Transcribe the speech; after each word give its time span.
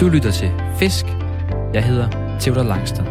Du 0.00 0.08
lytter 0.08 0.30
til 0.30 0.50
Fisk. 0.76 1.06
Jeg 1.74 1.84
hedder 1.84 2.36
Theodor 2.40 2.62
Langstrøm. 2.62 3.06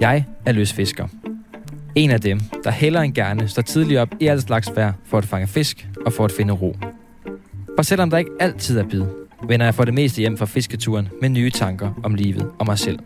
Jeg 0.00 0.24
er 0.46 0.52
løsfisker. 0.52 1.08
En 1.94 2.10
af 2.10 2.20
dem, 2.20 2.40
der 2.64 2.70
heller 2.70 3.00
end 3.00 3.14
gerne 3.14 3.48
står 3.48 3.62
tidligt 3.62 4.00
op 4.00 4.08
i 4.20 4.26
alt 4.26 4.42
slags 4.42 4.70
vejr 4.76 4.92
for 5.04 5.18
at 5.18 5.24
fange 5.24 5.46
fisk 5.46 5.88
og 6.06 6.12
for 6.12 6.24
at 6.24 6.32
finde 6.32 6.52
ro. 6.52 6.76
For 7.76 7.82
selvom 7.82 8.10
der 8.10 8.18
ikke 8.18 8.30
altid 8.40 8.78
er 8.78 8.84
bid, 8.84 9.04
vender 9.48 9.66
jeg 9.66 9.74
for 9.74 9.84
det 9.84 9.94
meste 9.94 10.18
hjem 10.18 10.36
fra 10.36 10.46
fisketuren 10.46 11.08
med 11.20 11.28
nye 11.28 11.50
tanker 11.50 12.00
om 12.02 12.14
livet 12.14 12.50
og 12.58 12.66
mig 12.66 12.78
selv. 12.78 12.98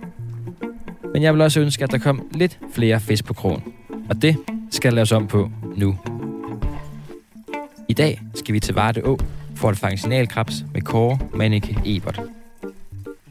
Men 1.12 1.22
jeg 1.22 1.34
vil 1.34 1.40
også 1.40 1.60
ønske, 1.60 1.84
at 1.84 1.90
der 1.90 1.98
kom 1.98 2.26
lidt 2.34 2.58
flere 2.72 3.00
fisk 3.00 3.24
på 3.24 3.34
krogen. 3.34 3.62
Og 4.10 4.22
det 4.22 4.36
skal 4.70 4.92
laves 4.92 5.12
om 5.12 5.26
på 5.26 5.50
nu. 5.76 5.96
I 7.89 7.93
dag 7.93 8.21
skal 8.35 8.54
vi 8.54 8.61
til 8.61 8.75
Varde 8.75 9.04
Å 9.04 9.18
for 9.57 9.68
at 9.68 9.79
fange 9.79 9.99
signalkrebs 9.99 10.64
med 10.75 10.82
Kåre 10.82 11.18
Manneke 11.35 11.76
Ebert. 11.85 12.21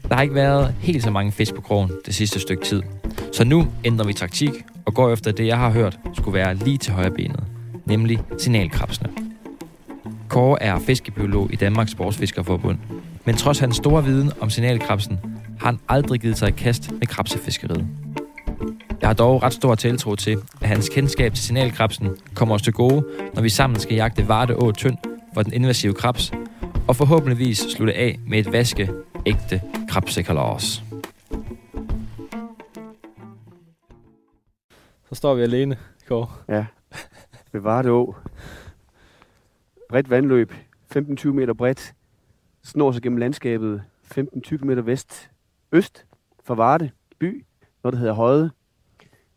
Der 0.08 0.14
har 0.14 0.22
ikke 0.22 0.34
været 0.34 0.74
helt 0.80 1.02
så 1.02 1.10
mange 1.10 1.32
fisk 1.32 1.54
på 1.54 1.60
krogen 1.60 1.90
det 2.06 2.14
sidste 2.14 2.40
stykke 2.40 2.64
tid. 2.64 2.82
Så 3.32 3.44
nu 3.44 3.66
ændrer 3.84 4.06
vi 4.06 4.12
taktik 4.12 4.52
og 4.86 4.94
går 4.94 5.12
efter 5.12 5.32
det, 5.32 5.46
jeg 5.46 5.58
har 5.58 5.70
hørt, 5.70 5.98
skulle 6.14 6.34
være 6.34 6.54
lige 6.54 6.78
til 6.78 6.92
højre 6.92 7.10
benet, 7.10 7.44
nemlig 7.84 8.20
signalkrabsene. 8.38 9.08
Kåre 10.28 10.62
er 10.62 10.78
fiskebiolog 10.78 11.52
i 11.52 11.56
Danmarks 11.56 11.90
Sportsfiskerforbund, 11.90 12.78
men 13.24 13.36
trods 13.36 13.58
hans 13.58 13.76
store 13.76 14.04
viden 14.04 14.32
om 14.40 14.50
signalkrabsen, 14.50 15.20
har 15.60 15.66
han 15.66 15.78
aldrig 15.88 16.20
givet 16.20 16.38
sig 16.38 16.48
i 16.48 16.52
kast 16.52 16.92
med 16.92 17.06
krabsefiskeriet. 17.06 17.86
Jeg 19.02 19.08
har 19.08 19.14
dog 19.14 19.42
ret 19.42 19.52
stor 19.52 19.74
tiltro 19.74 20.14
til, 20.14 20.38
at 20.60 20.68
hans 20.68 20.88
kendskab 20.88 21.34
til 21.34 21.44
signalkrabsen 21.44 22.16
kommer 22.34 22.54
os 22.54 22.62
til 22.62 22.72
gode, 22.72 23.04
når 23.34 23.42
vi 23.42 23.48
sammen 23.48 23.80
skal 23.80 23.96
jagte 23.96 24.28
Varde 24.28 24.56
Å 24.56 24.70
Tynd 24.70 24.96
for 25.34 25.42
den 25.42 25.52
invasive 25.52 25.94
krabs, 25.94 26.32
og 26.88 26.96
forhåbentligvis 26.96 27.58
slutte 27.58 27.94
af 27.94 28.18
med 28.26 28.38
et 28.38 28.52
vaske 28.52 28.90
ægte 29.26 29.62
krabsekalas. 29.88 30.82
Så 35.08 35.14
står 35.14 35.34
vi 35.34 35.42
alene, 35.42 35.76
Kåre. 36.08 36.28
Ja, 36.48 36.64
ved 37.52 37.60
Varde 37.60 37.90
Å. 37.90 38.14
Bredt 39.88 40.10
vandløb, 40.10 40.52
15-20 40.96 41.28
meter 41.28 41.54
bredt, 41.54 41.94
snor 42.64 42.92
sig 42.92 43.02
gennem 43.02 43.18
landskabet 43.18 43.82
15-20 44.14 44.64
meter 44.64 44.82
vest, 44.82 45.30
øst 45.72 46.04
for 46.44 46.54
Varde 46.54 46.90
by, 47.18 47.44
noget 47.82 47.92
der 47.92 47.98
hedder 47.98 48.14
Høje. 48.14 48.50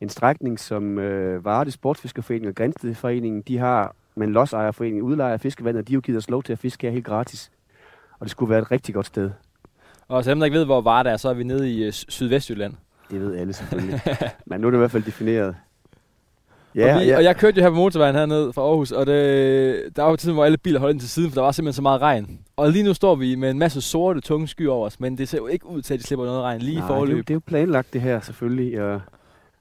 En 0.05 0.09
strækning, 0.09 0.59
som 0.59 0.99
øh, 0.99 1.45
Varde 1.45 1.71
Sportsfiskerforening 1.71 2.49
og 2.49 2.55
Grænstedforeningen, 2.55 3.41
de 3.41 3.57
har, 3.57 3.95
men 4.15 4.31
lodsejerforeningen 4.31 5.03
udlejer 5.03 5.37
fiskevandet, 5.37 5.81
og 5.81 5.87
de 5.87 5.93
har 5.93 5.95
jo 5.95 6.01
givet 6.01 6.17
os 6.17 6.29
lov 6.29 6.43
til 6.43 6.53
at 6.53 6.59
fiske 6.59 6.87
her 6.87 6.91
helt 6.91 7.05
gratis. 7.05 7.51
Og 8.19 8.25
det 8.25 8.31
skulle 8.31 8.49
være 8.49 8.59
et 8.59 8.71
rigtig 8.71 8.95
godt 8.95 9.05
sted. 9.05 9.31
Og 10.07 10.23
til 10.23 10.29
dem, 10.29 10.39
der 10.39 10.45
ikke 10.45 10.57
ved, 10.57 10.65
hvor 10.65 10.81
Varde 10.81 11.09
er, 11.09 11.17
så 11.17 11.29
er 11.29 11.33
vi 11.33 11.43
nede 11.43 11.71
i 11.71 11.83
øh, 11.83 11.91
Sydvestjylland. 11.93 12.73
Det 13.11 13.21
ved 13.21 13.35
alle 13.35 13.53
selvfølgelig. 13.53 14.01
men 14.45 14.61
nu 14.61 14.67
er 14.67 14.71
det 14.71 14.77
i 14.77 14.79
hvert 14.79 14.91
fald 14.91 15.03
defineret. 15.03 15.55
Ja, 16.75 16.95
og, 16.95 17.01
vi, 17.01 17.05
ja. 17.05 17.17
og 17.17 17.23
jeg 17.23 17.35
kørte 17.35 17.57
jo 17.57 17.63
her 17.63 17.69
på 17.69 17.75
motorvejen 17.75 18.15
hernede 18.15 18.53
fra 18.53 18.61
Aarhus, 18.61 18.91
og 18.91 19.05
det, 19.05 19.95
der 19.95 20.03
var 20.03 20.15
tiden, 20.15 20.35
hvor 20.35 20.45
alle 20.45 20.57
biler 20.57 20.79
holdt 20.79 20.93
ind 20.93 20.99
til 20.99 21.09
siden, 21.09 21.31
for 21.31 21.35
der 21.35 21.41
var 21.41 21.51
simpelthen 21.51 21.75
så 21.75 21.81
meget 21.81 22.01
regn. 22.01 22.39
Og 22.55 22.71
lige 22.71 22.83
nu 22.83 22.93
står 22.93 23.15
vi 23.15 23.35
med 23.35 23.51
en 23.51 23.59
masse 23.59 23.81
sorte, 23.81 24.21
tunge 24.21 24.47
skyer 24.47 24.71
over 24.71 24.85
os, 24.85 24.99
men 24.99 25.17
det 25.17 25.29
ser 25.29 25.37
jo 25.37 25.47
ikke 25.47 25.65
ud 25.65 25.81
til, 25.81 25.93
at 25.93 25.99
de 25.99 26.05
slipper 26.05 26.25
noget 26.25 26.41
regn 26.41 26.61
lige 26.61 26.79
Nej, 26.79 26.85
i 26.85 26.87
forløb. 26.87 27.17
Det, 27.17 27.27
det 27.27 27.33
er 27.33 27.35
jo 27.35 27.41
planlagt 27.45 27.93
det 27.93 28.01
her, 28.01 28.19
selvfølgelig. 28.19 28.81
Og, 28.81 29.01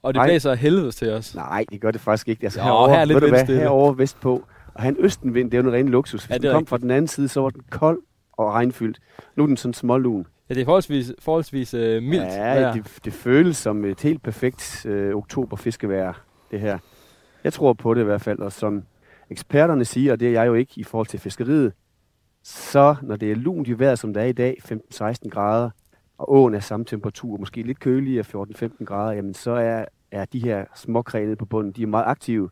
og 0.05 0.13
det 0.13 0.21
blæser 0.25 0.53
helvedes 0.53 0.95
til 0.95 1.11
os. 1.11 1.35
Nej, 1.35 1.65
det 1.71 1.81
gør 1.81 1.91
det 1.91 2.01
faktisk 2.01 2.27
ikke. 2.27 2.43
Altså, 2.43 2.59
jo, 2.59 2.65
herovre, 2.65 2.89
her 2.89 2.99
er 2.99 3.05
lidt 3.05 3.21
ved 3.21 3.29
hvad, 3.29 3.45
herovre 3.45 3.97
vestpå. 3.97 4.43
Og 4.73 4.83
han 4.83 4.95
østenvind, 4.99 5.51
det 5.51 5.57
er 5.57 5.61
jo 5.61 5.69
en 5.69 5.73
ren 5.75 5.89
luksus. 5.89 6.25
Hvis 6.25 6.33
ja, 6.33 6.37
den 6.37 6.51
kom 6.51 6.65
fra 6.65 6.77
den 6.77 6.91
anden 6.91 7.07
side, 7.07 7.27
så 7.27 7.41
var 7.41 7.49
den 7.49 7.63
kold 7.69 8.01
og 8.33 8.53
regnfyldt. 8.53 8.99
Nu 9.35 9.43
er 9.43 9.47
den 9.47 9.57
sådan 9.57 9.73
smålun. 9.73 10.27
Ja, 10.49 10.53
det 10.53 10.61
er 10.61 10.65
forholdsvis, 10.65 11.11
forholdsvis 11.19 11.73
øh, 11.73 12.03
mildt. 12.03 12.23
Ja, 12.23 12.71
det, 12.73 12.99
det 13.05 13.13
føles 13.13 13.57
som 13.57 13.85
et 13.85 14.01
helt 14.01 14.23
perfekt 14.23 14.85
øh, 14.85 15.15
oktoberfiskevejr, 15.15 16.13
det 16.51 16.59
her. 16.59 16.77
Jeg 17.43 17.53
tror 17.53 17.73
på 17.73 17.93
det 17.93 18.01
i 18.01 18.03
hvert 18.03 18.21
fald, 18.21 18.39
og 18.39 18.51
som 18.51 18.83
eksperterne 19.29 19.85
siger, 19.85 20.11
og 20.11 20.19
det 20.19 20.27
er 20.27 20.31
jeg 20.31 20.47
jo 20.47 20.53
ikke 20.53 20.73
i 20.75 20.83
forhold 20.83 21.07
til 21.07 21.19
fiskeriet, 21.19 21.73
så 22.43 22.95
når 23.01 23.15
det 23.15 23.31
er 23.31 23.35
lunt 23.35 23.67
i 23.67 23.79
vejret, 23.79 23.99
som 23.99 24.13
det 24.13 24.23
er 24.23 24.27
i 24.27 24.31
dag, 24.31 24.57
15-16 24.93 25.29
grader, 25.29 25.69
og 26.17 26.33
åen 26.33 26.53
er 26.53 26.59
samme 26.59 26.85
temperatur, 26.85 27.37
måske 27.37 27.61
lidt 27.61 27.79
køligere, 27.79 28.25
14-15 28.35 28.85
grader, 28.85 29.11
jamen 29.11 29.33
så 29.33 29.51
er, 29.51 29.85
er 30.15 30.25
de 30.25 30.39
her 30.39 30.65
småkræ 30.75 31.35
på 31.35 31.45
bunden, 31.45 31.71
de 31.71 31.83
er 31.83 31.87
meget 31.87 32.05
aktive. 32.05 32.49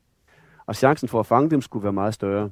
Og 0.66 0.76
chancen 0.76 1.08
for 1.08 1.20
at 1.20 1.26
fange 1.26 1.50
dem 1.50 1.62
skulle 1.62 1.84
være 1.84 1.94
meget 1.94 2.14
større. 2.14 2.50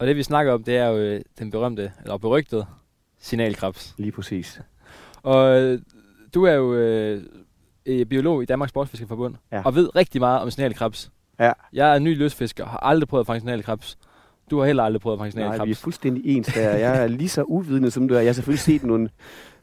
Og 0.00 0.06
det 0.06 0.16
vi 0.16 0.22
snakker 0.22 0.52
om, 0.52 0.64
det 0.64 0.76
er 0.76 0.86
jo 0.86 0.96
øh, 0.96 1.20
den 1.38 1.50
berømte, 1.50 1.92
eller 2.02 2.18
berygtede 2.18 2.66
signalkrabs. 3.18 3.94
Lige 3.98 4.12
præcis. 4.12 4.60
Og 5.22 5.62
øh, 5.62 5.80
du 6.34 6.44
er 6.44 6.52
jo 6.52 6.74
øh, 6.74 7.22
biolog 8.06 8.42
i 8.42 8.46
Danmarks 8.46 8.70
Sportsfiskerforbund, 8.70 9.34
ja. 9.52 9.62
og 9.64 9.74
ved 9.74 9.96
rigtig 9.96 10.20
meget 10.20 10.40
om 10.40 10.50
signalkrabs. 10.50 11.10
Ja. 11.40 11.52
Jeg 11.72 11.92
er 11.92 11.94
en 11.94 12.04
ny 12.04 12.18
løsfisker, 12.18 12.66
har 12.66 12.78
aldrig 12.78 13.08
prøvet 13.08 13.22
at 13.22 13.26
fange 13.26 13.40
signalkrabs. 13.40 13.98
Du 14.50 14.58
har 14.58 14.66
heller 14.66 14.82
aldrig 14.82 15.00
prøvet 15.00 15.32
signalkrabs. 15.32 15.58
Nej, 15.58 15.64
vi 15.64 15.70
er 15.70 15.74
fuldstændig 15.74 16.36
ens 16.36 16.46
der. 16.46 16.70
Jeg 16.70 17.02
er 17.02 17.06
lige 17.06 17.28
så 17.28 17.42
uvidende 17.42 17.90
som 17.90 18.08
du 18.08 18.14
er. 18.14 18.18
Jeg 18.18 18.28
har 18.28 18.32
selvfølgelig 18.32 18.60
set 18.60 18.82
nogle, 18.82 19.08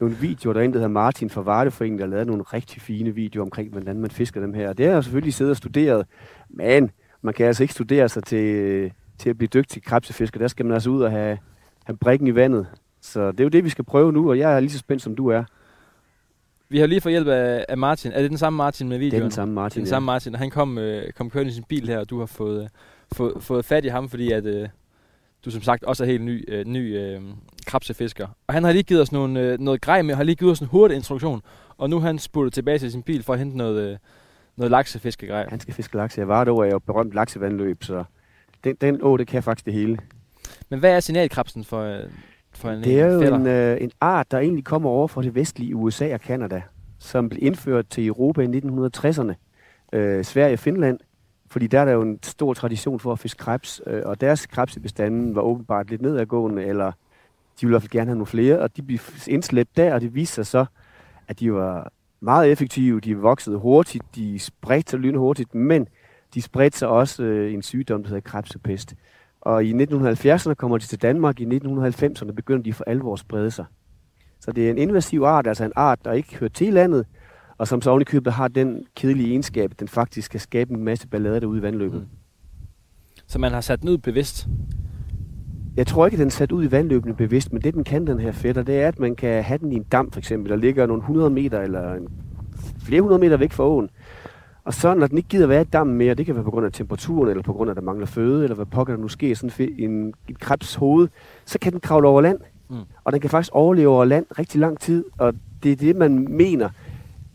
nogle 0.00 0.16
videoer, 0.16 0.52
der 0.52 0.60
er 0.60 0.64
en, 0.64 0.72
der 0.72 0.78
hedder 0.78 0.88
Martin 0.88 1.30
fra 1.30 1.40
Vardeforeningen, 1.40 1.98
der 1.98 2.06
har 2.06 2.10
lavet 2.10 2.26
nogle 2.26 2.42
rigtig 2.42 2.82
fine 2.82 3.14
videoer 3.14 3.44
omkring, 3.44 3.70
hvordan 3.70 3.98
man 3.98 4.10
fisker 4.10 4.40
dem 4.40 4.54
her. 4.54 4.72
det 4.72 4.86
har 4.86 4.92
jeg 4.92 5.04
selvfølgelig 5.04 5.34
siddet 5.34 5.50
og 5.50 5.56
studeret. 5.56 6.06
Men 6.50 6.90
man 7.22 7.34
kan 7.34 7.46
altså 7.46 7.62
ikke 7.62 7.74
studere 7.74 8.08
sig 8.08 8.24
til, 8.24 8.92
til 9.18 9.30
at 9.30 9.38
blive 9.38 9.48
dygtig 9.48 9.82
krabsefisker. 9.84 10.40
Der 10.40 10.48
skal 10.48 10.66
man 10.66 10.74
altså 10.74 10.90
ud 10.90 11.02
og 11.02 11.10
have, 11.10 11.38
have 11.84 11.96
brækken 11.96 12.26
i 12.26 12.34
vandet. 12.34 12.66
Så 13.00 13.32
det 13.32 13.40
er 13.40 13.44
jo 13.44 13.50
det, 13.50 13.64
vi 13.64 13.68
skal 13.68 13.84
prøve 13.84 14.12
nu, 14.12 14.30
og 14.30 14.38
jeg 14.38 14.56
er 14.56 14.60
lige 14.60 14.70
så 14.70 14.78
spændt, 14.78 15.02
som 15.02 15.16
du 15.16 15.28
er. 15.28 15.44
Vi 16.68 16.78
har 16.78 16.86
lige 16.86 17.00
fået 17.00 17.12
hjælp 17.12 17.28
af, 17.28 17.64
af 17.68 17.78
Martin. 17.78 18.12
Er 18.12 18.20
det 18.20 18.30
den 18.30 18.38
samme 18.38 18.56
Martin 18.56 18.88
med 18.88 18.98
videoen? 18.98 19.12
Det 19.12 19.18
er 19.18 19.24
den 19.24 19.30
samme 19.30 19.54
Martin, 19.54 19.80
Den 19.80 19.86
ja. 19.86 19.90
samme 19.90 20.06
Martin, 20.06 20.34
og 20.34 20.38
han 20.38 20.50
kom, 20.50 20.78
øh, 20.78 21.12
kom 21.12 21.30
kørende 21.30 21.50
i 21.50 21.54
sin 21.54 21.64
bil 21.68 21.88
her, 21.88 21.98
og 21.98 22.10
du 22.10 22.18
har 22.18 22.26
fået, 22.26 22.62
øh, 22.62 22.68
fået, 23.12 23.42
fået 23.42 23.64
fat 23.64 23.84
i 23.84 23.88
ham, 23.88 24.08
fordi 24.08 24.32
at, 24.32 24.46
øh, 24.46 24.68
du 25.44 25.50
som 25.50 25.62
sagt 25.62 25.84
også 25.84 26.04
er 26.04 26.06
helt 26.06 26.22
ny, 26.22 26.44
øh, 26.48 26.66
ny 26.66 26.98
øh, 26.98 27.20
krabsefisker. 27.66 28.28
Og 28.46 28.54
han 28.54 28.64
har 28.64 28.72
lige 28.72 28.82
givet 28.82 29.02
os 29.02 29.12
nogle, 29.12 29.40
øh, 29.40 29.58
noget 29.58 29.80
grej 29.80 30.02
med, 30.02 30.14
har 30.14 30.22
lige 30.22 30.36
givet 30.36 30.52
os 30.52 30.60
en 30.60 30.66
hurtig 30.66 30.96
instruktion, 30.96 31.42
og 31.76 31.90
nu 31.90 32.00
han 32.00 32.18
spurgt 32.18 32.54
tilbage 32.54 32.78
til 32.78 32.92
sin 32.92 33.02
bil 33.02 33.22
for 33.22 33.32
at 33.32 33.38
hente 33.38 33.56
noget, 33.56 33.90
øh, 33.90 33.96
noget 34.56 34.70
laksefiskergrej. 34.70 35.46
Han 35.48 35.60
skal 35.60 35.74
fiske 35.74 35.96
lakse. 35.96 36.20
Jeg 36.20 36.28
var 36.28 36.40
er 36.40 36.70
jo 36.70 36.78
berømt 36.78 37.12
laksevandløb, 37.12 37.84
så 37.84 38.04
den, 38.64 38.76
den 38.80 39.02
å, 39.02 39.16
det 39.16 39.26
kan 39.26 39.42
faktisk 39.42 39.66
det 39.66 39.74
hele. 39.74 39.98
Men 40.68 40.78
hvad 40.78 40.90
er 40.90 41.00
signalkrabsen 41.00 41.64
for, 41.64 41.82
øh, 41.82 42.02
for 42.52 42.70
en 42.70 42.84
Det 42.84 43.00
er 43.00 43.12
jo 43.12 43.20
fætter? 43.20 43.38
en, 43.38 43.46
øh, 43.46 43.76
en 43.80 43.90
art, 44.00 44.30
der 44.30 44.38
egentlig 44.38 44.64
kommer 44.64 44.90
over 44.90 45.06
fra 45.06 45.22
det 45.22 45.34
vestlige 45.34 45.76
USA 45.76 46.14
og 46.14 46.20
Kanada 46.20 46.62
som 47.02 47.28
blev 47.28 47.42
indført 47.42 47.88
til 47.88 48.06
Europa 48.06 48.42
i 48.42 48.46
1960'erne. 48.46 49.34
Øh, 49.92 50.24
Sverige 50.24 50.52
og 50.52 50.58
Finland, 50.58 50.98
fordi 51.52 51.66
der 51.66 51.80
er 51.80 51.84
der 51.84 51.92
jo 51.92 52.02
en 52.02 52.18
stor 52.22 52.54
tradition 52.54 53.00
for 53.00 53.12
at 53.12 53.18
fiske 53.18 53.38
krebs, 53.38 53.80
øh, 53.86 54.02
og 54.04 54.20
deres 54.20 54.46
krebsebestanden 54.46 55.34
var 55.34 55.42
åbenbart 55.42 55.90
lidt 55.90 56.02
nedadgående, 56.02 56.64
eller 56.64 56.86
de 56.86 57.66
ville 57.66 57.70
i 57.70 57.72
hvert 57.72 57.82
fald 57.82 57.90
gerne 57.90 58.06
have 58.06 58.16
nogle 58.16 58.26
flere, 58.26 58.58
og 58.58 58.76
de 58.76 58.82
blev 58.82 58.98
indslæbt 59.28 59.76
der, 59.76 59.94
og 59.94 60.00
det 60.00 60.14
viste 60.14 60.34
sig 60.34 60.46
så, 60.46 60.64
at 61.28 61.40
de 61.40 61.52
var 61.52 61.92
meget 62.20 62.52
effektive, 62.52 63.00
de 63.00 63.16
voksede 63.16 63.56
hurtigt, 63.56 64.04
de 64.14 64.38
spredte 64.38 64.90
sig 64.90 65.00
lynhurtigt, 65.00 65.54
men 65.54 65.88
de 66.34 66.42
spredte 66.42 66.78
sig 66.78 66.88
også 66.88 67.22
øh, 67.22 67.54
en 67.54 67.62
sygdom, 67.62 68.02
der 68.02 68.08
hedder 68.08 68.30
krebsepest. 68.30 68.94
Og 69.40 69.64
i 69.64 69.72
1970'erne 69.72 70.54
kommer 70.54 70.78
de 70.78 70.84
til 70.84 71.02
Danmark, 71.02 71.40
i 71.40 71.44
1990'erne 71.44 72.32
begynder 72.32 72.62
de 72.62 72.72
for 72.72 72.84
alvor 72.86 73.12
at 73.12 73.18
sprede 73.18 73.50
sig. 73.50 73.64
Så 74.40 74.52
det 74.52 74.66
er 74.66 74.70
en 74.70 74.78
invasiv 74.78 75.22
art, 75.22 75.46
altså 75.46 75.64
en 75.64 75.72
art, 75.76 76.04
der 76.04 76.12
ikke 76.12 76.36
hører 76.36 76.50
til 76.50 76.72
landet, 76.72 77.06
og 77.62 77.68
som 77.68 77.82
så 77.82 77.90
ovenikøbet 77.90 78.32
har 78.32 78.48
den 78.48 78.86
kedelige 78.96 79.28
egenskab, 79.28 79.70
at 79.70 79.80
den 79.80 79.88
faktisk 79.88 80.30
kan 80.30 80.40
skabe 80.40 80.74
en 80.74 80.84
masse 80.84 81.08
ballade 81.08 81.40
derude 81.40 81.58
i 81.58 81.62
vandløbet. 81.62 82.00
Mm. 82.00 82.06
Så 83.26 83.38
man 83.38 83.52
har 83.52 83.60
sat 83.60 83.80
den 83.80 83.88
ud 83.88 83.98
bevidst? 83.98 84.48
Jeg 85.76 85.86
tror 85.86 86.06
ikke, 86.06 86.14
at 86.14 86.18
den 86.18 86.26
er 86.26 86.30
sat 86.30 86.52
ud 86.52 86.64
i 86.64 86.70
vandløbene 86.70 87.14
bevidst, 87.14 87.52
men 87.52 87.62
det 87.62 87.74
den 87.74 87.84
kan, 87.84 88.06
den 88.06 88.20
her 88.20 88.32
fætter, 88.32 88.62
det 88.62 88.80
er, 88.80 88.88
at 88.88 88.98
man 88.98 89.16
kan 89.16 89.44
have 89.44 89.58
den 89.58 89.72
i 89.72 89.74
en 89.74 89.82
dam 89.82 90.10
for 90.10 90.18
eksempel, 90.18 90.50
der 90.50 90.56
ligger 90.56 90.86
nogle 90.86 91.00
100 91.00 91.30
meter 91.30 91.60
eller 91.60 91.94
en, 91.94 92.08
flere 92.84 93.00
hundrede 93.00 93.20
meter 93.20 93.36
væk 93.36 93.52
fra 93.52 93.64
åen. 93.64 93.90
Og 94.64 94.74
så 94.74 94.94
når 94.94 95.06
den 95.06 95.16
ikke 95.16 95.28
gider 95.28 95.46
være 95.46 95.62
i 95.62 95.64
dammen 95.64 95.96
mere, 95.96 96.14
det 96.14 96.26
kan 96.26 96.34
være 96.34 96.44
på 96.44 96.50
grund 96.50 96.66
af 96.66 96.72
temperaturen, 96.72 97.30
eller 97.30 97.42
på 97.42 97.52
grund 97.52 97.70
af, 97.70 97.72
at 97.72 97.76
der 97.76 97.82
mangler 97.82 98.06
føde, 98.06 98.42
eller 98.42 98.54
hvad 98.54 98.66
pokker 98.66 98.94
der 98.94 99.02
nu 99.02 99.08
sker, 99.08 99.34
sådan 99.34 99.74
en, 99.78 99.90
en 100.28 100.34
krebs 100.40 100.74
hoved, 100.74 101.08
så 101.44 101.58
kan 101.58 101.72
den 101.72 101.80
kravle 101.80 102.08
over 102.08 102.20
land. 102.20 102.38
Mm. 102.70 102.76
Og 103.04 103.12
den 103.12 103.20
kan 103.20 103.30
faktisk 103.30 103.52
overleve 103.54 103.88
over 103.88 104.04
land 104.04 104.26
rigtig 104.38 104.60
lang 104.60 104.80
tid, 104.80 105.04
og 105.18 105.34
det 105.62 105.72
er 105.72 105.76
det, 105.76 105.96
man 105.96 106.26
mener, 106.30 106.68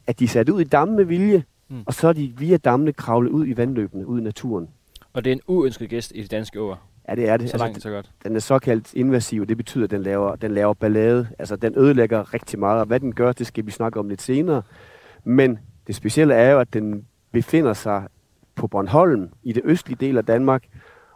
at 0.07 0.19
de 0.19 0.23
er 0.23 0.27
sat 0.27 0.49
ud 0.49 0.61
i 0.61 0.63
dammen 0.63 0.97
med 0.97 1.05
vilje, 1.05 1.43
mm. 1.69 1.83
og 1.85 1.93
så 1.93 2.07
er 2.07 2.13
de 2.13 2.33
via 2.37 2.57
dammene 2.57 2.93
kravlet 2.93 3.29
ud 3.29 3.47
i 3.47 3.57
vandløbene, 3.57 4.07
ud 4.07 4.19
i 4.19 4.23
naturen. 4.23 4.69
Og 5.13 5.23
det 5.23 5.31
er 5.31 5.35
en 5.35 5.41
uønsket 5.47 5.89
gæst 5.89 6.11
i 6.15 6.21
de 6.21 6.27
danske 6.27 6.61
åer? 6.61 6.75
Ja, 7.09 7.15
det 7.15 7.29
er 7.29 7.37
det. 7.37 7.49
Så 7.49 7.53
altså, 7.53 7.65
langt, 7.65 7.81
så 7.83 7.89
godt. 7.89 8.11
Den 8.23 8.35
er 8.35 8.39
såkaldt 8.39 8.93
invasiv, 8.93 9.45
det 9.45 9.57
betyder, 9.57 9.83
at 9.83 9.91
den 9.91 10.03
laver, 10.03 10.35
den 10.35 10.51
laver 10.51 10.73
ballade. 10.73 11.27
Altså, 11.39 11.55
den 11.55 11.73
ødelægger 11.77 12.33
rigtig 12.33 12.59
meget, 12.59 12.79
og 12.79 12.85
hvad 12.85 12.99
den 12.99 13.15
gør, 13.15 13.31
det 13.31 13.47
skal 13.47 13.65
vi 13.65 13.71
snakke 13.71 13.99
om 13.99 14.09
lidt 14.09 14.21
senere. 14.21 14.61
Men 15.23 15.59
det 15.87 15.95
specielle 15.95 16.33
er 16.33 16.51
jo, 16.51 16.59
at 16.59 16.73
den 16.73 17.05
befinder 17.31 17.73
sig 17.73 18.07
på 18.55 18.67
Bornholm, 18.67 19.29
i 19.43 19.53
det 19.53 19.61
østlige 19.65 19.97
del 19.99 20.17
af 20.17 20.25
Danmark, 20.25 20.63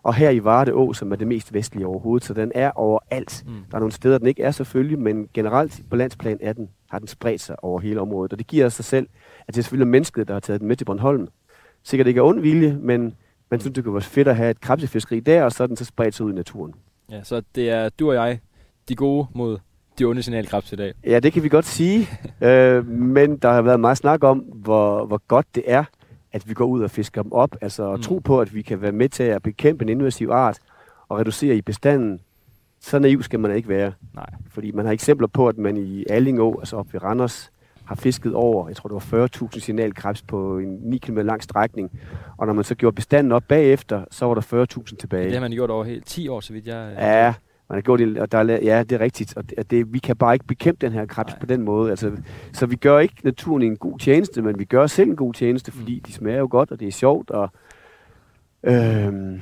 Og 0.04 0.14
her 0.14 0.30
i 0.30 0.44
Varde 0.44 0.74
Å, 0.74 0.94
som 0.94 1.12
er 1.12 1.16
det 1.16 1.28
mest 1.28 1.54
vestlige 1.54 1.88
overhovedet, 1.88 2.28
så 2.28 2.34
den 2.34 2.52
er 2.56 2.72
overalt. 2.72 3.44
Mm. 3.48 3.54
Der 3.72 3.76
er 3.78 3.80
nogle 3.80 3.92
steder, 3.92 4.18
den 4.18 4.28
ikke 4.28 4.44
er 4.44 4.52
selvfølgelig, 4.52 5.00
men 5.00 5.30
generelt 5.34 5.82
på 5.90 5.96
landsplan 5.96 6.38
er 6.42 6.54
den, 6.54 6.70
har 6.90 7.00
den 7.00 7.08
spredt 7.08 7.42
sig 7.42 7.64
over 7.64 7.80
hele 7.80 8.02
området. 8.02 8.34
Og 8.34 8.40
det 8.40 8.48
giver 8.48 8.70
sig 8.70 8.86
selv, 8.86 9.08
at 9.48 9.48
det 9.48 9.58
er 9.58 9.64
selvfølgelig 9.64 9.88
mennesket, 9.88 10.28
der 10.28 10.34
har 10.34 10.40
taget 10.40 10.60
den 10.60 10.68
med 10.68 10.76
til 10.76 10.86
Bornholm. 10.86 11.28
Sikkert 11.84 12.08
ikke 12.08 12.22
af 12.22 12.26
ond 12.26 12.42
vilje, 12.42 12.78
men 12.82 13.16
man 13.52 13.60
synes, 13.60 13.76
det 13.76 13.84
kunne 13.84 13.94
være 13.94 14.02
fedt 14.02 14.28
at 14.28 14.36
have 14.36 14.52
et 14.52 14.62
krabsefiskeri 14.62 15.20
der, 15.20 15.44
og 15.44 15.52
så 15.52 15.64
er 15.64 15.68
den 15.68 15.78
så 15.78 15.86
spredt 15.86 16.16
sig 16.16 16.26
ud 16.26 16.32
i 16.32 16.36
naturen. 16.36 16.74
Ja, 17.12 17.24
så 17.24 17.42
det 17.56 17.70
er 17.70 17.90
du 17.90 18.10
og 18.10 18.16
jeg, 18.16 18.40
de 18.90 18.96
gode 18.96 19.28
mod 19.34 19.58
de 20.00 20.06
onde 20.06 20.24
signalkrebs 20.24 20.74
i 20.74 20.76
dag. 20.76 20.94
Ja, 21.04 21.20
det 21.20 21.34
kan 21.34 21.44
vi 21.44 21.50
godt 21.50 21.66
sige, 21.66 22.08
øh, 22.48 22.88
men 22.88 23.38
der 23.38 23.52
har 23.52 23.62
været 23.62 23.80
meget 23.80 23.98
snak 23.98 24.24
om, 24.24 24.38
hvor, 24.38 25.06
hvor 25.06 25.22
godt 25.28 25.46
det 25.56 25.64
er, 25.68 25.84
at 26.34 26.50
vi 26.50 26.54
går 26.54 26.66
ud 26.66 26.82
og 26.84 26.92
fisker 26.92 27.24
dem 27.24 27.32
op. 27.32 27.56
Altså 27.62 27.96
Mm. 27.96 28.02
tro 28.02 28.20
på, 28.20 28.42
at 28.42 28.56
vi 28.56 28.62
kan 28.62 28.82
være 28.82 28.92
med 28.92 29.10
til 29.10 29.24
at 29.24 29.44
bekæmpe 29.44 29.84
en 29.84 29.90
invasiv 29.90 30.30
art 30.30 30.60
og 31.10 31.20
reducere 31.20 31.56
i 31.56 31.62
bestanden. 31.62 32.20
Så 32.80 33.00
naiv 33.00 33.24
skal 33.24 33.40
man 33.40 33.56
ikke 33.56 33.70
være. 33.70 33.92
Nej. 34.14 34.30
Fordi 34.50 34.72
man 34.72 34.86
har 34.86 34.94
eksempler 34.94 35.28
på, 35.28 35.48
at 35.48 35.58
man 35.58 35.78
i 35.78 36.06
Allingå, 36.10 36.60
altså 36.60 36.76
op 36.76 36.94
ved 36.94 37.04
Randers, 37.04 37.52
har 37.86 37.96
fisket 37.96 38.34
over, 38.34 38.68
jeg 38.68 38.76
tror 38.76 38.88
det 38.88 38.94
var 39.12 39.28
40.000 39.54 39.60
signalkrebs 39.60 40.22
på 40.22 40.58
en 40.58 40.80
9 40.82 40.98
km 40.98 41.18
lang 41.18 41.44
strækning. 41.44 41.92
Og 42.38 42.48
når 42.48 42.54
man 42.54 42.64
så 42.64 42.76
gjorde 42.76 42.96
bestanden 42.96 43.32
op 43.32 43.44
bagefter, 43.48 44.06
så 44.12 44.26
var 44.26 44.34
der 44.34 44.42
40.000 44.42 44.96
tilbage. 44.98 45.26
Det 45.26 45.34
har 45.34 45.42
man 45.42 45.52
gjort 45.52 45.70
over 45.70 45.84
helt 45.84 46.06
10 46.06 46.28
år, 46.28 46.40
så 46.40 46.54
vidt 46.54 46.68
jeg... 46.68 46.94
Ja, 46.98 47.34
man 47.72 47.78
har 47.78 47.82
gjort 47.82 48.02
og 48.18 48.32
der 48.32 48.38
er, 48.38 48.60
ja, 48.64 48.84
det 48.84 48.92
er 48.92 49.00
rigtigt. 49.00 49.38
Og 49.38 49.50
det, 49.50 49.72
det, 49.72 49.94
vi 49.94 50.00
kan 50.00 50.16
bare 50.16 50.34
ikke 50.34 50.46
bekæmpe 50.46 50.86
den 50.86 50.94
her 50.94 51.06
krebs 51.06 51.32
Nej. 51.32 51.40
på 51.40 51.46
den 51.46 51.62
måde. 51.62 51.90
Altså, 51.90 52.12
så 52.54 52.66
vi 52.66 52.76
gør 52.76 53.00
ikke 53.00 53.16
naturen 53.24 53.62
en 53.62 53.78
god 53.78 54.00
tjeneste, 54.00 54.42
men 54.42 54.60
vi 54.60 54.66
gør 54.66 54.88
selv 54.88 55.10
en 55.10 55.16
god 55.16 55.34
tjeneste, 55.34 55.72
fordi 55.72 55.96
Mm. 55.96 56.02
de 56.02 56.14
smager 56.14 56.38
jo 56.40 56.48
godt, 56.52 56.72
og 56.72 56.80
det 56.80 56.88
er 56.88 56.92
sjovt. 56.92 57.30
Og, 57.30 57.50
øhm, 58.64 59.42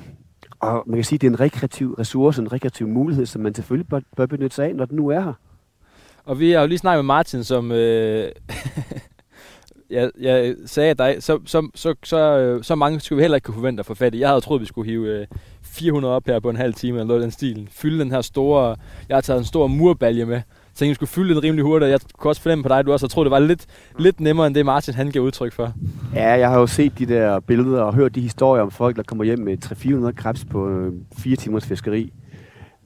og 0.59 0.83
man 0.87 0.97
kan 0.97 1.03
sige, 1.03 1.17
at 1.17 1.21
det 1.21 1.27
er 1.27 1.31
en 1.31 1.39
rekreativ 1.39 1.93
ressource, 1.93 2.41
en 2.41 2.53
rekreativ 2.53 2.87
mulighed, 2.87 3.25
som 3.25 3.41
man 3.41 3.55
selvfølgelig 3.55 3.89
bør, 3.89 3.99
bør 4.15 4.25
benytte 4.25 4.55
sig 4.55 4.65
af, 4.65 4.75
når 4.75 4.85
den 4.85 4.95
nu 4.95 5.07
er 5.07 5.19
her. 5.19 5.33
Og 6.25 6.39
vi 6.39 6.51
har 6.51 6.61
jo 6.61 6.67
lige 6.67 6.77
snakket 6.77 6.97
med 7.05 7.07
Martin, 7.07 7.43
som... 7.43 7.71
Øh, 7.71 8.31
jeg, 9.89 10.11
jeg 10.19 10.55
sagde 10.65 10.93
dig, 10.93 11.15
så, 11.19 11.39
så, 11.45 11.69
så, 11.75 11.95
så, 12.03 12.17
øh, 12.17 12.63
så 12.63 12.75
mange 12.75 12.99
skulle 12.99 13.17
vi 13.17 13.23
heller 13.23 13.35
ikke 13.35 13.45
kunne 13.45 13.53
forvente 13.53 13.79
at 13.81 13.85
få 13.85 13.93
fat 13.93 14.15
i. 14.15 14.19
Jeg 14.19 14.29
havde 14.29 14.41
troet, 14.41 14.61
vi 14.61 14.65
skulle 14.65 14.89
hive 14.91 15.19
øh, 15.21 15.27
400 15.71 16.13
op 16.15 16.25
her 16.27 16.39
på 16.39 16.49
en 16.49 16.55
halv 16.55 16.73
time, 16.73 16.97
eller 16.97 17.07
noget 17.07 17.23
den 17.23 17.31
stil. 17.31 17.67
Fylde 17.71 17.99
den 17.99 18.11
her 18.11 18.21
store... 18.21 18.75
Jeg 19.09 19.15
har 19.17 19.21
taget 19.21 19.39
en 19.39 19.45
stor 19.45 19.67
murbalje 19.67 20.25
med. 20.25 20.41
Så 20.73 20.85
jeg 20.85 20.95
skulle 20.95 21.09
fylde 21.09 21.33
den 21.35 21.43
rimelig 21.43 21.63
hurtigt. 21.65 21.91
Jeg 21.91 21.99
kunne 22.17 22.31
også 22.31 22.41
fornemme 22.41 22.63
på 22.63 22.69
dig, 22.69 22.79
at 22.79 22.85
du 22.85 22.91
også 22.91 23.05
har 23.05 23.09
troet, 23.09 23.25
det 23.25 23.31
var 23.31 23.39
lidt, 23.39 23.65
lidt 23.99 24.19
nemmere, 24.19 24.47
end 24.47 24.55
det 24.55 24.65
Martin 24.65 24.93
han 24.93 25.11
gav 25.11 25.21
udtryk 25.21 25.53
for. 25.53 25.73
Ja, 26.15 26.29
jeg 26.29 26.49
har 26.49 26.59
jo 26.59 26.67
set 26.67 26.99
de 26.99 27.05
der 27.05 27.39
billeder 27.39 27.81
og 27.81 27.95
hørt 27.95 28.15
de 28.15 28.21
historier 28.21 28.63
om 28.63 28.71
folk, 28.71 28.95
der 28.95 29.03
kommer 29.03 29.23
hjem 29.23 29.39
med 29.39 29.57
300-400 30.09 30.11
krebs 30.11 30.45
på 30.45 30.69
øh, 30.69 30.93
4 31.17 31.35
timers 31.35 31.65
fiskeri. 31.65 32.13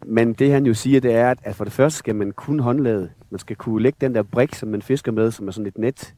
Men 0.05 0.33
det 0.33 0.51
han 0.51 0.65
jo 0.65 0.73
siger, 0.73 0.99
det 0.99 1.13
er, 1.13 1.33
at- 1.43 1.55
for 1.55 1.63
det 1.63 1.73
første 1.73 1.97
skal 1.99 2.15
man 2.15 2.31
kun 2.31 2.59
håndlade. 2.59 3.09
Man 3.29 3.39
skal 3.39 3.55
kunne 3.55 3.83
lægge 3.83 3.97
den 4.01 4.15
der 4.15 4.23
brik, 4.23 4.55
som 4.55 4.69
man 4.69 4.81
fisker 4.81 5.11
med, 5.11 5.31
som 5.31 5.47
er 5.47 5.51
sådan 5.51 5.67
et 5.67 5.77
net 5.77 6.13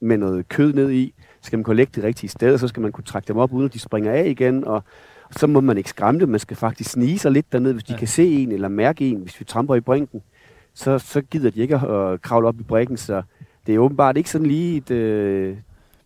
med 0.00 0.16
noget 0.18 0.48
kød 0.48 0.72
ned 0.72 0.90
i. 0.90 1.14
Så 1.40 1.46
skal 1.46 1.58
man 1.58 1.64
kunne 1.64 1.76
lægge 1.76 1.92
det 1.94 2.04
rigtige 2.04 2.30
sted, 2.30 2.58
så 2.58 2.68
skal 2.68 2.80
man 2.82 2.92
kunne 2.92 3.04
trække 3.04 3.28
dem 3.28 3.36
op, 3.36 3.52
uden 3.52 3.66
at 3.66 3.74
de 3.74 3.78
springer 3.78 4.12
af 4.12 4.26
igen. 4.26 4.64
Og 4.64 4.84
så 5.30 5.46
må 5.46 5.60
man 5.60 5.76
ikke 5.78 5.90
skræmme 5.90 6.20
dem. 6.20 6.28
Man 6.28 6.40
skal 6.40 6.56
faktisk 6.56 6.90
snige 6.90 7.18
sig 7.18 7.32
lidt 7.32 7.52
derned, 7.52 7.72
hvis 7.72 7.84
de 7.84 7.92
Ja. 7.92 7.98
kan 7.98 8.08
se 8.08 8.26
en 8.42 8.52
eller 8.52 8.68
mærke 8.68 9.08
en. 9.10 9.16
Hvis 9.20 9.40
vi 9.40 9.44
tramper 9.44 9.74
i 9.74 9.80
brinken, 9.80 10.22
så, 10.74 10.98
så 10.98 11.20
gider 11.22 11.50
de 11.50 11.60
ikke 11.60 11.76
at 11.76 11.90
øh, 12.12 12.18
kravle 12.18 12.48
op 12.48 12.60
i 12.60 12.62
brikken. 12.62 12.96
Så 12.96 13.22
det 13.66 13.74
er 13.74 13.78
åbenbart 13.78 14.16
ikke 14.16 14.30
sådan 14.30 14.46
lige 14.46 14.76
et, 14.76 14.90
øh, 14.90 15.56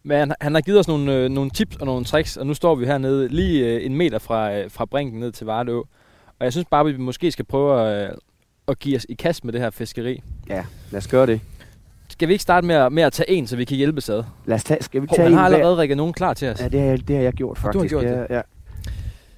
Men 0.02 0.18
han, 0.18 0.32
han 0.40 0.54
har 0.54 0.60
givet 0.60 0.78
os 0.78 0.88
nogle, 0.88 1.14
øh, 1.14 1.28
nogle 1.28 1.50
tips 1.50 1.76
og 1.76 1.86
nogle 1.86 2.04
tricks, 2.04 2.36
og 2.36 2.46
nu 2.46 2.54
står 2.54 2.74
vi 2.74 2.86
hernede 2.86 3.28
lige 3.28 3.66
øh, 3.74 3.86
en 3.86 3.96
meter 3.96 4.18
fra, 4.18 4.52
øh, 4.58 4.70
fra 4.70 4.84
brinken 4.84 5.20
ned 5.20 5.32
til 5.32 5.46
Vardå. 5.46 5.78
Og 6.38 6.44
jeg 6.44 6.52
synes 6.52 6.66
bare, 6.70 6.80
at 6.80 6.86
vi 6.86 6.96
måske 6.96 7.30
skal 7.32 7.44
prøve 7.44 7.80
at, 7.90 8.10
øh, 8.10 8.16
at 8.68 8.78
give 8.78 8.96
os 8.96 9.06
i 9.08 9.14
kast 9.14 9.44
med 9.44 9.52
det 9.52 9.60
her 9.60 9.70
fiskeri. 9.70 10.22
Ja, 10.48 10.64
lad 10.90 10.98
os 10.98 11.08
gøre 11.08 11.26
det. 11.26 11.40
Skal 12.08 12.28
vi 12.28 12.32
ikke 12.32 12.42
starte 12.42 12.66
med 12.66 12.74
at, 12.74 12.92
med 12.92 13.02
at 13.02 13.12
tage 13.12 13.30
en, 13.30 13.46
så 13.46 13.56
vi 13.56 13.64
kan 13.64 13.76
hjælpes 13.76 14.08
ad? 14.08 14.22
Lad 14.46 14.54
os 14.56 14.64
tage, 14.64 14.82
skal 14.82 15.02
vi 15.02 15.06
Hov, 15.10 15.16
tage 15.16 15.24
han 15.24 15.32
en 15.32 15.38
har 15.38 15.48
hver? 15.48 15.56
allerede 15.56 15.76
rigget 15.76 15.96
nogen 15.96 16.12
klar 16.12 16.34
til 16.34 16.48
os. 16.48 16.60
Ja, 16.60 16.68
det 16.68 16.80
har, 16.80 16.86
jeg- 16.86 17.08
det 17.08 17.16
har 17.16 17.22
jeg 17.22 17.32
gjort 17.32 17.56
du 17.56 17.60
har 17.62 17.72
faktisk. 17.72 17.90
gjort 17.92 18.04
ja, 18.04 18.34
ja. 18.36 18.40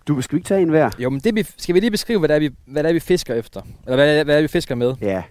Du, 0.08 0.20
skal 0.20 0.37
vi 0.37 0.38
ikke 0.38 0.46
tage 0.49 0.62
en 0.62 0.69
hver? 0.69 0.90
Jo, 0.99 1.10
men 1.10 1.20
det, 1.20 1.34
vi, 1.34 1.43
skal 1.56 1.75
vi 1.75 1.81
lige 1.81 1.90
beskrive, 1.90 2.19
hvad 2.19 2.28
det, 2.28 2.34
er, 2.34 2.40
vi, 2.40 2.50
hvad 2.66 2.82
det 2.82 2.88
er, 2.88 2.93
vi 2.93 3.00
fisker 3.00 3.34
efter? 3.34 3.60
Eller 3.87 3.96
hvad, 3.96 4.12
det 4.12 4.20
er, 4.20 4.25
hvad 4.25 4.34
det 4.34 4.38
er, 4.38 4.43
vi 4.43 4.49
fisker 4.49 4.75
med? 4.75 4.94
Ja. 5.00 5.22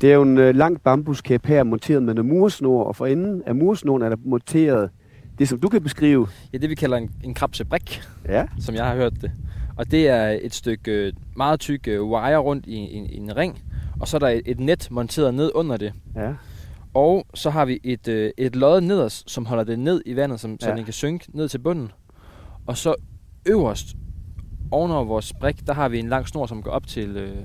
Det 0.00 0.10
er 0.10 0.14
jo 0.14 0.22
en 0.22 0.38
øh, 0.38 0.54
lang 0.54 0.80
bambuskæp 0.82 1.46
her, 1.46 1.62
monteret 1.64 2.02
med 2.02 2.14
noget 2.14 2.28
mursnor, 2.30 2.84
og 2.84 2.96
for 2.96 3.06
enden 3.06 3.42
af 3.46 3.54
mursnoren 3.54 4.02
er 4.02 4.08
der 4.08 4.16
monteret 4.24 4.90
det, 5.38 5.48
som 5.48 5.60
du 5.60 5.68
kan 5.68 5.82
beskrive. 5.82 6.28
Ja, 6.52 6.58
det 6.58 6.70
vi 6.70 6.74
kalder 6.74 6.96
en, 6.96 7.10
en 7.24 7.34
krabsebrik, 7.34 8.02
Ja. 8.28 8.44
som 8.60 8.74
jeg 8.74 8.84
har 8.84 8.94
hørt 8.94 9.12
det. 9.22 9.30
Og 9.76 9.90
det 9.90 10.08
er 10.08 10.38
et 10.42 10.54
stykke 10.54 10.90
øh, 10.92 11.12
meget 11.36 11.60
tyk 11.60 11.88
øh, 11.88 12.04
wire 12.04 12.36
rundt 12.36 12.66
i, 12.66 12.72
i, 12.76 13.06
i 13.12 13.16
en 13.16 13.36
ring, 13.36 13.62
og 14.00 14.08
så 14.08 14.16
er 14.16 14.18
der 14.18 14.28
et, 14.28 14.42
et 14.46 14.60
net 14.60 14.88
monteret 14.90 15.34
ned 15.34 15.50
under 15.54 15.76
det. 15.76 15.92
Ja. 16.16 16.32
Og 16.94 17.26
så 17.34 17.50
har 17.50 17.64
vi 17.64 17.80
et, 17.84 18.08
øh, 18.08 18.30
et 18.38 18.56
lod 18.56 18.80
nederst, 18.80 19.30
som 19.30 19.46
holder 19.46 19.64
det 19.64 19.78
ned 19.78 20.02
i 20.06 20.16
vandet, 20.16 20.40
som, 20.40 20.60
så 20.60 20.68
Ja. 20.70 20.76
den 20.76 20.84
kan 20.84 20.92
synke 20.92 21.24
ned 21.36 21.48
til 21.48 21.58
bunden. 21.58 21.90
Og 22.66 22.76
så 22.76 22.94
øverst, 23.46 23.96
ovenover 24.70 25.04
vores 25.04 25.32
brik, 25.40 25.66
der 25.66 25.72
har 25.74 25.88
vi 25.88 25.98
en 25.98 26.08
lang 26.08 26.28
snor, 26.28 26.46
som 26.46 26.62
går 26.62 26.70
op 26.70 26.86
til, 26.86 27.16
øh, 27.16 27.36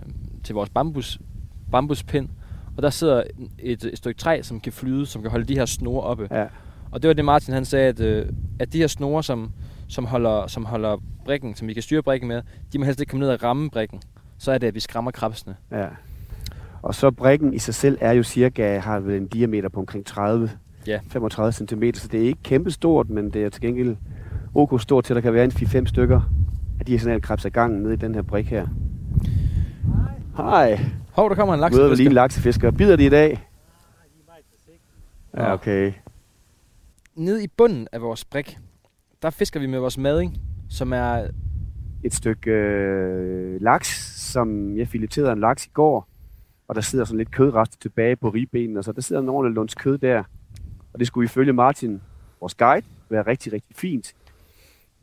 til 0.43 0.55
vores 0.55 0.69
bambus, 0.69 1.19
bambuspind. 1.71 2.29
Og 2.77 2.83
der 2.83 2.89
sidder 2.89 3.23
et, 3.59 3.83
et 3.83 3.97
stykke 3.97 4.19
træ, 4.19 4.41
som 4.41 4.59
kan 4.59 4.73
flyde, 4.73 5.05
som 5.05 5.21
kan 5.21 5.31
holde 5.31 5.45
de 5.45 5.55
her 5.55 5.65
snore 5.65 6.01
oppe. 6.03 6.27
ja. 6.31 6.45
Og 6.91 7.01
det 7.01 7.07
var 7.07 7.13
det, 7.13 7.25
Martin 7.25 7.53
han 7.53 7.65
sagde, 7.65 7.87
at, 7.87 7.99
øh, 7.99 8.25
at 8.59 8.73
de 8.73 8.77
her 8.77 8.87
snore, 8.87 9.23
som, 9.23 9.51
som, 9.87 10.05
holder, 10.05 10.47
som 10.47 10.65
holder 10.65 10.97
brikken, 11.25 11.55
som 11.55 11.67
vi 11.67 11.73
kan 11.73 11.83
styre 11.83 12.03
brikken 12.03 12.27
med, 12.27 12.41
de 12.73 12.79
må 12.79 12.85
helst 12.85 12.99
ikke 12.99 13.09
komme 13.09 13.25
ned 13.25 13.33
og 13.33 13.43
ramme 13.43 13.69
brikken. 13.69 14.01
Så 14.37 14.51
er 14.51 14.57
det, 14.57 14.67
at 14.67 14.75
vi 14.75 14.79
skræmmer 14.79 15.11
krabsene. 15.11 15.55
ja. 15.71 15.87
Og 16.81 16.95
så 16.95 17.11
brikken 17.11 17.53
i 17.53 17.59
sig 17.59 17.75
selv 17.75 17.97
er 18.01 18.11
jo 18.11 18.23
cirka, 18.23 18.77
har 18.79 18.99
vel 18.99 19.15
en 19.21 19.27
diameter 19.27 19.69
på 19.69 19.79
omkring 19.79 20.05
30, 20.05 20.49
Ja. 20.87 20.99
35 21.07 21.51
cm, 21.51 21.83
så 21.93 22.07
det 22.07 22.23
er 22.23 22.27
ikke 22.27 22.43
kæmpestort, 22.43 23.09
men 23.09 23.29
det 23.29 23.43
er 23.43 23.49
til 23.49 23.61
gengæld 23.61 23.95
ok 24.55 24.81
stort 24.81 25.03
til, 25.03 25.13
at 25.13 25.15
der 25.15 25.21
kan 25.21 25.33
være 25.33 25.43
en 25.45 25.51
4-5 25.51 25.85
stykker 25.85 26.21
af 26.79 26.85
de 26.85 26.91
her 26.91 26.99
signalkrebs 26.99 27.45
ad 27.45 27.51
gangen 27.51 27.83
nede 27.83 27.93
i 27.93 27.97
den 27.97 28.15
her 28.15 28.21
brik 28.21 28.45
her. 28.45 28.67
Hej. 30.37 30.79
Hov, 31.11 31.29
der 31.29 31.35
kommer 31.35 31.53
en 31.53 31.59
Møder 31.59 31.89
vi 31.89 31.95
lige 31.95 32.05
en 32.07 32.13
laksefisker. 32.13 32.67
laksefisker. 32.67 32.71
Bider 32.71 32.95
de 32.95 33.05
i 33.05 33.09
dag? 33.09 33.49
Ja, 35.37 35.53
okay. 35.53 35.93
Nede 37.15 37.43
i 37.43 37.47
bunden 37.57 37.87
af 37.91 38.01
vores 38.01 38.25
brik, 38.25 38.57
der 39.21 39.29
fisker 39.29 39.59
vi 39.59 39.65
med 39.65 39.79
vores 39.79 39.97
mading, 39.97 40.37
som 40.69 40.93
er 40.93 41.27
et 42.03 42.13
stykke 42.13 42.51
øh, 42.51 43.61
laks, 43.61 44.15
som 44.31 44.77
jeg 44.77 44.87
fileterede 44.87 45.31
en 45.31 45.39
laks 45.39 45.65
i 45.65 45.69
går, 45.73 46.07
og 46.67 46.75
der 46.75 46.81
sidder 46.81 47.05
sådan 47.05 47.17
lidt 47.17 47.31
kødrester 47.31 47.77
tilbage 47.81 48.15
på 48.15 48.29
ribbenene, 48.29 48.79
og 48.79 48.83
så 48.83 48.91
der 48.91 49.01
sidder 49.01 49.21
en 49.21 49.29
ordentlig 49.29 49.55
lunds 49.55 49.75
kød 49.75 49.97
der. 49.97 50.23
Og 50.93 50.99
det 50.99 51.07
skulle 51.07 51.25
ifølge 51.25 51.53
Martin, 51.53 52.01
vores 52.39 52.55
guide, 52.55 52.85
være 53.09 53.27
rigtig, 53.27 53.53
rigtig 53.53 53.75
fint. 53.75 54.13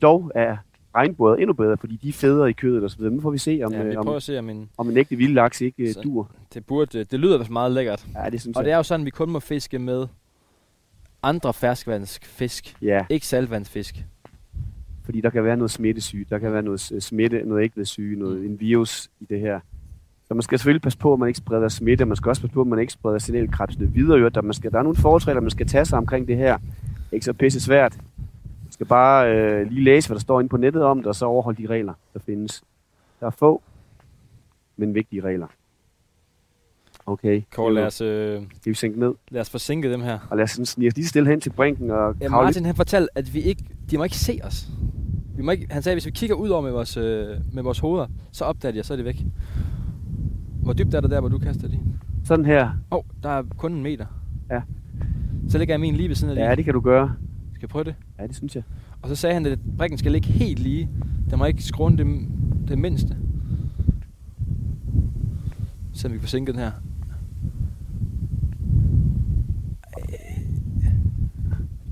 Dog 0.02 0.33
er 0.35 0.57
regnbuet 0.95 1.40
endnu 1.40 1.52
bedre, 1.52 1.76
fordi 1.76 1.97
de 1.97 2.09
er 2.09 2.12
federe 2.12 2.50
i 2.50 2.52
kødet 2.52 2.85
og 2.85 2.90
så 2.90 2.97
videre. 2.99 3.12
Nu 3.14 3.21
får 3.21 3.30
vi 3.30 3.38
se, 3.38 3.61
om, 3.64 3.73
ja, 3.73 3.83
vi 3.83 3.95
prøver 3.95 4.11
om, 4.11 4.16
at 4.16 4.23
se, 4.23 4.38
om 4.38 4.50
en, 4.50 4.69
om 4.78 4.88
en 4.90 4.97
ægte 4.97 5.16
vild 5.16 5.33
laks 5.35 5.61
ikke 5.61 5.83
øh, 5.83 5.92
Så- 5.95 6.00
dur. 6.00 6.30
det, 6.54 6.66
burde, 6.66 7.04
det 7.04 7.21
lyder 7.21 7.50
meget 7.50 7.73
lækkert. 7.73 8.07
Ja, 8.14 8.30
det 8.30 8.40
synes 8.40 8.57
Og 8.57 8.64
det 8.64 8.69
jeg. 8.69 8.75
er 8.75 8.78
jo 8.78 8.83
sådan, 8.83 9.00
at 9.00 9.04
vi 9.07 9.11
kun 9.11 9.30
må 9.30 9.40
fiske 9.40 9.78
med 9.78 10.07
andre 11.23 11.52
ferskvandsfisk, 11.54 12.76
Ja, 12.83 13.04
ikke 13.09 13.26
saltvandsfisk. 13.26 14.04
fordi 15.04 15.21
der 15.21 15.30
kan 15.30 15.45
være 15.45 15.57
noget 15.57 15.71
smittesyge, 15.71 16.26
der 16.30 16.38
kan 16.38 16.52
være 16.52 16.62
noget 16.62 16.92
øh, 16.95 17.00
smitte, 17.00 17.42
noget 17.45 17.64
ægvedsyge, 17.64 18.19
noget 18.19 18.45
en 18.47 18.61
virus 18.61 19.11
i 19.21 19.25
det 19.30 19.40
her. 19.40 19.61
Så 20.28 20.35
man 20.35 20.42
skal 20.42 20.59
selvfølgelig 20.59 20.83
passe 20.83 20.99
på, 20.99 21.12
at 21.12 21.19
man 21.19 21.28
ikke 21.28 21.38
spreder 21.38 21.69
smitte, 21.69 22.04
man 22.04 22.16
skal 22.16 22.28
også 22.28 22.42
passe 22.42 22.54
på, 22.54 22.61
at 22.61 22.66
man 22.66 22.78
ikke 22.78 22.92
spreder 22.92 23.19
signalkrebsene 23.19 23.92
videre. 23.92 24.30
Der, 24.30 24.42
man 24.42 24.52
skal, 24.54 24.73
der 24.73 24.78
er 24.78 24.83
nogle 24.83 24.97
forholdsregler, 24.97 25.40
man 25.40 25.50
skal 25.50 25.66
tage 25.66 25.85
sig 25.85 25.99
omkring 25.99 26.28
det 26.28 26.37
her. 26.37 26.57
Det 26.59 26.66
er 27.11 27.14
ikke 27.14 27.26
så 27.26 27.33
pisse 27.33 27.61
svært. 27.61 27.99
Skal 28.80 28.87
bare 28.87 29.37
øh, 29.37 29.70
lige 29.70 29.84
læse, 29.84 30.08
hvad 30.08 30.14
der 30.14 30.20
står 30.20 30.40
inde 30.40 30.49
på 30.49 30.56
nettet 30.56 30.82
om 30.82 30.99
det, 30.99 31.06
og 31.06 31.14
så 31.14 31.26
overholde 31.26 31.62
de 31.62 31.68
regler, 31.68 31.94
der 32.14 32.20
findes. 32.20 32.62
Der 33.20 33.26
er 33.26 33.30
få, 33.30 33.62
men 34.76 34.94
vigtige 34.94 35.22
regler. 35.22 35.46
Okay, 37.06 37.42
Kåre, 37.52 37.75
lad 37.75 37.87
os, 37.87 38.00
øh, 38.00 38.42
skal 38.60 38.70
vi 38.70 38.75
sænke 38.75 39.00
ned, 39.00 39.14
lad 39.30 39.40
os 39.40 39.50
forsinke 39.50 39.92
dem 39.92 40.00
her. 40.00 40.18
og 40.30 40.37
lad 40.37 40.44
os 40.44 40.50
sådan 40.50 40.66
snige 40.66 40.90
lige 40.90 41.06
stille 41.06 41.30
hen 41.30 41.40
til 41.40 41.50
brinken 41.50 41.90
og 41.90 42.14
Ja, 42.20 42.28
Martin 42.28 42.64
han 42.64 42.75
fortalte, 42.75 43.08
at 43.18 43.34
vi 43.34 43.40
ikke, 43.40 43.64
de 43.90 43.99
må 43.99 44.04
ikke 44.04 44.16
se 44.16 44.40
os. 44.44 44.68
Vi 45.37 45.42
må 45.42 45.50
ikke, 45.50 45.66
han 45.70 45.82
sagde, 45.82 45.92
at 45.92 45.96
hvis 45.96 46.06
vi 46.06 46.10
kigger 46.10 46.37
ud 46.37 46.49
over 46.49 46.62
med 46.62 46.70
vores, 46.70 46.96
øh, 46.96 47.26
med 47.52 47.62
vores 47.62 47.78
hoveder, 47.78 48.06
så 48.32 48.44
opdager 48.44 48.72
de 48.72 48.80
os, 48.80 48.87
så 48.87 48.94
er 48.94 48.96
det 48.96 49.04
væk. 49.04 49.25
Hvor 50.62 50.72
dybt 50.72 50.94
er 50.94 51.00
det 51.00 51.10
der, 51.10 51.20
hvor 51.20 51.28
du 51.28 51.38
kaster 51.38 51.68
din? 51.68 51.82
sådan 52.25 52.44
her. 52.44 52.64
Åh, 52.90 52.99
oh, 52.99 53.04
der 53.22 53.28
er 53.28 53.42
kun 53.56 53.72
en 53.72 53.82
meter. 53.82 54.06
Ja. 54.50 54.62
Så 55.49 55.58
lægger 55.58 55.75
jeg 55.75 55.80
min 55.80 55.94
lige 55.94 56.08
ved 56.08 56.16
siden 56.16 56.38
af. 56.38 56.49
Ja, 56.49 56.54
det 56.54 56.64
kan 56.64 56.75
du 56.75 56.80
gøre. 56.80 57.14
Skal 57.60 57.66
jeg 57.66 57.70
prøve 57.70 57.84
det? 57.84 57.94
Ja, 58.18 58.26
det 58.26 58.36
synes 58.36 58.56
jeg. 58.56 58.62
Og 59.02 59.08
så 59.08 59.14
sagde 59.14 59.34
han, 59.34 59.46
at 59.46 59.58
brikken 59.78 59.98
skal 59.98 60.12
ligge 60.12 60.28
helt 60.28 60.58
lige. 60.58 60.88
Den 61.30 61.38
må 61.38 61.44
ikke 61.44 61.62
skråne 61.62 61.96
det, 61.98 62.28
det 62.68 62.78
mindste. 62.78 63.16
Så 65.92 66.08
vi 66.08 66.14
kan 66.14 66.20
få 66.20 66.26
sænket 66.26 66.54
den 66.54 66.62
her. 66.62 66.70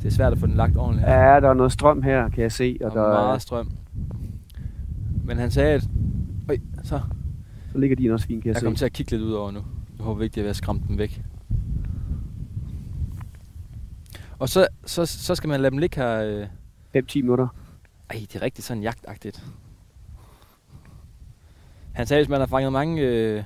Det 0.03 0.07
er 0.07 0.11
svært 0.11 0.33
at 0.33 0.39
få 0.39 0.47
den 0.47 0.55
lagt 0.55 0.77
ordentligt 0.77 1.09
her. 1.09 1.15
Ja, 1.21 1.41
der 1.41 1.49
er 1.49 1.55
noget 1.55 1.73
strøm 1.73 2.03
her, 2.03 2.29
kan 2.29 2.43
jeg 2.43 2.53
se. 2.53 2.79
Og 2.85 2.91
der 2.91 2.97
der 3.03 3.09
er 3.09 3.25
meget 3.27 3.43
strøm. 3.43 3.71
Men 5.25 5.37
han 5.37 5.51
sagde, 5.51 5.75
at... 5.75 5.89
Øj, 6.49 6.57
så. 6.83 7.01
Så 7.73 7.79
ligger 7.79 7.97
de 7.97 8.11
også 8.13 8.27
fint, 8.27 8.43
kan 8.43 8.49
jeg, 8.49 8.55
Jeg 8.55 8.61
se. 8.61 8.65
kommer 8.65 8.77
til 8.77 8.85
at 8.85 8.93
kigge 8.93 9.13
lidt 9.13 9.23
ud 9.23 9.33
over 9.33 9.51
nu. 9.51 9.61
Nu 9.99 10.05
håber 10.05 10.23
ikke, 10.23 10.35
det 10.35 10.41
er 10.41 10.45
ved 10.45 10.51
at 10.51 10.57
skræmme 10.57 10.83
dem 10.89 10.99
væk. 10.99 11.23
Og 14.39 14.49
så, 14.49 14.69
så, 14.87 15.07
så 15.07 15.35
skal 15.35 15.49
man 15.49 15.61
lade 15.61 15.71
dem 15.71 15.79
ligge 15.79 15.97
her... 16.01 16.23
Øh... 16.95 17.03
5-10 17.03 17.17
minutter. 17.17 17.49
Ej, 18.11 18.17
det 18.21 18.37
er 18.37 18.43
rigtig 18.43 18.65
sådan 18.65 18.83
jagtagtigt. 18.83 19.45
Han 21.93 22.07
sagde, 22.07 22.19
at 22.21 22.27
hvis 22.27 22.31
man 22.31 22.41
har 22.41 22.47
fanget 22.47 22.73
mange 22.73 23.03
øh, 23.03 23.45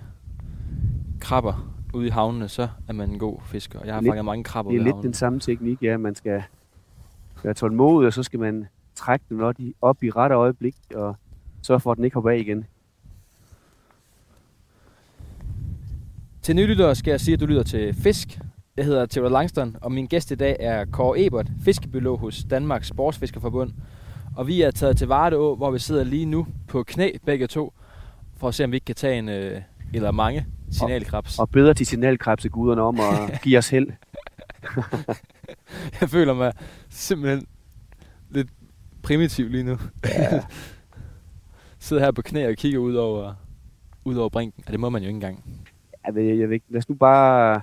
krabber 1.21 1.75
ude 1.95 2.07
i 2.07 2.11
havnene, 2.11 2.49
så 2.49 2.69
er 2.89 2.93
man 2.93 3.11
en 3.11 3.19
god 3.19 3.41
fisker. 3.47 3.81
Jeg 3.85 3.95
har 3.95 4.01
Lidt- 4.01 4.11
fanget 4.11 4.25
mange 4.25 4.45
krabber 4.45 4.71
Det 4.71 4.77
er 4.77 4.81
ude 4.81 4.85
i 4.85 4.85
lidt 4.85 4.95
havnene. 4.95 5.07
den 5.07 5.15
samme 5.15 5.41
teknik, 5.41 5.83
ja. 5.83 5.97
Man 5.97 6.15
skal 6.15 6.43
være 7.45 7.55
tålmodig, 7.55 8.07
og 8.07 8.13
så 8.13 8.23
skal 8.23 8.41
man 8.41 8.67
trække 8.95 9.25
den 9.29 9.41
op 9.41 9.61
i, 9.61 9.75
op 9.83 10.03
i 10.03 10.11
rette 10.11 10.35
øjeblik, 10.35 10.77
og 10.95 11.17
sørge 11.63 11.81
for, 11.81 11.93
at 11.93 11.97
den 11.97 12.05
ikke 12.05 12.15
hopper 12.15 12.31
af 12.31 12.39
igen. 12.39 12.67
Til 16.43 16.57
nylyttere 16.57 16.95
skal 16.95 17.11
jeg 17.11 17.21
sige, 17.21 17.35
at 17.35 17.41
du 17.41 17.47
lytter 17.47 17.63
til 17.63 17.95
Fisk. 17.95 18.41
Jeg 18.77 18.85
hedder 18.85 19.07
Theodor 19.07 19.29
Langston, 19.29 19.77
og 19.81 19.93
min 19.93 20.07
gæst 20.07 20.31
i 20.31 20.35
dag 20.35 20.57
er 20.61 20.85
Kåre 20.85 21.27
Ebert, 21.27 21.51
fiskebiolog 21.65 22.19
hos 22.19 22.45
Danmarks 22.45 22.89
Sportsfiskerforbund. 22.89 23.73
Og 24.37 24.47
vi 24.47 24.63
er 24.63 24.71
taget 24.71 24.97
til 24.97 25.09
Vardeå, 25.09 25.57
hvor 25.57 25.71
vi 25.71 25.79
sidder 25.79 26.05
lige 26.05 26.27
nu 26.27 26.47
på 26.69 26.83
knæ 26.83 27.11
begge 27.27 27.47
to, 27.47 27.73
for 28.37 28.49
at 28.49 28.55
se, 28.55 28.65
om 28.65 28.71
vi 28.71 28.77
ikke 28.77 28.85
kan 28.85 28.95
tage 28.95 29.19
en, 29.19 29.29
øh, 29.29 29.61
eller 29.95 30.11
mange 30.11 30.47
signalkrabs. 30.71 31.39
Og 31.39 31.51
bedre 31.51 31.75
til 31.75 31.87
signalkrebseguderne 31.87 32.83
om 32.83 33.01
at 33.01 33.07
give 33.45 33.59
os 33.59 33.69
held. 33.69 33.87
Jeg 36.01 36.09
føler 36.09 36.35
mig 36.35 36.53
simpelthen 36.89 37.47
lidt 38.31 38.49
primitiv 39.03 39.49
lige 39.49 39.65
nu. 39.65 39.79
Ja. 40.05 40.41
Sidder 41.79 42.05
her 42.05 42.13
på 42.13 42.23
knæ 42.23 42.49
og 42.49 42.55
kigger 42.55 42.79
ud 42.79 42.95
over, 42.95 43.35
ud 44.05 44.15
over 44.15 44.29
brinken. 44.29 44.65
Og 44.67 44.73
det 44.73 44.81
må 44.81 44.89
man 44.89 45.03
jo 45.03 45.09
ikke 45.09 45.17
engang. 45.17 45.65
Jeg 46.07 46.15
ved, 46.15 46.23
jeg 46.23 46.49
ved, 46.49 46.55
ikke. 46.55 46.67
lad 46.69 46.79
os 46.79 46.89
nu 46.89 46.95
bare 46.95 47.61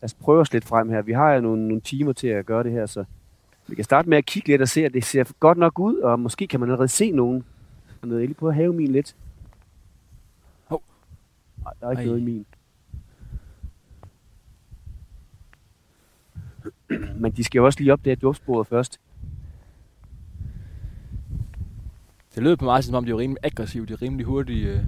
lad 0.00 0.04
os 0.04 0.14
prøve 0.14 0.40
os 0.40 0.52
lidt 0.52 0.64
frem 0.64 0.88
her. 0.88 1.02
Vi 1.02 1.12
har 1.12 1.32
jo 1.32 1.40
nogle, 1.40 1.68
nogle 1.68 1.80
timer 1.80 2.12
til 2.12 2.28
at 2.28 2.46
gøre 2.46 2.62
det 2.62 2.72
her, 2.72 2.86
så 2.86 3.04
vi 3.68 3.74
kan 3.74 3.84
starte 3.84 4.08
med 4.08 4.18
at 4.18 4.26
kigge 4.26 4.48
lidt 4.48 4.62
og 4.62 4.68
se, 4.68 4.84
at 4.84 4.94
det 4.94 5.04
ser 5.04 5.24
godt 5.40 5.58
nok 5.58 5.78
ud, 5.78 5.96
og 5.96 6.20
måske 6.20 6.46
kan 6.46 6.60
man 6.60 6.68
allerede 6.68 6.88
se 6.88 7.10
nogen. 7.10 7.44
Jeg 8.02 8.10
lige 8.10 8.34
prøve 8.34 8.50
at 8.50 8.56
have 8.56 8.72
min 8.72 8.92
lidt. 8.92 9.16
Hov. 10.64 10.82
Nej, 11.64 11.72
der 11.80 11.86
er 11.86 11.90
ikke 11.90 12.00
Ej. 12.00 12.06
noget 12.06 12.20
i 12.20 12.24
min. 12.24 12.46
Men 17.20 17.32
de 17.32 17.44
skal 17.44 17.58
jo 17.58 17.64
også 17.64 17.80
lige 17.80 17.92
op 17.92 18.04
det 18.04 18.10
her 18.10 18.16
duftsporet 18.16 18.66
først. 18.66 19.00
Det 22.34 22.42
lød 22.42 22.56
på 22.56 22.64
mig, 22.64 22.84
som 22.84 22.94
om 22.94 23.04
de 23.04 23.10
er 23.10 23.18
rimelig 23.18 23.44
aggressive. 23.44 23.86
De 23.86 23.92
er 23.92 24.02
rimelig 24.02 24.26
hurtige. 24.26 24.68
Øh. 24.72 24.84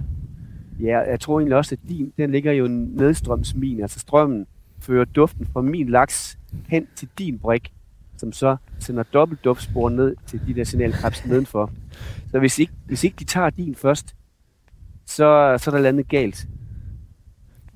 Ja, 0.79 0.99
jeg 0.99 1.19
tror 1.19 1.39
egentlig 1.39 1.57
også, 1.57 1.75
at 1.75 1.89
din, 1.89 2.13
den 2.17 2.31
ligger 2.31 2.51
jo 2.51 2.67
nedstrøms 2.67 3.55
min. 3.55 3.81
Altså 3.81 3.99
strømmen 3.99 4.47
fører 4.81 5.05
duften 5.05 5.45
fra 5.53 5.61
min 5.61 5.89
laks 5.89 6.37
hen 6.67 6.87
til 6.95 7.07
din 7.17 7.39
brik, 7.39 7.73
som 8.17 8.31
så 8.31 8.55
sender 8.79 9.03
dobbelt 9.03 9.43
duftspor 9.43 9.89
ned 9.89 10.15
til 10.27 10.41
de 10.47 10.53
der 10.53 10.63
signalkrebs 10.63 11.25
nedenfor. 11.25 11.71
Så 12.31 12.39
hvis 12.39 12.59
ikke, 12.59 12.73
hvis 12.87 13.03
ikke 13.03 13.15
de 13.19 13.23
tager 13.23 13.49
din 13.49 13.75
først, 13.75 14.15
så, 15.05 15.55
så 15.57 15.71
er 15.71 15.75
der 15.75 15.79
landet 15.79 16.07
galt. 16.07 16.47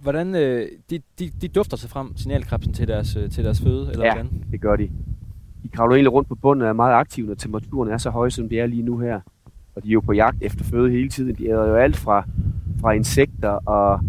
Hvordan, 0.02 0.36
øh, 0.36 0.68
de, 0.90 1.02
de, 1.20 1.32
de 1.42 1.48
dufter 1.48 1.78
sig 1.78 1.90
frem, 1.90 2.18
signalkrabsen, 2.18 2.74
til 2.74 2.88
deres, 2.88 3.16
øh, 3.16 3.30
til 3.30 3.44
deres 3.44 3.62
føde, 3.62 3.92
eller 3.92 4.06
Ja. 4.06 4.14
hvordan? 4.14 4.44
Det 4.52 4.62
gør 4.62 4.76
de. 4.76 4.90
De 5.64 5.68
kravler 5.70 5.96
egentlig 5.96 6.12
rundt 6.14 6.30
på 6.30 6.36
bunden 6.36 6.62
og 6.62 6.68
er 6.70 6.74
meget 6.74 6.94
aktive, 6.94 7.28
når 7.28 7.36
temperaturen 7.36 7.90
er 7.92 7.98
så 7.98 8.10
høj, 8.10 8.30
som 8.30 8.50
det 8.50 8.60
er 8.60 8.66
lige 8.66 8.84
nu 8.84 8.98
her. 8.98 9.20
Og 9.76 9.84
de 9.84 9.88
er 9.90 9.92
jo 9.94 10.00
på 10.00 10.14
jagt 10.14 10.38
efter 10.42 10.64
føde 10.66 10.92
hele 10.92 11.10
tiden. 11.10 11.36
De 11.36 11.46
æder 11.50 11.68
jo 11.68 11.76
alt 11.76 11.98
fra, 11.98 12.28
fra 12.82 12.92
insekter 12.92 13.50
og 13.50 14.00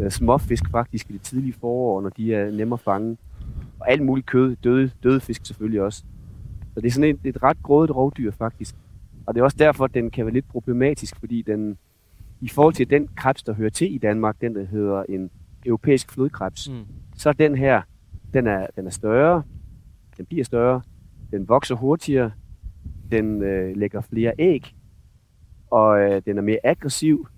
øh, 0.00 0.10
småfisk 0.10 0.70
faktisk 0.70 1.10
i 1.10 1.12
det 1.12 1.20
tidlige 1.22 1.52
forår, 1.52 2.00
når 2.00 2.10
de 2.10 2.34
er 2.34 2.50
nemme 2.50 2.72
at 2.74 2.80
fange. 2.80 3.16
Og 3.80 3.90
alt 3.90 4.02
muligt 4.02 4.26
kød, 4.26 4.56
døde, 4.56 4.90
døde 5.02 5.20
fisk 5.20 5.46
selvfølgelig 5.46 5.82
også. 5.82 6.04
Så 6.74 6.80
det 6.80 6.86
er 6.86 6.90
sådan 6.90 7.10
et, 7.10 7.20
et 7.24 7.42
ret 7.42 7.62
grådigt 7.62 7.96
rovdyr 7.96 8.30
faktisk. 8.30 8.74
Og 9.26 9.34
det 9.34 9.40
er 9.40 9.44
også 9.44 9.56
derfor, 9.56 9.84
at 9.84 9.94
den 9.94 10.10
kan 10.10 10.26
være 10.26 10.32
lidt 10.34 10.48
problematisk, 10.48 11.16
fordi 11.16 11.42
den, 11.42 11.78
i 12.40 12.48
forhold 12.48 12.74
til 12.74 12.90
den 12.90 13.08
krebs, 13.16 13.42
der 13.42 13.52
hører 13.52 13.70
til 13.70 13.94
i 13.94 13.98
Danmark, 13.98 14.40
den 14.40 14.54
der 14.54 14.64
hedder 14.66 15.04
en 15.08 15.30
europæisk 15.66 16.12
flodkrebs, 16.12 16.70
Mm. 16.70 16.76
så 17.16 17.28
er 17.28 17.32
den 17.32 17.54
her, 17.56 17.82
den 18.34 18.46
er, 18.46 18.66
den 18.76 18.86
er 18.86 18.90
større, 18.90 19.42
den 20.16 20.26
bliver 20.26 20.44
større, 20.44 20.82
den 21.30 21.48
vokser 21.48 21.74
hurtigere, 21.74 22.30
den 23.12 23.42
øh, 23.42 23.76
lægger 23.76 24.00
flere 24.00 24.32
æg, 24.38 24.74
og 25.70 26.00
øh, 26.00 26.22
den 26.26 26.38
er 26.38 26.42
mere 26.42 26.58
aggressiv, 26.64 27.28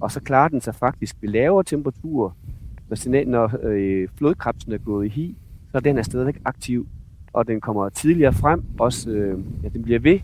og 0.00 0.10
så 0.10 0.20
klarer 0.20 0.48
den 0.48 0.60
sig 0.60 0.74
faktisk 0.74 1.16
ved 1.20 1.28
lavere 1.28 1.64
temperaturer. 1.64 2.30
Når, 2.88 2.96
signal, 2.96 3.28
når 3.28 3.50
øh, 3.62 4.08
flodkrebsen 4.16 4.72
er 4.72 4.78
gået 4.78 5.06
i 5.06 5.08
hi, 5.08 5.36
så 5.72 5.80
den 5.80 5.98
er 5.98 6.02
stadigvæk 6.02 6.40
aktiv, 6.44 6.86
og 7.32 7.46
den 7.46 7.60
kommer 7.60 7.88
tidligere 7.88 8.32
frem, 8.32 8.64
også, 8.78 9.10
øh, 9.10 9.38
ja, 9.62 9.68
den 9.68 9.82
bliver 9.82 9.98
ved 9.98 10.20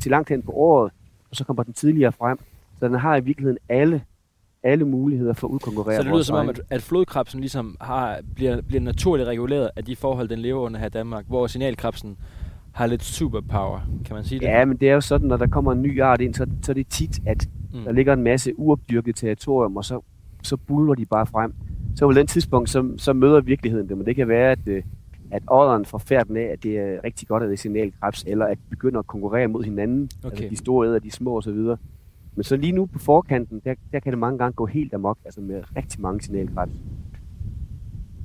til 0.00 0.10
langt 0.10 0.28
hen 0.28 0.42
på 0.42 0.52
året, 0.52 0.92
og 1.30 1.36
så 1.36 1.44
kommer 1.44 1.62
den 1.62 1.72
tidligere 1.72 2.12
frem. 2.12 2.38
Så 2.78 2.88
den 2.88 2.94
har 2.94 3.16
i 3.16 3.20
virkeligheden 3.20 3.58
alle, 3.68 4.02
alle 4.62 4.84
muligheder 4.84 5.32
for 5.32 5.48
at 5.48 5.52
udkonkurrere 5.52 5.96
Så 5.96 6.02
det 6.02 6.10
lyder 6.10 6.22
som 6.22 6.36
om, 6.36 6.48
at, 6.48 6.60
at 6.70 6.82
flodkrabsen 6.82 7.40
ligesom 7.40 7.76
har, 7.80 8.20
bliver, 8.34 8.60
bliver 8.60 8.80
naturligt 8.80 9.28
reguleret 9.28 9.70
af 9.76 9.84
de 9.84 9.96
forhold, 9.96 10.28
den 10.28 10.38
lever 10.38 10.60
under 10.60 10.80
her 10.80 10.86
i 10.86 10.90
Danmark, 10.90 11.24
hvor 11.28 11.46
signalkrabsen 11.46 12.16
har 12.72 12.86
lidt 12.86 13.04
superpower, 13.04 13.80
kan 14.04 14.14
man 14.14 14.24
sige 14.24 14.40
det? 14.40 14.46
Ja, 14.46 14.64
men 14.64 14.76
det 14.76 14.88
er 14.88 14.94
jo 14.94 15.00
sådan, 15.00 15.28
når 15.28 15.36
der 15.36 15.46
kommer 15.46 15.72
en 15.72 15.82
ny 15.82 16.02
art 16.02 16.20
ind, 16.20 16.34
så, 16.34 16.46
så 16.62 16.72
er 16.72 16.74
det 16.74 16.86
tit, 16.88 17.20
at 17.26 17.48
Mm. 17.74 17.80
der 17.84 17.92
ligger 17.92 18.12
en 18.12 18.22
masse 18.22 18.52
uopdyrket 18.58 19.16
territorium, 19.16 19.76
og 19.76 19.84
så, 19.84 20.00
så 20.42 20.56
buller 20.56 20.94
de 20.94 21.06
bare 21.06 21.26
frem. 21.26 21.54
Så 21.96 22.06
på 22.06 22.12
den 22.12 22.26
tidspunkt, 22.26 22.70
så, 22.70 22.92
så 22.96 23.12
møder 23.12 23.40
virkeligheden 23.40 23.88
det, 23.88 23.96
men 23.96 24.06
det 24.06 24.16
kan 24.16 24.28
være, 24.28 24.50
at, 24.52 24.68
øh, 24.68 24.82
at 25.30 25.42
ådderen 25.50 25.84
får 25.84 25.98
færden 25.98 26.36
af, 26.36 26.42
at 26.42 26.62
det 26.62 26.78
er 26.78 27.04
rigtig 27.04 27.28
godt, 27.28 27.42
at 27.42 27.46
det 27.48 27.52
er 27.52 27.58
signalkrebs, 27.58 28.24
eller 28.26 28.46
at 28.46 28.58
de 28.58 28.62
begynder 28.70 28.98
at 28.98 29.06
konkurrere 29.06 29.48
mod 29.48 29.64
hinanden, 29.64 30.10
Okay. 30.24 30.30
altså 30.30 30.48
de 30.50 30.56
store 30.56 30.88
æder, 30.88 30.98
de 30.98 31.10
små 31.10 31.36
osv. 31.36 31.58
Men 32.36 32.42
så 32.42 32.56
lige 32.56 32.72
nu 32.72 32.86
på 32.86 32.98
forkanten, 32.98 33.60
der, 33.64 33.74
der 33.92 34.00
kan 34.00 34.12
det 34.12 34.18
mange 34.18 34.38
gange 34.38 34.52
gå 34.52 34.66
helt 34.66 34.94
amok, 34.94 35.18
altså 35.24 35.40
med 35.40 35.62
rigtig 35.76 36.00
mange 36.00 36.20
signalkrebs. 36.22 36.72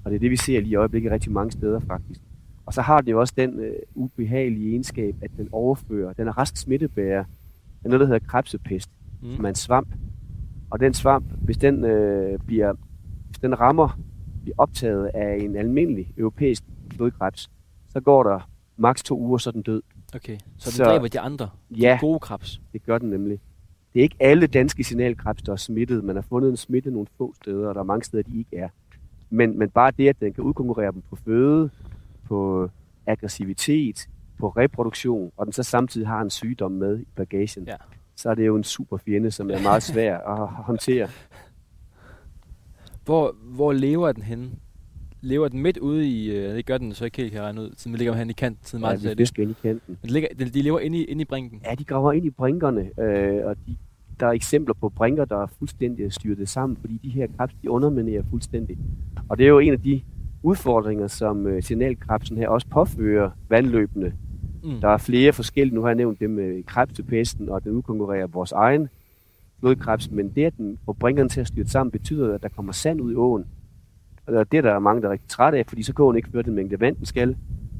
Og 0.06 0.12
det 0.12 0.16
er 0.16 0.20
det, 0.20 0.32
vi 0.32 0.36
ser 0.36 0.60
lige 0.62 0.72
i 0.72 0.76
øjeblikket 0.76 1.12
rigtig 1.12 1.32
mange 1.32 1.52
steder 1.52 1.80
faktisk. 1.80 2.22
Og 2.66 2.74
så 2.74 2.82
har 2.82 3.02
den 3.02 3.10
jo 3.10 3.20
også 3.20 3.34
den 3.38 3.60
øh, 3.60 3.74
ubehagelige 3.96 4.70
egenskab, 4.70 5.16
at 5.22 5.32
den 5.38 5.50
overfører, 5.52 6.14
den 6.14 6.28
er 6.28 6.38
rask 6.38 6.58
smittebærer 6.58 7.24
af 7.84 7.90
noget, 7.90 8.00
der 8.00 8.06
hedder 8.06 8.28
krebsepest, 8.28 8.90
Mm. 9.22 9.36
som 9.36 9.46
er 9.46 9.50
en 9.50 9.56
svamp. 9.56 9.88
Og 10.70 10.80
den 10.80 10.94
svamp, 10.94 11.26
hvis 11.42 11.58
den, 11.58 11.84
øh, 11.86 12.40
bliver, 12.40 12.74
hvis 13.28 13.40
den 13.40 13.60
rammer, 13.60 14.00
bliver 14.44 14.56
optaget 14.58 15.06
af 15.14 15.38
en 15.42 15.56
almindelig 15.56 16.14
europæisk 16.18 16.64
flodkrebs, 16.94 17.50
så 17.90 18.00
går 18.00 18.24
der 18.24 18.50
maks 18.78 19.04
to 19.04 19.20
uger, 19.20 19.38
så 19.38 19.50
er 19.50 19.52
den 19.52 19.62
død. 19.62 19.82
Okay, 20.16 20.38
så 20.58 20.70
den 20.70 20.72
Så- 20.72 20.84
dræber 20.84 21.08
de 21.08 21.20
andre, 21.20 21.50
Ja, 21.72 21.94
de 21.94 22.00
gode 22.06 22.20
krebs. 22.20 22.62
det 22.74 22.84
gør 22.86 22.98
den 22.98 23.10
nemlig. 23.10 23.40
Det 23.94 24.00
er 24.00 24.04
ikke 24.04 24.16
alle 24.20 24.48
danske 24.48 24.84
signalkrebs, 24.84 25.42
der 25.42 25.52
er 25.52 25.56
smittet. 25.56 26.04
Man 26.04 26.16
har 26.16 26.22
fundet 26.30 26.50
en 26.50 26.58
smitte 26.58 26.92
nogle 26.92 27.08
få 27.18 27.34
steder, 27.36 27.68
og 27.68 27.76
der 27.76 27.82
er 27.82 27.86
mange 27.86 28.04
steder, 28.04 28.24
de 28.24 28.38
ikke 28.40 28.58
er. 28.58 28.70
Men, 29.30 29.60
men 29.60 29.70
bare 29.70 29.92
det, 29.98 30.08
at 30.10 30.20
den 30.22 30.34
kan 30.34 30.44
udkonkurrere 30.44 30.92
dem 30.92 31.02
på 31.10 31.16
føde, 31.16 31.70
på 32.28 32.70
aggressivitet, 33.08 34.10
på 34.38 34.50
reproduktion, 34.50 35.32
og 35.38 35.46
den 35.46 35.54
så 35.54 35.64
samtidig 35.64 36.08
har 36.08 36.22
en 36.22 36.30
sygdom 36.30 36.72
med 36.72 37.00
i 37.00 37.06
bagagen, 37.16 37.64
Ja. 37.68 37.76
Så 38.20 38.30
er 38.30 38.36
det 38.36 38.48
jo 38.48 38.56
en 38.56 38.64
super 38.64 38.98
fjende, 38.98 39.32
som 39.32 39.50
er 39.50 39.62
meget 39.62 39.84
svær 39.84 40.18
at 40.18 40.48
håndtere. 40.48 41.08
Hvor, 43.06 43.36
hvor 43.44 43.74
lever 43.74 44.12
den 44.12 44.24
henne? 44.24 44.50
Lever 45.22 45.48
den 45.48 45.62
midt 45.62 45.78
ude 45.78 46.08
i... 46.08 46.32
Øh, 46.32 46.56
det 46.56 46.66
gør 46.66 46.78
den 46.78 46.94
så 46.94 47.06
ikke 47.06 47.18
helt, 47.18 47.32
kan 47.34 47.42
regne 47.42 47.62
ud. 47.62 47.70
Siden 47.78 47.92
den 47.94 47.98
ligger 47.98 48.14
hen 48.14 48.30
i 48.30 48.34
kanten, 48.34 48.66
siden 48.66 48.84
Ja, 48.84 48.90
Martin 48.90 49.18
de 49.18 49.26
sagde 49.26 49.46
det. 49.46 49.52
i 49.52 49.68
kanten. 49.68 49.98
Men 50.02 50.08
de, 50.10 50.14
ligger, 50.14 50.30
de, 50.40 50.46
de 50.46 50.62
lever 50.62 50.80
inde 50.80 50.98
i, 50.98 51.04
inde 51.04 51.22
i 51.22 51.26
brinken. 51.26 51.62
Ja, 51.66 51.76
de 51.76 51.84
graver 51.84 52.12
ind 52.12 52.26
i 52.26 52.30
brinkerne, 52.30 52.90
øh, 53.00 53.46
og 53.46 53.56
de, 53.68 53.76
der 54.20 54.28
er 54.28 54.32
eksempler 54.32 54.74
på 54.74 54.90
brinker, 54.90 55.26
der 55.26 55.38
er 55.38 55.48
fuldstændig 55.60 56.14
styrtet 56.14 56.50
sammen, 56.50 56.78
fordi 56.82 57.00
de 57.04 57.10
her 57.10 57.28
krebs, 57.38 57.54
de 57.64 57.70
underminerer 57.72 58.24
fuldstændig. 58.30 58.78
Og 59.30 59.38
det 59.38 59.44
er 59.44 59.48
jo 59.50 59.60
en 59.60 59.74
af 59.74 59.82
de 59.82 60.02
udfordringer, 60.44 61.08
som 61.08 61.48
øh, 61.48 61.64
signalkrebsen 61.64 62.38
her 62.38 62.48
også 62.50 62.68
påfører 62.68 63.32
vandløbene. 63.50 64.14
Mm. 64.64 64.82
Der 64.82 64.90
er 64.90 64.98
flere 64.98 65.34
forskellige, 65.34 65.76
nu 65.76 65.82
har 65.82 65.88
jeg 65.88 65.96
nævnt 65.96 66.20
dem 66.20 66.30
med 66.30 66.64
krebspesten, 66.64 67.50
og 67.50 67.64
den 67.64 67.72
udkonkurrerer 67.72 68.28
vores 68.28 68.52
egen 68.52 68.90
blodkrebs, 69.60 70.12
men 70.12 70.30
det, 70.30 70.46
at 70.46 70.58
den 70.58 70.78
får 70.86 70.94
brinkerne 70.94 71.30
til 71.30 71.42
at 71.42 71.48
styrte 71.48 71.70
sammen, 71.70 71.92
betyder, 71.92 72.36
at 72.36 72.44
der 72.44 72.50
kommer 72.50 72.72
sand 72.72 73.02
ud 73.02 73.12
i 73.12 73.16
åen. 73.16 73.46
Og 74.26 74.52
det 74.52 74.58
er 74.58 74.62
der 74.62 74.80
mange, 74.80 75.02
der 75.02 75.08
er 75.08 75.12
rigtig 75.12 75.30
trætte 75.30 75.58
af, 75.58 75.66
fordi 75.66 75.84
så 75.84 75.94
kan 75.94 76.06
åen 76.06 76.16
ikke 76.16 76.30
føre 76.30 76.44
den 76.44 76.56
mængde 76.56 76.80
vand, 76.80 76.96
den 76.96 77.06
skal. 77.06 77.36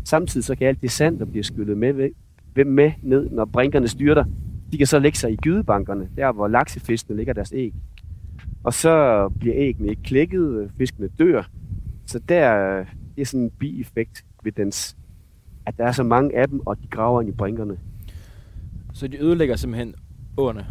Samtidig 0.06 0.44
så 0.44 0.56
kan 0.56 0.68
alt 0.68 0.82
det 0.82 0.92
sand, 0.92 1.20
der 1.20 1.26
bliver 1.26 1.44
skyllet 1.44 1.78
med, 1.78 1.94
med, 1.94 2.66
med 2.66 2.92
ned, 3.02 3.30
når 3.30 3.46
brinkerne 3.46 3.88
styrter, 3.88 4.24
de 4.72 4.78
kan 4.78 4.88
så 4.88 5.00
lægge 5.00 5.18
sig 5.18 5.32
i 5.32 5.36
gydebankerne, 5.36 6.10
der 6.18 6.32
hvor 6.32 6.48
laksefiskene 6.48 7.18
ligger 7.18 7.34
deres 7.34 7.54
æg. 7.56 7.74
Og 8.64 8.74
så 8.74 9.30
bliver 9.40 9.56
æggene 9.58 9.90
ikke 9.90 10.04
klækket, 10.04 10.62
øh, 10.62 10.70
fiskene 10.78 11.10
dør. 11.20 11.50
Så 12.06 12.20
der 12.20 12.78
øh, 12.80 12.86
det 13.16 13.22
er 13.22 13.26
sådan 13.26 13.44
en 13.44 13.52
bieffekt 13.60 14.26
ved 14.44 14.52
dens, 14.52 14.98
at 15.70 15.78
der 15.78 15.86
er 15.86 15.92
så 15.92 16.04
mange 16.04 16.38
af 16.38 16.48
dem, 16.48 16.60
og 16.66 16.82
de 16.82 16.88
graver 16.88 17.22
ind 17.22 17.30
i 17.30 17.32
brinkerne. 17.34 17.78
Så 18.94 19.08
de 19.08 19.24
ødelægger 19.24 19.56
simpelthen 19.56 19.96
åerne. 20.38 20.66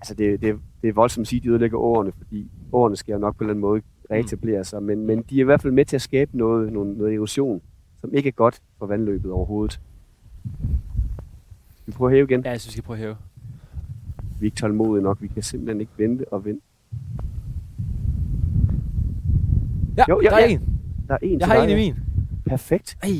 Altså, 0.00 0.14
det, 0.14 0.40
det, 0.42 0.58
det 0.82 0.88
er 0.88 0.92
voldsomt 0.92 1.24
at 1.24 1.28
sige, 1.28 1.38
at 1.40 1.44
de 1.44 1.48
ødelægger 1.48 1.78
årene, 1.78 2.12
fordi 2.18 2.50
årene 2.72 2.96
skal 2.96 3.12
jo 3.12 3.18
nok 3.18 3.36
på 3.36 3.44
en 3.44 3.50
eller 3.50 3.52
anden 3.52 3.60
måde 3.60 3.82
reetablere 4.10 4.64
sig, 4.64 4.82
men, 4.82 5.06
men 5.06 5.22
de 5.22 5.36
er 5.36 5.40
i 5.40 5.42
hvert 5.42 5.62
fald 5.62 5.72
med 5.72 5.84
til 5.84 5.96
at 5.96 6.02
skabe 6.02 6.38
noget, 6.38 6.72
noget, 6.72 6.96
noget 6.96 7.14
erosion, 7.14 7.62
som 8.00 8.14
ikke 8.14 8.28
er 8.28 8.32
godt 8.32 8.60
for 8.78 8.86
vandløbet 8.86 9.30
overhovedet. 9.30 9.80
Vi 11.86 11.92
prøver 11.92 12.10
at 12.10 12.14
hæve 12.14 12.26
igen. 12.30 12.42
Ja, 12.44 12.50
jeg 12.50 12.60
synes, 12.60 12.72
vi 12.72 12.72
skal 12.72 12.84
prøve 12.84 12.96
at 12.96 13.02
hæve. 13.02 13.16
Vi 14.40 14.46
er 14.46 14.48
ikke 14.48 14.56
tålmodige 14.56 15.02
nok. 15.02 15.22
Vi 15.22 15.28
kan 15.28 15.42
simpelthen 15.42 15.80
ikke 15.80 15.92
vente 15.96 16.32
og 16.32 16.44
vente. 16.44 16.62
Ja, 19.96 20.04
Jo, 20.08 20.20
ja, 20.22 20.28
der 20.28 20.36
er 20.36 20.40
ja. 20.40 20.48
en. 20.48 20.80
Der 21.08 21.14
er 21.14 21.18
en 21.22 21.40
Jeg 21.40 21.48
har 21.48 21.62
en 21.62 21.70
i 21.70 21.74
min. 21.74 21.94
Perfekt. 22.46 22.96
Ej. 23.02 23.10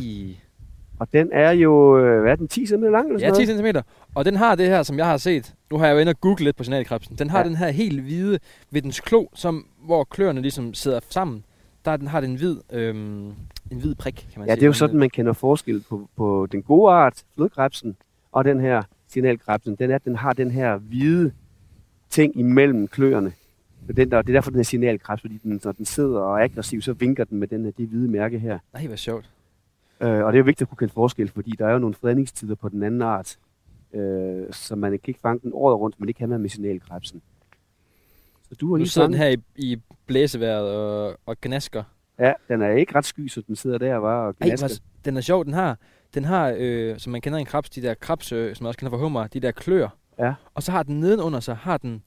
Og 0.98 1.08
den 1.12 1.28
er 1.32 1.50
jo, 1.50 1.98
øh, 1.98 2.22
hvad 2.22 2.32
er 2.32 2.36
den, 2.36 2.48
10 2.48 2.66
cm 2.66 2.74
lang 2.82 3.06
eller 3.08 3.20
Ja, 3.20 3.28
sådan 3.34 3.46
10 3.46 3.52
noget? 3.62 3.74
cm. 3.74 3.80
Og 4.14 4.24
den 4.24 4.36
har 4.36 4.54
det 4.54 4.66
her, 4.66 4.82
som 4.82 4.98
jeg 4.98 5.06
har 5.06 5.16
set. 5.16 5.54
Nu 5.70 5.78
har 5.78 5.86
jeg 5.86 5.94
jo 5.94 5.98
inde 5.98 6.10
og 6.10 6.20
googlet 6.20 6.40
lidt 6.40 6.56
på 6.56 6.64
signalkrebsen. 6.64 7.16
Den 7.18 7.30
har 7.30 7.38
Ja. 7.38 7.44
den 7.44 7.56
her 7.56 7.68
helt 7.68 8.00
hvide 8.02 8.38
ved 8.70 8.82
dens 8.82 9.00
klo, 9.00 9.26
som, 9.34 9.66
hvor 9.84 10.04
kløerne 10.04 10.40
ligesom 10.40 10.74
sidder 10.74 11.00
sammen. 11.10 11.44
Der 11.84 11.90
er 11.90 11.96
den, 11.96 12.08
har 12.08 12.20
den 12.20 12.30
en 12.30 12.36
hvid, 12.36 12.56
øhm, 12.72 13.26
en 13.70 13.78
hvid 13.80 13.94
prik, 13.94 14.14
kan 14.32 14.40
man 14.40 14.48
Ja, 14.48 14.52
sige. 14.52 14.56
det 14.56 14.62
er 14.62 14.66
jo 14.66 14.72
sådan, 14.72 14.98
man 14.98 15.10
kender 15.10 15.32
forskel 15.32 15.84
på, 15.88 16.08
på 16.16 16.46
den 16.52 16.62
gode 16.62 16.92
art, 16.92 17.22
flodkrebsen, 17.34 17.96
og 18.32 18.44
den 18.44 18.60
her 18.60 18.82
signalkrebsen. 19.08 19.74
Den 19.76 19.90
er, 19.90 19.98
den 19.98 20.16
har 20.16 20.32
den 20.32 20.50
her 20.50 20.76
hvide 20.76 21.32
ting 22.10 22.38
imellem 22.38 22.88
kløerne. 22.88 23.32
Og 23.88 23.96
Den 23.96 24.10
der, 24.10 24.22
det 24.22 24.28
er 24.28 24.36
derfor, 24.36 24.50
den 24.50 24.60
er 24.60 24.64
signalkrebs, 24.64 25.20
fordi 25.20 25.38
den, 25.42 25.60
når 25.64 25.72
den 25.72 25.84
sidder 25.84 26.18
og 26.20 26.38
er 26.40 26.44
aggressiv, 26.44 26.80
så 26.82 26.92
vinker 26.92 27.24
den 27.24 27.38
med 27.38 27.48
den 27.48 27.64
her, 27.64 27.70
det 27.78 27.88
hvide 27.88 28.08
mærke 28.10 28.38
her. 28.38 28.58
Nej, 28.72 28.86
hvor 28.86 28.96
sjovt. 28.96 29.30
Øh, 30.00 30.24
og 30.24 30.32
det 30.32 30.38
er 30.38 30.42
vigtigt 30.42 30.62
at 30.62 30.68
kunne 30.68 30.78
kende 30.78 30.92
forskel, 30.92 31.28
fordi 31.28 31.50
der 31.58 31.66
er 31.66 31.72
jo 31.72 31.78
nogle 31.78 31.94
fredningstider 31.94 32.54
på 32.54 32.68
den 32.68 32.82
anden 32.82 33.02
art, 33.02 33.36
øh, 33.94 34.52
så 34.52 34.76
man 34.76 34.90
kan 34.90 35.00
ikke 35.04 35.20
fange 35.20 35.40
den 35.42 35.50
året 35.54 35.78
rundt, 35.80 36.00
men 36.00 36.06
det 36.08 36.16
kan 36.16 36.28
man 36.28 36.40
med 36.40 36.48
signalkrebsen. 36.50 37.22
Så 38.48 38.54
du 38.54 38.66
har 38.66 38.70
Nu 38.70 38.76
lige 38.76 38.88
sidder 38.88 39.08
den 39.08 39.16
fanget. 39.16 39.38
her 39.38 39.42
i, 39.56 39.72
i 39.72 39.80
blæseværet 40.06 40.70
og, 40.76 41.18
og 41.26 41.36
gnasker. 41.42 41.82
Ja, 42.18 42.32
den 42.48 42.62
er 42.62 42.70
ikke 42.70 42.94
ret 42.94 43.04
sky, 43.04 43.28
så 43.28 43.40
den 43.46 43.56
sidder 43.56 43.78
der 43.78 43.94
var 43.96 44.26
og 44.26 44.34
Ej, 44.40 44.46
gnasker. 44.46 44.66
hvor, 44.68 44.76
den 45.04 45.16
er 45.16 45.20
sjov. 45.20 45.44
Den 45.44 45.52
har, 45.52 45.78
den 46.14 46.24
har 46.24 46.54
øh, 46.58 46.98
som 46.98 47.12
man 47.12 47.20
kender 47.20 47.38
en 47.38 47.46
krebs, 47.46 47.70
de 47.70 47.82
der 47.82 47.94
krebs, 47.94 48.32
øh, 48.32 48.54
som 48.56 48.64
man 48.64 48.68
også 48.68 48.78
kender 48.78 48.90
fra 48.90 48.96
hummer, 48.98 49.26
de 49.26 49.40
der 49.40 49.50
klør. 49.50 49.88
Ja. 50.18 50.34
Og 50.54 50.62
så 50.62 50.72
har 50.72 50.82
den 50.82 51.00
nedenunder 51.00 51.40
sig, 51.40 51.56
har 51.56 51.76
den, 51.76 52.02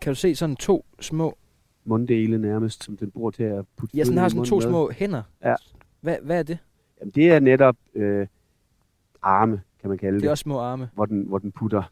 kan 0.00 0.10
du 0.10 0.14
se, 0.14 0.34
sådan 0.34 0.56
to 0.56 0.86
små, 1.00 1.38
Munddele 1.84 2.38
nærmest, 2.38 2.84
som 2.84 2.96
den 2.96 3.10
bruger 3.10 3.30
til 3.30 3.42
at 3.42 3.64
putte 3.76 3.96
ja, 3.96 4.04
sådan 4.04 4.18
har 4.18 4.28
sådan 4.28 4.44
to 4.44 4.54
med. 4.56 4.62
små 4.62 4.90
hænder. 4.90 5.22
Ja. 5.44 5.54
Hvad, 6.00 6.16
hvad 6.22 6.38
er 6.38 6.42
det? 6.42 6.58
Jamen, 7.00 7.12
det 7.14 7.32
er 7.32 7.40
netop 7.40 7.76
øh, 7.94 8.26
arme, 9.22 9.62
kan 9.80 9.88
man 9.88 9.98
kalde 9.98 10.14
det, 10.14 10.22
Det 10.22 10.26
er 10.26 10.30
også 10.30 10.42
små 10.42 10.58
arme. 10.58 10.90
hvor, 10.94 11.06
den, 11.06 11.22
hvor 11.22 11.38
den 11.38 11.52
putter 11.52 11.82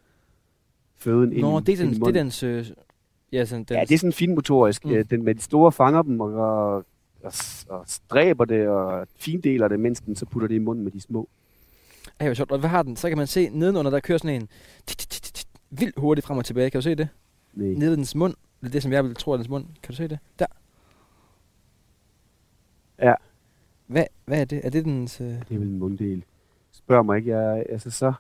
føden 0.96 1.32
ind, 1.32 1.40
Nå, 1.40 1.58
i, 1.58 1.62
det 1.62 1.72
er, 1.72 1.76
den, 1.84 1.92
i 1.92 1.94
det 1.94 2.06
er 2.06 2.12
dens... 2.12 2.42
Øh, 2.42 2.66
ja, 3.32 3.44
sådan, 3.44 3.64
dens, 3.64 3.76
Ja, 3.76 3.80
det 3.80 3.94
er 3.94 3.98
sådan 3.98 4.12
finmotorisk. 4.12 4.84
Mm. 4.84 4.90
Mm. 4.90 5.06
Den 5.06 5.22
med 5.22 5.34
de 5.34 5.42
store 5.42 5.72
fanger 5.72 6.02
dem 6.02 6.20
og, 6.20 6.34
og, 6.34 6.84
og, 7.68 7.84
stræber 7.86 8.44
det 8.44 8.68
og 8.68 9.06
findeler 9.16 9.68
det, 9.68 9.80
mens 9.80 10.00
den 10.00 10.16
så 10.16 10.26
putter 10.26 10.48
det 10.48 10.54
i 10.54 10.58
munden 10.58 10.84
med 10.84 10.92
de 10.92 11.00
små. 11.00 11.28
Ej, 12.20 12.26
hvor 12.26 12.34
sjovt. 12.34 12.52
Og 12.52 12.58
hvad 12.58 12.70
har 12.70 12.82
den? 12.82 12.96
Så 12.96 13.08
kan 13.08 13.18
man 13.18 13.26
se 13.26 13.48
nedenunder, 13.48 13.90
der 13.90 14.00
kører 14.00 14.18
sådan 14.18 14.42
en 14.42 14.48
vildt 15.70 15.98
hurtigt 15.98 16.26
frem 16.26 16.38
og 16.38 16.44
tilbage. 16.44 16.70
Kan 16.70 16.78
du 16.78 16.82
se 16.82 16.94
det? 16.94 17.08
Nej. 17.54 17.68
Nede 17.68 17.90
ved 17.90 17.96
dens 17.96 18.14
mund. 18.14 18.34
Det 18.60 18.66
er 18.66 18.70
det, 18.70 18.82
som 18.82 18.92
jeg 18.92 19.04
vil 19.04 19.14
tro 19.14 19.32
er 19.32 19.36
dens 19.36 19.48
mund. 19.48 19.64
Kan 19.82 19.92
du 19.92 19.96
se 19.96 20.08
det? 20.08 20.18
Der. 20.38 20.46
Ja. 22.98 23.14
Hvad, 23.86 24.04
hvad 24.24 24.40
er 24.40 24.44
det? 24.44 24.60
Er 24.66 24.70
det 24.70 24.84
dens... 24.84 25.20
Øh... 25.20 25.26
Det 25.26 25.36
er 25.50 25.58
vel 25.58 25.68
en 25.68 25.78
munddel. 25.78 26.24
Spørg 26.72 27.06
mig 27.06 27.16
ikke. 27.18 27.30
Jeg, 27.36 27.64
altså, 27.68 27.90
så, 27.90 28.12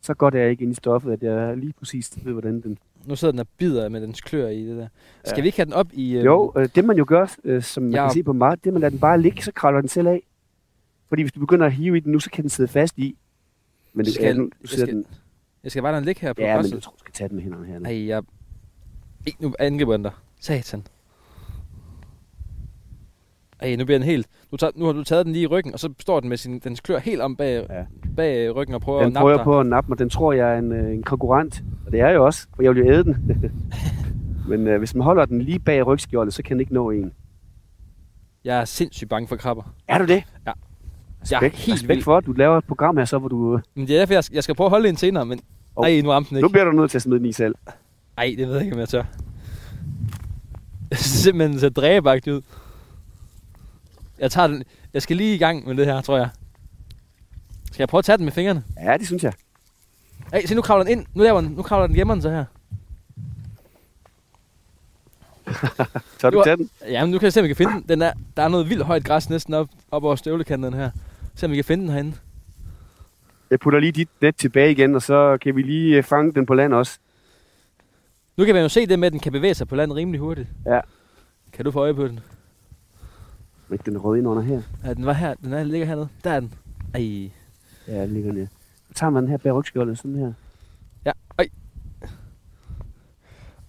så 0.00 0.14
godt 0.14 0.34
er 0.34 0.38
jeg 0.40 0.50
ikke 0.50 0.62
inde 0.62 0.72
i 0.72 0.74
stoffet, 0.74 1.12
at 1.12 1.22
jeg 1.22 1.56
lige 1.56 1.72
præcis 1.78 2.12
ved, 2.24 2.32
hvordan 2.32 2.60
den... 2.60 2.78
Nu 3.04 3.16
sidder 3.16 3.32
den 3.32 3.38
og 3.40 3.46
bider 3.58 3.88
med 3.88 4.00
dens 4.00 4.20
klør 4.20 4.48
i 4.48 4.66
det 4.66 4.76
der. 4.76 4.88
Skal 5.24 5.36
Ja. 5.36 5.42
vi 5.42 5.48
ikke 5.48 5.58
have 5.58 5.64
den 5.66 5.72
op 5.72 5.88
i... 5.92 6.12
Øh... 6.16 6.24
Jo, 6.24 6.52
øh, 6.56 6.68
det 6.74 6.84
man 6.84 6.96
jo 6.96 7.04
gør, 7.08 7.26
øh, 7.44 7.62
som 7.62 7.82
man 7.82 7.92
Ja. 7.92 8.06
kan 8.06 8.14
se 8.14 8.22
på 8.22 8.32
meget, 8.32 8.64
det 8.64 8.70
er, 8.70 8.72
man 8.72 8.80
lader 8.80 8.90
den 8.90 8.98
bare 9.00 9.20
ligge, 9.20 9.42
så 9.42 9.52
kravler 9.52 9.80
den 9.80 9.88
selv 9.88 10.08
af. 10.08 10.22
Fordi 11.08 11.22
hvis 11.22 11.32
du 11.32 11.40
begynder 11.40 11.66
at 11.66 11.72
hive 11.72 11.96
i 11.96 12.00
den 12.00 12.12
nu, 12.12 12.20
så 12.20 12.30
kan 12.30 12.42
den 12.42 12.50
sidde 12.50 12.68
fast 12.68 12.98
i. 12.98 13.16
Men 13.92 14.04
det, 14.06 14.14
Skal- 14.14 14.26
ja, 14.26 14.32
nu, 14.32 14.50
du 14.62 14.66
skal- 14.66 14.86
den, 14.88 15.04
Jeg 15.62 15.70
skal 15.70 15.82
bare 15.82 15.92
lade 15.92 16.00
den 16.00 16.06
ligge 16.06 16.20
her 16.20 16.32
på 16.32 16.40
ja, 16.42 16.46
men 16.48 16.56
græsset. 16.56 16.74
jeg 16.74 16.82
tror, 16.82 16.92
du 16.92 16.98
skal 16.98 17.12
tage 17.12 17.28
den 17.28 17.34
med 17.36 17.42
hænderne 17.42 17.66
her. 17.66 17.78
nu. 17.78 17.84
Ej, 17.84 18.06
jeg... 18.06 18.22
Ej, 19.26 19.32
nu 19.40 19.54
angriber 19.58 19.92
den 19.92 20.02
dig. 20.02 20.12
Satan. 20.40 20.86
Ej, 23.62 23.76
nu 23.76 23.84
bliver 23.84 23.98
den 23.98 24.06
helt... 24.06 24.26
Nu, 24.52 24.56
tager, 24.56 24.70
nu 24.76 24.84
har 24.84 24.92
du 24.92 25.04
taget 25.04 25.24
den 25.26 25.32
lige 25.32 25.42
i 25.42 25.46
ryggen, 25.46 25.72
og 25.72 25.80
så 25.80 25.92
står 26.00 26.20
den 26.20 26.28
med 26.28 26.36
sin, 26.36 26.58
dens 26.58 26.80
klør 26.80 26.98
helt 26.98 27.20
om 27.20 27.36
bag, 27.36 27.66
Ja. 27.70 27.84
bag 28.16 28.56
ryggen 28.56 28.74
og 28.74 28.80
prøver 28.80 28.98
at 29.00 29.04
Den 29.04 29.12
nappe 29.12 29.24
prøver 29.24 29.36
dig. 29.36 29.44
på 29.44 29.60
at 29.60 29.66
nappe 29.66 29.88
mig. 29.88 29.98
Den 29.98 30.08
tror, 30.10 30.32
jeg 30.32 30.54
er 30.54 30.58
en, 30.58 30.72
øh, 30.72 30.92
en 30.94 31.02
konkurrent. 31.02 31.62
Og 31.86 31.92
det 31.92 32.00
er 32.00 32.06
jeg 32.06 32.14
jo 32.14 32.24
også, 32.24 32.46
for 32.56 32.62
jeg 32.62 32.74
vil 32.74 32.84
jo 32.86 32.92
æde 32.92 33.04
den. 33.04 33.16
Men 34.48 34.66
øh, 34.66 34.78
hvis 34.78 34.94
man 34.94 35.04
holder 35.04 35.24
den 35.24 35.42
lige 35.42 35.58
bag 35.58 35.86
rygskjoldet, 35.86 36.34
så 36.34 36.42
kan 36.42 36.54
den 36.54 36.60
ikke 36.60 36.74
nå 36.74 36.90
en. 36.90 37.12
Jeg 38.44 38.60
er 38.60 38.64
sindssygt 38.64 39.10
bange 39.10 39.28
for 39.28 39.36
krabber. 39.36 39.74
Er 39.88 39.98
du 39.98 40.04
det? 40.04 40.22
Ja. 40.46 40.52
Respekt, 41.22 41.30
Jeg 41.30 41.36
er 41.46 41.50
helt 41.50 41.72
respekt 41.74 41.88
vild. 41.88 42.02
for, 42.02 42.16
at 42.16 42.26
du 42.26 42.32
laver 42.32 42.58
et 42.58 42.64
program 42.64 42.96
her, 42.96 43.04
så 43.04 43.18
hvor 43.18 43.28
du... 43.28 43.60
Men 43.74 43.86
det 43.86 43.94
er 43.94 43.98
derfor, 43.98 44.14
jeg 44.14 44.24
skal, 44.24 44.34
jeg 44.34 44.42
skal 44.44 44.54
prøve 44.54 44.66
at 44.66 44.70
holde 44.70 44.88
en 44.88 44.96
senere, 44.96 45.26
men... 45.26 45.40
Hov. 45.76 45.84
Ej, 45.84 46.00
nu 46.00 46.10
ramte 46.10 46.30
den 46.30 46.40
Nu 46.40 46.46
ikke. 46.46 46.52
bliver 46.52 46.64
du 46.64 46.72
nødt 46.72 46.90
til 46.90 46.98
at 46.98 47.02
smide 47.02 47.18
den 47.18 47.26
i 47.26 47.32
selv. 47.32 47.54
Ej, 48.18 48.34
det 48.38 48.46
ved 48.48 48.54
jeg 48.54 48.64
ikke, 48.64 48.74
om 48.74 48.80
jeg 48.80 48.88
tør. 48.88 49.02
Jeg 50.90 50.98
synes 50.98 51.22
simpelthen, 51.24 51.58
ser 51.60 51.68
dræbagt 51.68 52.28
ud. 52.28 52.40
Jeg 54.22 54.30
tager 54.30 54.46
den... 54.46 54.64
Jeg 54.94 55.02
skal 55.02 55.16
lige 55.16 55.34
i 55.34 55.38
gang 55.38 55.66
med 55.66 55.76
det 55.76 55.86
her, 55.86 56.00
tror 56.00 56.16
jeg. 56.16 56.28
Skal 57.66 57.82
jeg 57.82 57.88
prøve 57.88 57.98
at 57.98 58.04
tage 58.04 58.16
den 58.16 58.24
med 58.24 58.32
fingrene? 58.32 58.64
Ja, 58.82 58.96
det 58.96 59.06
synes 59.06 59.24
jeg. 59.24 59.32
Ej, 60.32 60.46
se 60.46 60.54
nu 60.54 60.62
kravler 60.62 60.84
den 60.84 60.98
ind. 60.98 61.06
Nu, 61.14 61.22
laver 61.22 61.40
den, 61.40 61.50
nu 61.50 61.62
kravler 61.62 61.86
den 61.86 61.96
gemmer 61.96 62.14
den 62.14 62.22
så 62.22 62.30
her. 62.30 62.44
Har 66.22 66.30
du 66.30 66.42
taget 66.44 66.58
den. 66.58 66.70
Ja, 66.88 67.04
men 67.04 67.10
nu 67.10 67.18
kan 67.18 67.24
jeg 67.24 67.32
se, 67.32 67.40
om 67.40 67.44
vi 67.44 67.48
kan 67.48 67.56
finde 67.56 67.72
den. 67.72 67.84
den 67.88 68.02
er, 68.02 68.12
der 68.36 68.42
er 68.42 68.48
noget 68.48 68.68
vildt 68.68 68.84
højt 68.84 69.04
græs 69.04 69.30
næsten 69.30 69.54
op, 69.54 69.68
op 69.90 70.04
over 70.04 70.16
støvlekanten 70.16 70.74
her. 70.74 70.90
Se, 71.34 71.46
om 71.46 71.50
vi 71.50 71.56
kan 71.56 71.64
finde 71.64 71.82
den 71.82 71.92
herinde. 71.92 72.16
Jeg 73.50 73.60
putter 73.60 73.80
lige 73.80 73.92
dit 73.92 74.08
net 74.20 74.36
tilbage 74.36 74.70
igen, 74.70 74.94
og 74.94 75.02
så 75.02 75.38
kan 75.40 75.56
vi 75.56 75.62
lige 75.62 75.96
øh, 75.96 76.02
fange 76.02 76.32
den 76.32 76.46
på 76.46 76.54
land 76.54 76.74
også. 76.74 76.98
Nu 78.36 78.44
kan 78.44 78.54
man 78.54 78.62
jo 78.62 78.68
se 78.68 78.86
det 78.86 78.98
med, 78.98 79.06
at 79.06 79.12
den 79.12 79.20
kan 79.20 79.32
bevæge 79.32 79.54
sig 79.54 79.68
på 79.68 79.76
land 79.76 79.92
rimelig 79.92 80.20
hurtigt. 80.20 80.48
Ja. 80.66 80.80
Kan 81.52 81.64
du 81.64 81.70
få 81.70 81.80
øje 81.80 81.94
på 81.94 82.08
den? 82.08 82.20
Men 83.72 83.80
den 83.84 83.96
er 83.96 84.00
rød 84.00 84.18
ind 84.18 84.26
under 84.28 84.42
her. 84.42 84.62
Ja, 84.84 84.94
den 84.94 85.06
var 85.06 85.12
her. 85.12 85.34
Den 85.34 85.52
er, 85.52 85.62
ligger 85.62 85.86
hernede. 85.86 86.08
Der 86.24 86.30
er 86.30 86.40
den. 86.40 86.54
Ej. 86.94 87.30
Ja, 87.88 88.02
den 88.02 88.10
ligger 88.12 88.32
nede. 88.32 88.48
Så 88.88 88.94
tager 88.94 89.10
man 89.10 89.22
den 89.22 89.30
her 89.30 89.36
bag 89.36 89.54
rygskjoldet, 89.54 89.98
sådan 89.98 90.16
her. 90.16 90.32
Ja, 91.04 91.12
ej. 91.38 91.48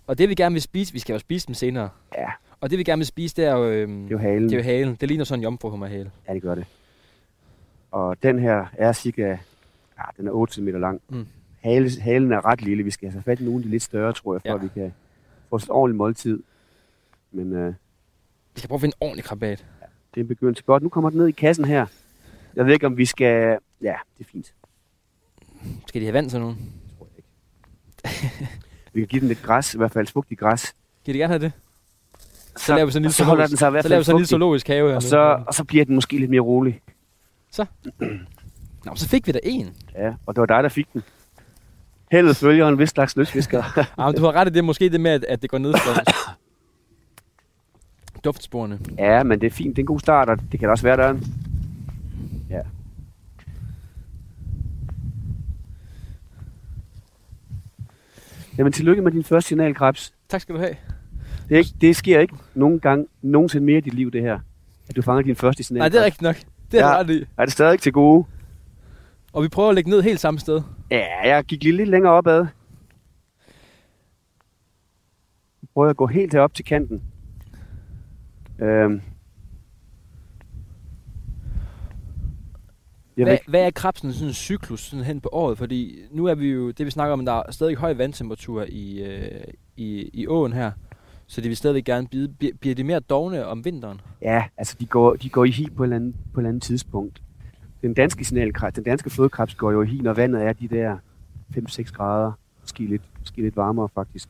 Og 0.08 0.18
det 0.18 0.30
vi 0.30 0.36
gerne 0.36 0.54
vil 0.54 0.62
spise, 0.62 0.94
vi 0.94 1.00
skal 1.00 1.14
jo 1.14 1.20
spise 1.20 1.48
dem 1.48 1.54
senere. 1.56 1.90
Ja, 2.18 2.28
Og 2.62 2.70
det 2.70 2.78
vi 2.80 2.84
gerne 2.84 3.00
vil 3.00 3.06
spise, 3.06 3.36
det 3.36 3.46
er 3.46 3.56
jo, 3.56 3.70
øhm, 3.70 4.02
det 4.02 4.06
er 4.08 4.12
jo 4.12 4.18
halen. 4.18 4.44
det 4.50 4.54
er 4.54 4.58
jo 4.58 4.64
halen. 4.64 4.96
Det 4.96 5.08
ligner 5.10 5.26
sådan 5.26 5.40
en 5.40 5.44
jomfruhummerhale. 5.44 6.12
Ja, 6.28 6.34
det 6.34 6.42
gør 6.42 6.56
det. 6.56 6.66
Og 7.92 8.24
den 8.24 8.40
her 8.40 8.66
er 8.74 8.94
cirka, 8.94 9.28
ja, 9.98 10.04
den 10.18 10.28
er 10.28 10.32
8 10.32 10.54
cm 10.54 10.68
lang. 10.68 11.02
Mm. 11.10 11.28
Hale, 11.62 12.02
halen 12.02 12.32
er 12.32 12.46
ret 12.46 12.62
lille. 12.62 12.84
Vi 12.84 12.92
skal 12.92 13.12
have 13.12 13.22
fat 13.24 13.40
i 13.40 13.44
nogle 13.44 13.58
af 13.60 13.64
de 13.64 13.70
lidt 13.70 13.84
større, 13.84 14.14
tror 14.14 14.34
jeg, 14.34 14.42
for 14.42 14.50
Ja. 14.50 14.56
at 14.56 14.62
vi 14.64 14.68
kan 14.74 14.94
få 15.50 15.56
et 15.56 15.70
ordentligt 15.70 15.98
måltid. 15.98 16.44
Men 17.32 17.54
øh, 17.54 17.74
Vi 18.54 18.60
skal 18.60 18.68
prøve 18.68 18.78
at 18.78 18.82
finde 18.82 18.96
en 19.02 19.06
ordentlig 19.06 19.24
krabat. 19.24 19.66
Det 20.14 20.20
er 20.20 20.24
en 20.24 20.28
begyndelse. 20.28 20.64
Godt, 20.64 20.84
nu 20.84 20.90
kommer 20.90 21.10
den 21.10 21.20
ned 21.20 21.28
i 21.28 21.32
kassen 21.32 21.66
her. 21.66 21.86
Jeg 22.56 22.66
ved 22.66 22.74
ikke, 22.74 22.86
om 22.86 22.98
vi 22.98 23.06
skal... 23.06 23.58
Ja, 23.82 23.96
det 24.18 24.26
er 24.26 24.30
fint. 24.32 24.54
Skal 25.88 26.02
de 26.02 26.06
have 26.06 26.14
vand 26.14 26.32
nogen? 26.32 26.56
Det 26.56 26.98
tror 26.98 27.08
jeg 27.16 27.18
ikke. 27.18 28.48
vi 28.94 29.00
kan 29.02 29.08
give 29.08 29.20
den 29.20 29.28
lidt 29.28 29.42
græs, 29.44 29.74
i 29.74 29.78
hvert 29.78 29.92
fald 29.92 30.08
fugtigt 30.08 30.40
græs. 30.40 30.74
Kan 31.06 31.14
de 31.14 31.20
gerne 31.20 31.34
have 31.34 31.40
det? 31.42 31.52
Så, 32.58 32.76
laver 32.76 32.86
vi 32.86 32.92
sådan 32.92 33.02
en 33.02 33.04
lille 33.04 33.14
så 33.14 33.24
zoologisk- 33.24 33.50
den 33.50 33.58
sig 33.58 33.68
i 33.68 33.72
hvert 33.72 33.84
Så 33.84 33.90
laver 33.90 34.00
vi 34.00 34.04
fald 34.04 34.06
sådan 34.06 34.16
en 34.16 34.20
lille 34.20 34.28
zoologisk 34.28 34.68
have 34.68 34.88
her. 34.90 34.96
Og 34.96 35.02
nu. 35.04 35.10
så, 35.10 35.44
og 35.48 35.54
så 35.54 35.64
bliver 35.64 35.86
den 35.86 35.96
måske 35.96 36.18
lidt 36.20 36.30
mere 36.32 36.42
rolig. 36.42 36.82
Nå, 38.86 38.96
så 38.96 39.10
fik 39.10 39.28
vi 39.28 39.32
da 39.32 39.40
en. 39.44 39.76
Ja, 39.96 40.14
og 40.26 40.36
det 40.36 40.40
var 40.42 40.46
dig, 40.46 40.64
der 40.64 40.70
fik 40.70 40.94
den. 40.94 41.04
Heldet 42.12 42.38
følger 42.38 42.68
en 42.68 42.80
vis 42.80 42.90
slags 42.90 43.16
løsfisker. 43.16 43.64
Ja, 43.98 44.06
men 44.06 44.16
du 44.16 44.22
har 44.26 44.32
ret 44.32 44.48
i 44.48 44.52
det. 44.52 44.64
Måske 44.64 44.90
det 44.90 45.02
med, 45.02 45.12
at, 45.12 45.24
at 45.24 45.42
det 45.42 45.50
går 45.50 45.58
ned. 45.58 45.74
Duftsporene. 48.24 48.80
ja, 48.98 49.24
men 49.24 49.42
det 49.42 49.48
er 49.48 49.52
fint. 49.52 49.76
Det 49.76 49.82
er 49.82 49.84
en 49.84 49.88
god 49.88 50.00
start, 50.00 50.30
og 50.30 50.38
det 50.52 50.60
kan 50.60 50.70
også 50.70 50.84
være, 50.84 50.98
der 50.98 51.04
er 51.04 51.10
en. 51.12 51.24
Ja. 52.50 52.62
Jamen, 58.58 58.74
tillykke 58.74 59.02
med 59.02 59.12
din 59.12 59.24
første 59.24 59.48
signalkrebs. 59.48 60.14
Tak 60.30 60.42
skal 60.42 60.56
du 60.56 60.60
have. 60.60 60.76
Det, 61.50 61.56
er 61.56 61.58
ikke, 61.58 61.74
det 61.82 61.96
sker 61.96 62.20
ikke 62.20 62.36
nogen 62.56 62.80
gang, 62.80 63.08
nogensinde 63.22 63.66
mere 63.66 63.78
i 63.78 63.82
dit 63.82 63.94
liv, 63.94 64.12
det 64.12 64.22
her. 64.22 64.40
At 64.90 64.96
du 64.96 65.02
fanger 65.02 65.22
din 65.24 65.36
første 65.36 65.60
Nej, 65.62 65.64
signalkrebs. 65.66 65.94
det 65.94 66.02
er 66.02 66.06
rigtigt 66.06 66.22
nok. 66.22 66.36
Det 66.72 66.80
er 66.80 66.86
Ja. 66.86 66.92
ja. 66.92 67.00
ret 67.00 67.10
i. 67.10 67.26
Er 67.38 67.46
det 67.46 67.54
stadig 67.54 67.80
til 67.80 67.92
gode? 67.92 68.26
Og 69.34 69.44
vi 69.44 69.48
prøver 69.48 69.70
at 69.70 69.76
lægge 69.76 69.90
ned 69.90 70.02
helt 70.02 70.20
samme 70.20 70.40
sted. 70.40 70.62
Ja, 70.92 71.06
jeg 71.36 71.44
gik 71.44 71.64
lige 71.64 71.78
lidt 71.78 71.90
længere 71.90 72.14
opad. 72.14 72.38
Jeg 75.62 75.70
prøver 75.74 75.90
at 75.90 75.98
gå 75.98 76.08
helt 76.08 76.34
herop 76.34 76.54
til 76.54 76.66
kanten. 76.66 77.02
Øhm. 78.64 79.02
Jeg 83.18 83.26
Hvad, 83.26 83.38
hvad 83.48 83.62
er 83.66 83.72
krabsen 83.72 84.14
sådan 84.14 84.28
en 84.28 84.34
cyklus 84.34 84.80
sådan 84.82 85.06
hen 85.06 85.22
på 85.22 85.30
året? 85.32 85.58
Fordi 85.58 86.00
nu 86.12 86.26
er 86.26 86.36
vi 86.36 86.52
jo, 86.52 86.72
det 86.72 86.86
vi 86.86 86.92
snakker 86.92 87.14
om, 87.14 87.26
der 87.26 87.34
er 87.34 87.52
stadig 87.52 87.76
høj 87.76 87.94
vandtemperatur 87.94 88.66
i, 88.70 89.04
øh, 89.04 89.44
i, 89.78 90.10
i 90.14 90.28
åen 90.28 90.54
her. 90.54 90.72
Så 91.28 91.42
de 91.42 91.48
vil 91.48 91.58
stadig 91.58 91.86
gerne 91.86 92.08
bide. 92.08 92.54
Bliver- 92.60 92.76
de 92.76 92.84
mere 92.84 93.00
dogne 93.00 93.46
om 93.46 93.66
vinteren? 93.66 94.02
ja, 94.22 94.44
altså 94.58 94.76
de 94.80 94.86
går, 94.86 95.16
de 95.16 95.30
går 95.30 95.46
i 95.46 95.50
hi 95.52 95.68
på 95.76 95.84
et, 95.84 95.88
eller 95.88 95.96
andet, 95.96 96.16
på 96.34 96.40
et 96.40 96.42
eller 96.42 96.50
andet 96.50 96.64
tidspunkt. 96.64 97.22
Den 97.82 97.94
danske 97.94 98.26
signalkrebs, 98.26 98.74
den 98.74 98.84
danske 98.84 99.10
flodkrebs 99.10 99.56
går 99.56 99.72
jo 99.72 99.82
i 99.82 99.88
hi, 99.88 100.00
når 100.02 100.14
vandet 100.14 100.44
er 100.44 100.54
de 100.54 100.68
der 100.68 100.98
5-6 101.58 101.92
grader, 101.92 102.32
måske 102.62 102.86
lidt, 102.86 103.02
måske 103.20 103.42
lidt 103.42 103.56
varmere 103.56 103.90
faktisk. 103.96 104.30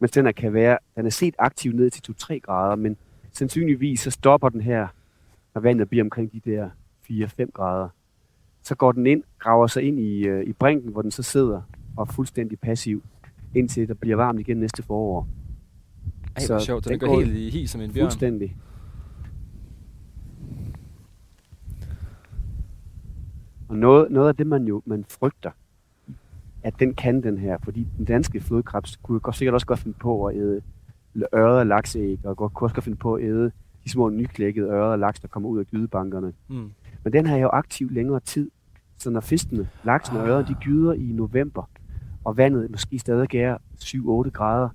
Mens 0.00 0.10
den 0.10 0.26
er, 0.26 0.32
kan 0.32 0.52
være, 0.52 0.78
den 0.96 1.06
er 1.06 1.10
set 1.10 1.34
aktiv 1.38 1.72
ned 1.72 1.90
til 1.90 2.14
2-3 2.22 2.38
grader, 2.38 2.76
men 2.76 2.96
sandsynligvis 3.32 4.00
så 4.00 4.10
stopper 4.10 4.48
den 4.48 4.60
her, 4.60 4.88
når 5.54 5.60
vandet 5.60 5.88
bliver 5.88 6.04
omkring 6.04 6.32
de 6.32 6.40
der 6.50 6.70
4-5 7.10 7.50
grader. 7.54 7.88
Så 8.62 8.74
går 8.74 8.92
den 8.92 9.06
ind, 9.06 9.22
graver 9.38 9.66
sig 9.66 9.82
ind 9.82 10.00
i, 10.00 10.26
øh, 10.26 10.44
i 10.46 10.52
brinken, 10.52 10.92
hvor 10.92 11.02
den 11.02 11.10
så 11.10 11.22
sidder 11.22 11.62
og 11.96 12.02
er 12.08 12.12
fuldstændig 12.12 12.58
passiv, 12.58 13.02
indtil 13.54 13.88
der 13.88 13.94
bliver 13.94 14.16
varmt 14.16 14.40
igen 14.40 14.56
næste 14.56 14.82
forår. 14.82 15.28
Ej, 16.36 16.42
Så 16.42 16.58
sjovt. 16.58 16.84
Den 16.84 16.92
det 16.92 17.00
går 17.00 17.06
går 17.06 17.20
helt 17.20 17.36
i 17.36 17.50
hi 17.50 17.66
som 17.66 17.80
en 17.80 17.92
bjørn. 17.92 18.04
Fuldstændig. 18.04 18.56
Og 23.68 23.76
noget, 23.76 24.10
noget 24.10 24.28
af 24.28 24.36
det, 24.36 24.46
man 24.46 24.64
jo 24.64 24.82
man 24.86 25.04
frygter, 25.08 25.50
at 26.62 26.74
den 26.80 26.94
kan 26.94 27.22
den 27.22 27.38
her, 27.38 27.58
fordi 27.64 27.86
den 27.96 28.04
danske 28.04 28.40
flodkrebs 28.40 28.96
kunne 28.96 29.20
godt, 29.20 29.36
sikkert 29.36 29.54
også 29.54 29.66
godt 29.66 29.78
finde 29.78 29.98
på 30.00 30.26
at 30.26 30.36
æde 30.36 30.62
ørred 31.34 31.58
og 31.58 31.66
lakseæg, 31.66 32.18
og 32.24 32.36
godt, 32.36 32.54
kunne 32.54 32.66
også 32.70 32.80
finde 32.80 32.98
på 32.98 33.14
at 33.14 33.24
æde 33.24 33.50
de 33.84 33.90
små 33.90 34.08
nyklækkede 34.08 34.66
ørred 34.68 34.92
og 34.92 34.98
laks, 34.98 35.20
der 35.20 35.28
kommer 35.28 35.48
ud 35.48 35.58
af 35.58 35.66
gydebankerne. 35.66 36.32
Mm. 36.48 36.70
Men 37.04 37.12
den 37.12 37.26
her 37.26 37.34
er 37.36 37.40
jo 37.40 37.48
aktiv 37.48 37.90
længere 37.90 38.20
tid, 38.20 38.50
så 38.98 39.10
når 39.10 39.20
fiskene, 39.20 39.68
laksen 39.84 40.16
og 40.16 40.28
ørreden, 40.28 40.46
de 40.48 40.54
gyder 40.60 40.92
i 40.92 41.12
november, 41.12 41.68
og 42.24 42.36
vandet 42.36 42.70
måske 42.70 42.98
stadig 42.98 43.34
er 43.34 43.56
7-8 43.84 44.30
grader, 44.30 44.68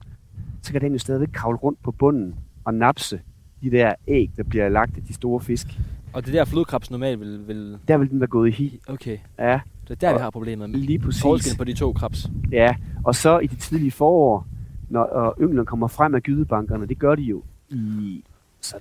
så 0.62 0.72
kan 0.72 0.82
den 0.82 0.92
jo 0.92 0.98
stadig 1.00 1.32
kravle 1.34 1.58
rundt 1.58 1.84
på 1.84 1.92
bunden 1.92 2.36
og 2.66 2.74
napse 2.74 3.22
de 3.62 3.72
der 3.72 3.94
æg, 4.08 4.32
der 4.38 4.44
bliver 4.44 4.70
lagt 4.70 4.98
af 4.98 5.04
de 5.04 5.14
store 5.14 5.40
fisk. 5.40 5.68
Og 6.14 6.26
det 6.26 6.36
er 6.36 6.40
der 6.40 6.46
flodkrebs 6.46 6.92
normalt 6.92 7.20
vil, 7.20 7.48
vil... 7.48 7.78
Der 7.88 7.98
vil 7.98 8.10
den 8.10 8.20
være 8.20 8.28
gået 8.28 8.48
i 8.48 8.52
hi. 8.52 8.80
Okay, 8.88 9.18
Ja, 9.40 9.60
det 9.84 9.92
er 9.92 9.96
der, 9.96 10.10
vi 10.10 10.16
Og- 10.16 10.22
har 10.22 10.30
problemet 10.30 10.70
med. 10.70 10.80
lige 10.80 11.00
præcis. 11.00 11.22
Forskellen 11.22 11.58
på 11.58 11.64
de 11.64 11.74
to 11.74 11.94
krebs. 11.94 12.30
Ja, 12.52 12.76
og 13.04 13.16
så 13.16 13.40
i 13.40 13.48
de 13.48 13.56
tidlige 13.56 13.92
forår, 13.92 14.48
når 14.90 15.04
og 15.04 15.36
ynglerne 15.42 15.66
kommer 15.66 15.88
frem 15.88 16.16
af 16.16 16.24
gydebankerne, 16.24 16.86
det 16.86 17.00
gør 17.00 17.16
de 17.16 17.22
jo 17.22 17.44
i 17.70 18.24
så 18.62 18.76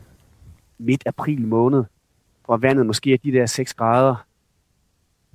midt 0.79 1.03
april 1.07 1.47
måned, 1.47 1.85
hvor 2.45 2.57
vandet 2.57 2.87
måske 2.87 3.13
er 3.13 3.19
de 3.25 3.33
der 3.33 3.47
6 3.47 3.75
grader. 3.75 4.27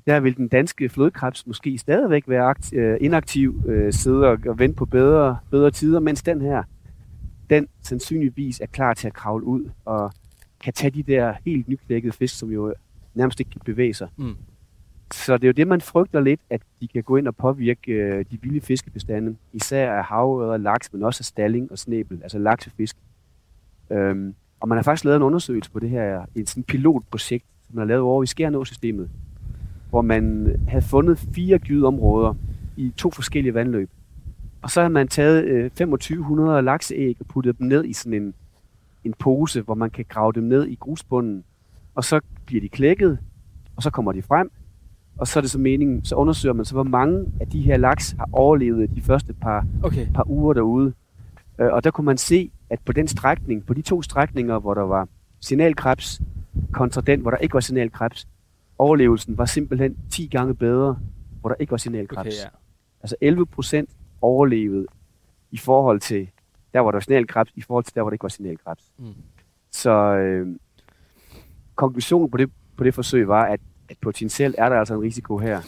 Der 0.08 0.20
vil 0.20 0.38
den 0.38 0.48
danske 0.48 0.90
flodkrebs 0.90 1.48
måske 1.48 1.78
stadigvæk 1.78 2.24
være 2.28 2.44
akt, 2.44 2.74
øh, 2.74 2.98
inaktiv, 3.02 3.64
øh, 3.66 3.94
sidde 3.94 4.28
og, 4.28 4.38
og 4.48 4.60
vente 4.60 4.76
på 4.76 4.86
bedre, 4.86 5.38
bedre 5.52 5.72
tider, 5.72 6.00
mens 6.00 6.24
den 6.24 6.42
her, 6.42 6.64
den 7.50 7.68
sandsynligvis 7.82 8.60
er 8.60 8.66
klar 8.66 8.94
til 8.94 9.08
at 9.08 9.14
kravle 9.14 9.46
ud 9.46 9.70
og 9.86 10.12
kan 10.64 10.74
tage 10.74 10.92
de 10.92 11.04
der 11.04 11.34
helt 11.46 11.68
nyklækkede 11.68 12.14
fisk, 12.14 12.40
som 12.40 12.50
jo 12.52 12.74
nærmest 13.14 13.40
ikke 13.40 13.52
kan 13.52 13.62
bevæge 13.66 13.94
sig. 13.94 14.08
Mm. 14.18 14.36
Så 15.14 15.38
det 15.38 15.44
er 15.44 15.48
jo 15.48 15.54
det, 15.54 15.68
man 15.68 15.82
frygter 15.82 16.22
lidt, 16.22 16.40
at 16.50 16.62
de 16.82 16.88
kan 16.88 17.04
gå 17.04 17.16
ind 17.16 17.28
og 17.28 17.36
påvirke 17.36 17.92
øh, 17.92 18.26
de 18.32 18.42
vilde 18.42 18.62
fiskebestande, 18.62 19.36
især 19.54 19.94
af 19.94 20.04
havørred 20.04 20.50
og 20.50 20.60
laks, 20.60 20.94
men 20.94 21.04
også 21.04 21.22
af 21.22 21.26
stalling 21.26 21.72
og 21.72 21.78
snæbel, 21.78 22.20
altså 22.24 22.40
laksefisk. 22.40 22.98
Øhm, 23.90 24.36
og 24.60 24.68
man 24.68 24.78
har 24.78 24.84
faktisk 24.84 25.06
lavet 25.06 25.16
en 25.16 25.24
undersøgelse 25.24 25.72
på 25.72 25.80
det 25.80 25.90
her, 25.90 26.26
et 26.36 26.50
sådan 26.50 26.64
pilotprojekt, 26.64 27.46
som 27.68 27.76
man 27.76 27.82
har 27.82 27.88
lavet 27.88 28.04
over 28.04 28.24
i 28.24 28.26
Skjernå-systemet, 28.26 29.10
hvor 29.90 30.02
man 30.02 30.56
havde 30.68 30.86
fundet 30.86 31.20
fire 31.36 31.60
gydeområder 31.60 32.34
i 32.78 32.94
to 32.98 33.12
forskellige 33.12 33.54
vandløb. 33.54 33.90
Og 34.62 34.70
så 34.70 34.82
har 34.82 34.90
man 34.90 35.08
taget 35.08 35.44
øh, 35.44 35.70
2500 35.70 36.62
lakseæg 36.62 37.18
og 37.20 37.26
puttet 37.26 37.60
dem 37.60 37.68
ned 37.68 37.86
i 37.86 37.94
sådan 37.94 38.14
en, 38.14 38.34
en 39.04 39.14
pose, 39.20 39.62
hvor 39.62 39.76
man 39.76 39.90
kan 39.90 40.06
grave 40.10 40.34
dem 40.34 40.44
ned 40.44 40.68
i 40.68 40.76
grusbunden. 40.76 41.44
Og 41.96 42.04
så 42.04 42.20
bliver 42.46 42.62
de 42.62 42.70
klækket, 42.70 43.20
og 43.76 43.84
så 43.84 43.90
kommer 43.90 44.12
de 44.12 44.22
frem, 44.22 44.52
og 45.20 45.28
så 45.28 45.40
er 45.40 45.42
det 45.42 45.52
så 45.52 45.60
meningen, 45.60 46.06
så 46.06 46.16
undersøger 46.16 46.54
man 46.54 46.66
så, 46.66 46.74
hvor 46.74 46.84
mange 46.84 47.26
af 47.42 47.48
de 47.48 47.62
her 47.62 47.78
laks 47.78 48.12
har 48.12 48.30
overlevet 48.32 48.96
de 48.96 49.02
første 49.02 49.34
par, 49.34 49.66
Okay. 49.84 50.08
par 50.14 50.30
uger 50.30 50.54
derude. 50.54 50.94
Øh, 51.60 51.74
og 51.74 51.84
der 51.84 51.92
kunne 51.92 52.06
man 52.06 52.18
se, 52.18 52.52
at 52.70 52.80
på 52.86 52.94
den 52.94 53.08
strækning, 53.08 53.66
på 53.66 53.74
de 53.74 53.82
to 53.82 54.02
strækninger, 54.02 54.60
hvor 54.60 54.74
der 54.74 54.82
var 54.82 55.08
signalkrebs, 55.40 56.22
kontra 56.72 57.02
den, 57.02 57.22
hvor 57.22 57.32
der 57.32 57.38
ikke 57.38 57.54
var 57.54 57.60
signalkrebs, 57.60 58.28
overlevelsen 58.78 59.38
var 59.38 59.46
simpelthen 59.46 59.98
10 60.10 60.28
gange 60.28 60.56
bedre, 60.56 61.00
hvor 61.42 61.50
der 61.50 61.56
ikke 61.60 61.72
var 61.72 61.78
signalkrebs. 61.78 62.20
Okay, 62.20 62.32
ja. 62.32 62.50
Altså 63.02 63.16
11 63.22 63.46
procent 63.46 63.90
overlevede 64.22 64.86
i 65.52 65.58
forhold 65.58 66.00
til 66.00 66.30
der, 66.74 66.82
hvor 66.82 66.92
der 66.92 66.96
var 66.96 67.02
signalkrebs, 67.02 67.52
i 67.56 67.62
forhold 67.62 67.84
til 67.84 67.96
der, 67.96 68.02
hvor 68.02 68.10
der 68.10 68.14
ikke 68.16 68.24
var 68.24 68.30
signalkrebs. 68.30 68.84
Mm. 68.98 69.06
Så 69.72 69.92
øh, 70.16 70.48
konklusionen 71.76 72.32
på 72.32 72.38
det, 72.38 72.50
på 72.78 72.84
det 72.84 72.94
forsøg 72.94 73.28
var, 73.28 73.46
at, 73.46 73.60
at 73.90 73.98
potentielt 74.02 74.56
er 74.58 74.70
der 74.70 74.76
altså 74.80 74.94
en 74.94 75.02
risiko 75.02 75.38
her. 75.38 75.60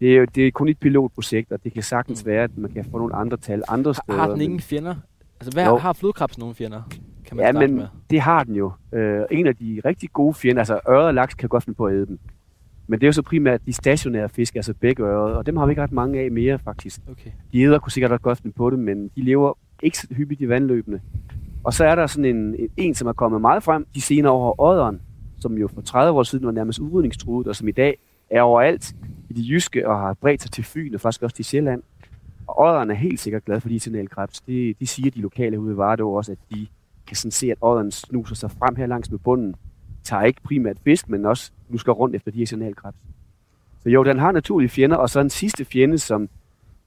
Det 0.00 0.12
er, 0.12 0.16
jo, 0.18 0.26
det 0.34 0.46
er 0.46 0.50
kun 0.50 0.68
et 0.68 0.78
pilotprojekt, 0.78 1.52
og 1.52 1.64
det 1.64 1.72
kan 1.72 1.82
sagtens 1.82 2.24
Mm. 2.24 2.28
være, 2.30 2.44
at 2.44 2.58
man 2.58 2.70
kan 2.70 2.84
få 2.90 2.98
nogle 2.98 3.14
andre 3.14 3.36
tal 3.36 3.62
andre 3.68 3.94
steder. 3.94 4.18
har 4.18 4.28
den 4.30 4.40
ingen 4.40 4.60
fjender? 4.60 4.94
Altså, 5.40 5.50
hvad, 5.52 5.66
Jo. 5.66 5.76
har 5.76 5.92
flodkrebs 5.92 6.38
nogle 6.38 6.54
fjender? 6.54 6.82
Kan 7.26 7.36
man 7.36 7.46
Ja, 7.46 7.52
men 7.52 7.74
med? 7.76 7.86
det 8.10 8.20
har 8.20 8.44
den 8.44 8.54
jo. 8.54 8.72
Øh, 8.92 9.20
en 9.30 9.46
af 9.46 9.56
de 9.56 9.80
rigtig 9.84 10.08
gode 10.12 10.34
fjender, 10.34 10.60
altså 10.60 10.80
ørred 10.88 11.06
og 11.06 11.14
laks, 11.14 11.34
kan 11.34 11.48
godt 11.48 11.64
finde 11.64 11.76
på 11.76 11.86
at 11.86 11.94
æde 11.94 12.06
dem. 12.06 12.18
Men 12.86 13.00
det 13.00 13.04
er 13.04 13.08
jo 13.08 13.12
så 13.12 13.22
primært 13.22 13.66
de 13.66 13.72
stationære 13.72 14.28
fisk, 14.28 14.56
altså 14.56 14.74
bækkeøret, 14.74 15.34
og 15.36 15.46
dem 15.46 15.56
har 15.56 15.66
vi 15.66 15.72
ikke 15.72 15.82
ret 15.82 15.92
mange 15.92 16.20
af 16.20 16.30
mere 16.30 16.58
faktisk. 16.58 17.00
Okay. 17.10 17.30
De 17.52 17.60
æder 17.62 17.78
kunne 17.78 17.92
sikkert 17.92 18.22
godt 18.22 18.38
finde 18.38 18.54
på 18.56 18.70
det, 18.70 18.78
men 18.78 19.08
de 19.16 19.22
lever 19.22 19.58
ikke 19.82 19.98
så 19.98 20.06
hyppigt 20.10 20.40
i 20.40 20.48
vandløbene. 20.48 21.00
Og 21.64 21.74
så 21.74 21.84
er 21.84 21.94
der 21.94 22.06
sådan 22.06 22.36
en, 22.36 22.54
en, 22.58 22.68
en 22.76 22.94
som 22.94 23.08
er 23.08 23.12
kommet 23.12 23.40
meget 23.40 23.62
frem 23.62 23.86
de 23.94 24.00
senere 24.00 24.32
år, 24.32 24.54
Odderen, 24.60 25.00
som 25.40 25.58
jo 25.58 25.68
for 25.68 25.80
30 25.80 26.18
år 26.18 26.22
siden 26.22 26.46
var 26.46 26.52
nærmest 26.52 26.78
udrydningstruet, 26.78 27.46
og 27.46 27.56
som 27.56 27.68
i 27.68 27.72
dag 27.72 27.98
er 28.30 28.42
overalt 28.42 28.96
i 29.28 29.32
de 29.32 29.48
jyske 29.48 29.88
og 29.88 29.98
har 29.98 30.14
bredt 30.14 30.42
sig 30.42 30.50
til 30.50 30.64
Fyn 30.64 30.94
og 30.94 31.00
faktisk 31.00 31.22
også 31.22 31.36
til 31.36 31.44
Sjælland. 31.44 31.82
Og 32.46 32.60
Odderen 32.60 32.90
er 32.90 32.94
helt 32.94 33.20
sikkert 33.20 33.44
glad 33.44 33.60
for 33.60 33.68
de 33.68 33.80
signalkrebs. 33.80 34.40
Det, 34.40 34.80
de 34.80 34.86
siger 34.86 35.10
de 35.10 35.20
lokale 35.20 35.60
ude 35.60 35.74
i 35.74 35.76
Vardå 35.76 36.10
også, 36.10 36.32
at 36.32 36.38
de 36.50 36.66
kan 37.06 37.16
sådan 37.16 37.30
se, 37.30 37.50
at 37.50 37.58
Odderen 37.60 37.90
snuser 37.90 38.34
sig 38.34 38.50
frem 38.50 38.76
her 38.76 38.86
langs 38.86 39.10
med 39.10 39.18
bunden. 39.18 39.54
Tager 40.04 40.22
ikke 40.22 40.42
primært 40.42 40.76
fisk, 40.84 41.08
men 41.08 41.26
også 41.26 41.52
lusker 41.68 41.92
rundt 41.92 42.16
efter 42.16 42.30
de 42.30 42.38
her. 42.38 42.92
Så 43.82 43.88
jo, 43.90 44.04
den 44.04 44.18
har 44.18 44.32
naturlige 44.32 44.68
fjender, 44.68 44.96
og 44.96 45.10
så 45.10 45.20
en 45.20 45.30
sidste 45.30 45.64
fjende, 45.64 45.98
som 45.98 46.28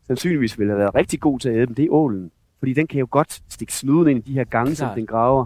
sandsynligvis 0.08 0.60
ville 0.60 0.72
have 0.72 0.80
været 0.80 0.96
rigtig 0.96 1.20
god 1.20 1.40
til 1.40 1.50
at 1.50 1.56
æde 1.56 1.66
dem, 1.66 1.76
det 1.76 1.86
er 1.86 1.90
ålen. 1.92 2.32
Fordi 2.60 2.74
den 2.74 2.88
kan 2.88 3.00
jo 3.00 3.08
godt 3.12 3.42
stikke 3.50 3.74
snuden 3.74 4.08
ind 4.08 4.28
i 4.28 4.32
de 4.32 4.34
her 4.34 4.44
gange, 4.44 4.76
som 4.76 4.90
den 4.96 5.06
graver. 5.06 5.46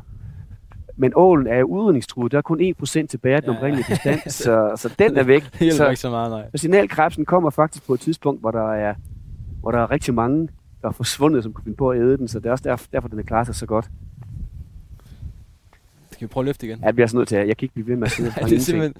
Men 0.97 1.11
ålen 1.15 1.47
er 1.47 1.57
jo 1.57 1.65
udrydningstruet. 1.65 2.31
Der 2.31 2.37
er 2.37 2.41
kun 2.41 2.61
1% 2.83 3.07
tilbage 3.07 3.35
af 3.35 3.41
den 3.41 3.51
Ja. 3.51 3.57
oprindelige 3.57 3.85
bestand, 3.89 4.19
så, 4.43 4.71
så 4.75 4.95
den 4.99 5.17
er 5.17 5.23
væk. 5.23 5.59
Det 5.59 5.73
så, 5.73 5.89
ikke 5.89 5.99
så 6.01 6.09
meget, 6.09 6.31
nej. 6.31 6.49
så 6.51 6.57
signalkrebsen 6.57 7.25
kommer 7.25 7.49
faktisk 7.49 7.87
på 7.87 7.93
et 7.93 7.99
tidspunkt, 7.99 8.41
hvor 8.41 8.51
der 8.51 8.71
er, 8.73 8.93
hvor 9.61 9.71
der 9.71 9.79
er 9.79 9.91
rigtig 9.91 10.13
mange, 10.13 10.49
der 10.81 10.87
er 10.87 10.91
forsvundet, 10.91 11.43
som 11.43 11.53
kunne 11.53 11.63
finde 11.63 11.77
på 11.77 11.89
at 11.91 11.99
æde 11.99 12.17
den. 12.17 12.27
Så 12.27 12.39
det 12.39 12.45
er 12.45 12.51
også 12.51 12.63
derfor, 12.63 12.87
derfor 12.91 13.07
den 13.07 13.19
er 13.19 13.23
klaret 13.23 13.45
sig 13.47 13.55
så 13.55 13.65
godt. 13.65 13.89
Skal 16.11 16.27
vi 16.27 16.31
prøve 16.31 16.41
at 16.41 16.45
løfte 16.45 16.65
igen? 16.67 16.79
Ja, 16.79 16.85
jeg 16.85 16.93
bliver 16.95 17.07
sådan 17.07 17.17
nødt 17.17 17.27
til 17.29 17.35
at, 17.35 17.47
jeg 17.47 17.57
kan 17.57 17.65
ikke 17.65 17.73
blive 17.73 17.87
ved 17.87 17.95
med 17.95 18.07
at 18.07 18.11
sidde 18.11 18.29
Nej, 18.35 18.39
og 18.43 18.49
det 18.49 18.55
er 18.55 18.59
simpelthen... 18.59 18.93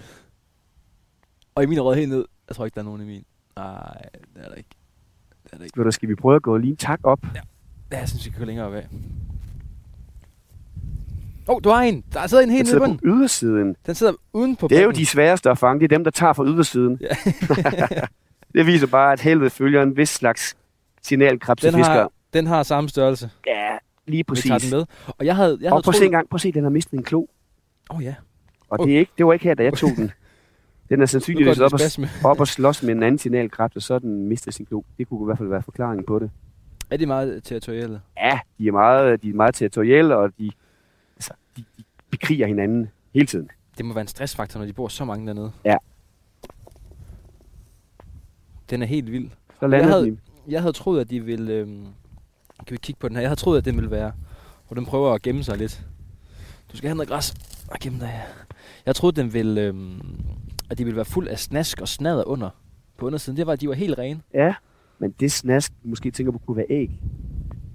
Og 1.55 1.63
i 1.63 1.65
min 1.65 1.77
er 1.77 1.81
røget 1.81 1.97
helt 1.99 2.10
ned. 2.12 2.25
Jeg 2.49 2.55
tror 2.55 2.65
ikke, 2.65 2.75
der 2.75 2.81
er 2.81 2.86
nogen 2.86 3.01
i 3.01 3.05
min. 3.05 3.23
Nej, 3.55 4.01
det 4.36 4.43
er 4.43 4.47
der 4.49 4.55
ikke. 4.55 4.69
Det 5.43 5.53
er 5.53 5.58
der 5.58 5.63
ikke. 5.63 5.84
Du, 5.84 5.91
Skal 5.91 6.10
vi 6.10 6.15
prøve 6.15 6.36
at 6.36 6.41
gå 6.41 6.58
lige 6.58 6.71
en 6.71 6.77
tak 6.77 6.99
op? 7.03 7.19
Ja, 7.91 7.97
jeg 7.99 8.10
synes, 8.10 8.25
vi 8.25 8.29
kan 8.31 8.39
gå 8.39 8.45
længere 8.45 8.65
op 8.67 8.73
af. 8.73 8.88
Åh, 11.47 11.55
oh, 11.55 11.62
du 11.63 11.69
har 11.69 11.81
en. 11.81 12.03
Der 12.13 12.27
sidder 12.27 12.43
en 12.43 12.49
helt 12.49 12.67
nede 12.67 12.79
på 12.79 12.86
den. 12.86 12.99
ydersiden. 13.03 13.75
Den 13.86 13.95
sidder 13.95 14.13
uden 14.34 14.55
på 14.55 14.67
Det 14.67 14.77
er 14.77 14.81
jo 14.81 14.88
bænken. 14.88 14.99
de 15.01 15.05
sværeste 15.05 15.49
at 15.49 15.58
fange. 15.58 15.79
Det 15.79 15.91
er 15.91 15.97
dem, 15.97 16.03
der 16.03 16.12
tager 16.12 16.34
fra 16.34 16.45
ydersiden. 16.45 16.99
Ja. 17.01 17.08
det 18.60 18.65
viser 18.67 18.88
bare, 18.88 19.13
at 19.13 19.19
helvede 19.21 19.49
følger 19.49 19.84
en 19.84 19.97
vis 19.97 20.10
slags 20.10 20.55
signalkrebs 21.01 21.62
den, 21.62 21.73
har, 21.73 22.12
den 22.34 22.47
har 22.47 22.63
samme 22.63 22.89
størrelse. 22.89 23.29
Ja, 23.47 23.69
lige 24.08 24.17
Vi 24.17 24.23
præcis. 24.23 24.45
tager 24.45 24.60
den 24.60 24.69
med. 24.71 24.86
Og 25.08 25.25
jeg 25.25 25.36
havde, 25.36 25.58
jeg 25.62 25.69
havde 25.69 25.77
og 25.79 25.84
prøv 25.84 25.89
at 25.91 25.95
se 25.95 26.05
en 26.05 26.12
gang, 26.12 26.29
prøv 26.29 26.36
at 26.36 26.41
se, 26.41 26.51
den 26.51 26.63
har 26.63 26.69
mistet 26.69 26.93
en 26.93 27.03
klo. 27.03 27.25
Åh 27.89 27.97
oh, 27.97 28.03
ja. 28.03 28.15
Og 28.69 28.79
Oh. 28.79 28.88
det, 28.88 28.95
er 28.95 28.99
ikke, 28.99 29.12
det 29.17 29.25
var 29.25 29.34
ikke 29.34 29.45
her, 29.45 29.53
da 29.53 29.63
jeg 29.63 29.73
tog 29.73 29.89
den. 29.97 30.12
Den 30.89 31.01
er 31.01 31.05
sandsynligvis 31.05 31.60
op 31.60 31.73
og, 31.73 31.79
op 32.23 32.39
og 32.39 32.47
slås 32.47 32.84
med 32.84 32.95
en 32.95 33.03
anden 33.03 33.17
signalkrebs, 33.19 33.75
og 33.75 33.81
så 33.81 33.99
den 33.99 34.27
mistet 34.29 34.53
sin 34.53 34.65
klo. 34.65 34.81
Det 34.97 35.10
kunne 35.10 35.23
i 35.23 35.25
hvert 35.25 35.38
fald 35.38 35.49
være 35.49 35.62
forklaringen 35.63 36.05
på 36.05 36.19
det. 36.19 36.31
Er 36.91 36.97
de 36.97 37.05
meget 37.05 37.43
territorielle? 37.43 38.01
Ja, 38.17 38.39
de 38.60 38.67
er 38.67 38.71
meget, 38.71 39.21
de 39.23 39.29
er 39.29 39.34
meget 39.34 39.55
territorielle, 39.55 40.17
og 40.17 40.29
de, 40.39 40.49
altså, 41.15 41.34
de, 41.58 41.63
de 41.78 41.84
bekriger 42.12 42.47
hinanden 42.47 42.89
hele 43.13 43.25
tiden. 43.28 43.49
Det 43.78 43.86
må 43.86 43.93
være 43.93 44.01
en 44.01 44.08
stressfaktor, 44.08 44.60
når 44.60 44.65
de 44.67 44.73
bor 44.73 44.88
så 44.88 45.06
mange 45.06 45.28
dernede. 45.28 45.51
Ja. 45.65 45.75
Den 48.69 48.82
er 48.82 48.86
helt 48.86 49.12
vild. 49.12 49.30
Så 49.60 49.67
lander 49.67 49.88
havde- 49.88 50.06
de. 50.12 50.17
Jeg 50.47 50.62
havde 50.62 50.73
troet, 50.73 51.01
at 51.01 51.10
de 51.10 51.19
ville... 51.25 51.54
Øhm, 51.54 51.86
kan 52.67 52.73
vi 52.73 52.78
kigge 52.78 52.99
på 52.99 53.08
den 53.08 53.15
her? 53.15 53.21
Jeg 53.21 53.30
havde 53.30 53.39
troet, 53.39 53.58
at 53.58 53.65
den 53.65 53.75
ville 53.75 53.91
være... 53.91 54.12
Hvor 54.67 54.75
den 54.75 54.86
prøver 54.86 55.13
at 55.13 55.21
gemme 55.21 55.43
sig 55.43 55.58
lidt. 55.58 55.86
Du 56.71 56.78
skal 56.78 56.88
have 56.88 56.95
noget 56.95 57.10
græs 57.10 57.34
og 57.67 57.78
gemme 57.82 57.99
dig 57.99 58.08
her. 58.08 58.21
Jeg 58.86 58.95
troede, 58.95 59.21
den 59.21 59.34
ville... 59.34 59.62
Øhm, 59.62 60.01
at 60.69 60.78
de 60.78 60.84
ville 60.84 60.95
være 60.95 61.06
fuld 61.06 61.28
af 61.28 61.39
snask 61.39 61.82
og 61.82 61.88
snader 61.88 62.23
under 62.23 62.49
på 62.97 63.06
undersiden. 63.06 63.38
Det 63.38 63.47
var, 63.47 63.54
at 63.54 63.62
de 63.62 63.67
var 63.67 63.73
helt 63.73 63.97
rene. 63.97 64.21
Ja, 64.34 64.56
men 64.99 65.12
det 65.12 65.32
snask, 65.32 65.73
måske 65.84 66.12
tænker 66.12 66.32
på, 66.32 66.38
kunne 66.38 66.58
være 66.58 66.65
æg. 66.69 66.91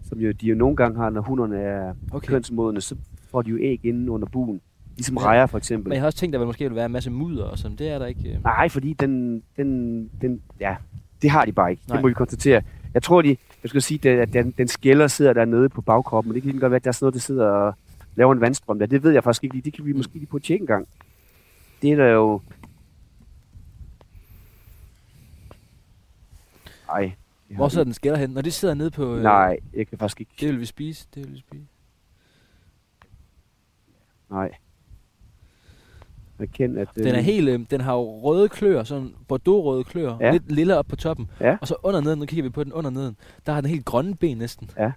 Som 0.08 0.18
jo, 0.18 0.32
de 0.32 0.46
jo 0.46 0.54
nogle 0.54 0.76
gange 0.76 0.98
har, 0.98 1.10
når 1.10 1.20
hunderne 1.20 1.58
er 1.60 1.94
okay. 2.12 2.28
kønsmodne, 2.28 2.80
så 2.80 2.96
får 3.30 3.42
de 3.42 3.50
jo 3.50 3.58
æg 3.60 3.80
inde 3.84 4.10
under 4.12 4.28
buen. 4.28 4.60
Ligesom 4.96 5.16
Ja. 5.18 5.24
rejer 5.24 5.46
for 5.46 5.58
eksempel. 5.58 5.88
Men 5.88 5.94
jeg 5.94 6.02
har 6.02 6.06
også 6.06 6.18
tænkt, 6.18 6.34
at 6.34 6.40
der 6.40 6.46
måske 6.46 6.64
ville 6.64 6.76
være 6.76 6.86
en 6.86 6.92
masse 6.92 7.10
mudder 7.10 7.44
og 7.44 7.58
sådan. 7.58 7.76
Det 7.76 7.88
er 7.88 7.98
der 7.98 8.06
ikke. 8.06 8.30
øh. 8.30 8.42
Nej, 8.44 8.68
fordi 8.68 8.92
den, 8.92 9.42
den, 9.56 10.10
den, 10.20 10.42
ja, 10.60 10.76
det 11.22 11.30
har 11.30 11.44
de 11.44 11.52
bare 11.52 11.70
ikke. 11.70 11.82
Nej. 11.88 11.96
Det 11.96 12.02
må 12.02 12.08
vi 12.08 12.14
konstatere. 12.14 12.62
Jeg 12.94 13.02
tror, 13.02 13.22
de, 13.22 13.28
jeg 13.62 13.68
skulle 13.68 13.82
sige, 13.82 13.98
det- 13.98 14.18
at 14.18 14.32
den, 14.32 14.50
den 14.58 14.68
skælder 14.68 15.06
sidder 15.06 15.32
dernede 15.32 15.68
på 15.68 15.80
bagkroppen, 15.80 16.34
det 16.34 16.42
kan 16.42 16.58
godt 16.58 16.70
være, 16.70 16.76
at 16.76 16.84
der 16.84 16.88
er 16.90 16.92
sådan 16.92 17.04
noget, 17.04 17.14
der 17.14 17.20
sidder 17.20 17.46
og 17.46 17.74
laver 18.16 18.32
en 18.32 18.40
vandstrøm 18.40 18.78
der. 18.78 18.86
Det 18.86 19.02
ved 19.02 19.12
jeg 19.12 19.24
faktisk 19.24 19.44
ikke 19.44 19.54
lige. 19.54 19.62
Det 19.64 19.72
kan 19.72 19.84
vi 19.84 19.92
måske 19.92 20.14
lige 20.14 20.26
på 20.26 20.36
at 20.36 20.42
tjekke 20.42 20.62
en 20.62 20.66
gang. 20.66 20.88
Det 21.82 21.92
er 21.92 21.96
der 21.96 22.06
jo... 22.08 22.40
Nej. 26.88 27.12
det 27.48 27.56
Hvor 27.56 27.68
sidder 27.68 27.84
den 27.84 27.94
skælder 27.94 28.18
hen? 28.18 28.30
Når 28.30 28.42
de 28.42 28.50
sidder 28.50 28.74
nede 28.74 28.90
på... 28.90 29.16
øh, 29.16 29.22
Nej, 29.22 29.56
jeg 29.74 29.86
kan 29.86 29.98
faktisk 29.98 30.20
ikke. 30.20 30.32
Det 30.40 30.48
vil 30.48 30.60
vi 30.60 30.64
spise. 30.66 31.06
Det 31.14 31.24
vil 31.24 31.32
vi 31.34 31.38
spise. 31.38 31.64
Nej. 34.30 34.50
Jeg 36.38 36.48
kender, 36.48 36.82
at 36.82 36.88
Den 36.94 37.06
er 37.14 37.20
helt, 37.20 37.48
øh, 37.48 37.60
den 37.70 37.80
har 37.80 37.94
jo 37.94 38.20
røde 38.20 38.48
klør, 38.48 38.82
sådan 38.84 39.14
bordeaux-røde 39.28 39.84
klør, 39.84 40.16
ja. 40.20 40.32
Lidt 40.32 40.52
lille 40.52 40.76
op 40.76 40.86
på 40.86 40.96
toppen. 40.96 41.30
Ja. 41.40 41.56
Og 41.60 41.68
så 41.68 41.76
under 41.82 42.00
neden, 42.00 42.18
nu 42.18 42.26
kigger 42.26 42.42
vi 42.42 42.48
på 42.48 42.64
den 42.64 42.72
under 42.72 42.90
neden, 42.90 43.16
der 43.46 43.52
har 43.52 43.60
den 43.60 43.70
helt 43.70 43.84
grønne 43.84 44.14
ben 44.16 44.38
næsten. 44.38 44.70
Ja. 44.78 44.92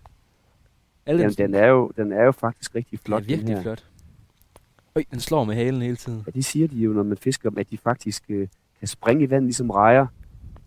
Alle 1.05 1.21
Jamen, 1.21 1.35
den 1.35 1.55
er 1.55 1.67
jo, 1.67 1.91
den 1.97 2.11
er 2.11 2.23
jo 2.23 2.31
faktisk 2.31 2.75
rigtig 2.75 2.99
flot. 2.99 3.21
den 3.21 3.29
virkelig 3.29 3.55
her. 3.55 3.61
flot. 3.61 3.85
Øj, 4.95 5.03
den 5.11 5.19
slår 5.19 5.43
med 5.43 5.55
halen 5.55 5.81
hele 5.81 5.95
tiden. 5.95 6.23
Ja, 6.25 6.31
det 6.31 6.45
siger 6.45 6.67
de 6.67 6.75
jo, 6.77 6.93
når 6.93 7.03
man 7.03 7.17
fisker 7.17 7.49
dem, 7.49 7.57
at 7.57 7.69
de 7.71 7.77
faktisk 7.77 8.23
øh, 8.29 8.47
kan 8.79 8.87
springe 8.87 9.23
i 9.23 9.29
vandet 9.29 9.43
ligesom 9.47 9.69
rejer, 9.69 10.05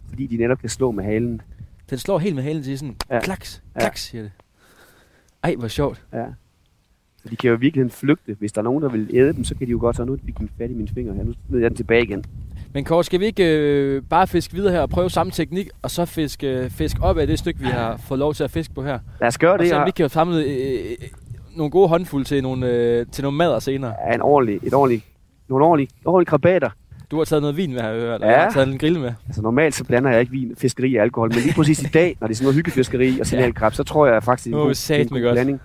fordi 0.09 0.27
de 0.27 0.37
netop 0.37 0.59
kan 0.59 0.69
slå 0.69 0.91
med 0.91 1.05
halen. 1.05 1.43
Den 1.91 1.99
slår 1.99 2.19
helt 2.19 2.35
med 2.35 2.43
halen 2.43 2.63
til 2.63 2.79
sådan, 2.79 2.97
ja. 3.11 3.15
Ja. 3.15 3.21
klaks, 3.21 3.63
Ja. 3.75 3.81
klaks, 3.81 4.05
siger 4.05 4.23
det. 4.23 4.33
Ej, 5.43 5.55
hvor 5.55 5.69
sjovt. 5.69 6.07
Ja. 6.13 6.27
Så 7.27 7.31
de 7.31 7.37
kan 7.37 7.51
jo 7.51 7.57
virkelig 7.61 7.91
flygte. 7.93 8.37
Hvis 8.39 8.53
der 8.53 8.61
er 8.61 8.63
nogen, 8.65 8.83
der 8.83 8.89
vil 8.89 9.11
æde 9.15 9.33
dem, 9.33 9.45
så 9.45 9.55
kan 9.55 9.67
de 9.67 9.71
jo 9.71 9.79
godt 9.81 9.97
så 9.97 10.05
nu 10.05 10.19
fik 10.27 10.39
den 10.39 10.51
fat 10.59 10.71
i 10.71 10.75
mine 10.75 10.89
fingre 10.95 11.15
her. 11.15 11.25
Nu 11.25 11.33
smider 11.49 11.63
jeg 11.65 11.71
den 11.71 11.77
tilbage 11.77 12.03
igen. 12.03 12.25
Men 12.75 12.85
Kort, 12.85 13.07
skal 13.07 13.21
vi 13.21 13.25
ikke 13.25 13.59
øh, 13.59 14.03
bare 14.11 14.27
fiske 14.27 14.55
videre 14.55 14.73
her 14.73 14.81
og 14.81 14.91
prøve 14.91 15.11
samme 15.11 15.31
teknik, 15.33 15.69
og 15.83 15.91
så 15.91 16.05
fiske, 16.05 16.47
øh, 16.59 16.71
fisk 16.71 16.97
op 17.03 17.19
af 17.19 17.27
det 17.27 17.39
stykke, 17.39 17.61
vi 17.61 17.67
har 17.67 17.97
fået 18.09 18.19
lov 18.21 18.35
til 18.35 18.45
at 18.45 18.51
fiske 18.51 18.75
på 18.75 18.83
her? 18.83 18.99
Lad 19.21 19.29
os 19.29 19.39
gøre 19.39 19.53
Og 19.53 19.59
det. 19.59 19.69
så 19.69 19.75
om 19.75 19.79
Jeg 19.81 19.87
vi 19.87 19.91
kan 19.91 20.09
samle 20.09 20.45
øh, 20.45 20.51
øh, 20.91 21.09
nogle 21.57 21.71
gode 21.71 21.89
håndfulde 21.89 22.25
til 22.25 22.43
nogle, 22.43 22.71
øh, 22.71 23.07
til 23.13 23.23
nogle 23.25 23.39
mader 23.39 23.59
senere. 23.59 23.95
er 24.01 24.15
en 24.15 24.21
ordentlig, 24.23 24.61
et 24.63 24.75
ordentligt, 24.75 25.05
nogle 25.49 25.65
ordentlige, 25.65 25.89
ordentlige 26.05 26.27
krabater. 26.31 26.71
Du 27.11 27.17
har 27.19 27.25
taget 27.25 27.43
noget 27.43 27.57
vin 27.57 27.73
med, 27.73 27.81
har 27.81 27.89
jeg 27.91 28.01
hørt, 28.01 28.15
eller 28.15 28.27
Ja. 28.27 28.33
jeg 28.37 28.43
har 28.45 28.51
taget 28.53 28.69
en 28.69 28.79
grill 28.79 29.01
med. 29.01 29.13
Altså 29.27 29.43
normalt 29.43 29.75
så 29.75 29.85
blander 29.85 30.11
jeg 30.11 30.21
ikke 30.21 30.33
vin, 30.33 30.53
fiskeri 30.59 30.95
og 30.97 31.03
alkohol, 31.03 31.29
men 31.35 31.39
lige 31.43 31.55
præcis 31.55 31.83
i 31.83 31.87
dag, 31.87 32.17
når 32.21 32.27
det 32.27 32.35
er 32.35 32.37
sådan 32.37 32.45
noget 32.45 32.55
hyggefiskeri 32.57 33.21
og 33.21 33.27
signalkrab, 33.27 33.75
så 33.75 33.85
tror 33.85 34.07
jeg 34.07 34.23
faktisk, 34.23 34.45
det 34.45 34.53
er 34.53 34.57
en 34.59 34.63
god, 34.63 35.01
en 35.01 35.23
god 35.23 35.23
godt. 35.23 35.61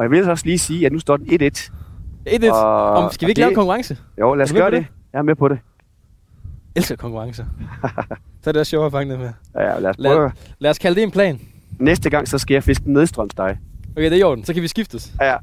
Og 0.00 0.04
jeg 0.04 0.10
vil 0.10 0.30
også 0.30 0.46
lige 0.46 0.58
sige, 0.58 0.86
at 0.86 0.92
nu 0.92 0.98
står 0.98 1.16
den 1.16 1.26
1-1. 1.26 1.70
1-1. 2.28 2.52
Og- 2.52 2.92
Om, 3.04 3.12
skal 3.12 3.26
vi 3.26 3.30
ikke 3.30 3.40
lave 3.40 3.48
det- 3.50 3.56
konkurrence? 3.56 3.98
Jo, 4.20 4.34
lad 4.34 4.44
os 4.44 4.50
Er 4.50 4.54
gøre 4.54 4.70
på 4.70 4.76
det. 4.76 4.86
Jeg 5.12 5.18
er 5.18 5.22
med 5.22 5.34
på 5.34 5.48
det. 5.48 5.54
Jeg 6.74 6.80
elsker 6.80 6.96
konkurrencer. 6.96 7.44
så 8.42 8.50
er 8.50 8.52
det 8.52 8.60
også 8.60 8.70
sjovt 8.70 8.86
at 8.86 8.92
fange 8.92 9.10
det 9.12 9.20
med. 9.20 9.30
Ja, 9.54 9.62
ja, 9.72 9.78
lad 9.78 9.90
os 9.90 9.96
Lad- 9.98 10.14
prøve. 10.16 10.32
Lad 10.58 10.70
os 10.70 10.78
kalde 10.78 10.96
det 10.96 11.02
en 11.02 11.10
plan. 11.10 11.40
Næste 11.78 12.10
gang, 12.10 12.28
så 12.28 12.38
skal 12.38 12.54
jeg 12.54 12.64
fiske 12.64 12.92
nedstrøms 12.92 13.34
dig. 13.34 13.58
Okay, 13.96 14.04
det 14.04 14.12
er 14.12 14.16
i 14.16 14.22
orden. 14.22 14.44
Så 14.44 14.54
kan 14.54 14.62
vi 14.62 14.68
skiftes. 14.68 15.12
Ja, 15.20 15.36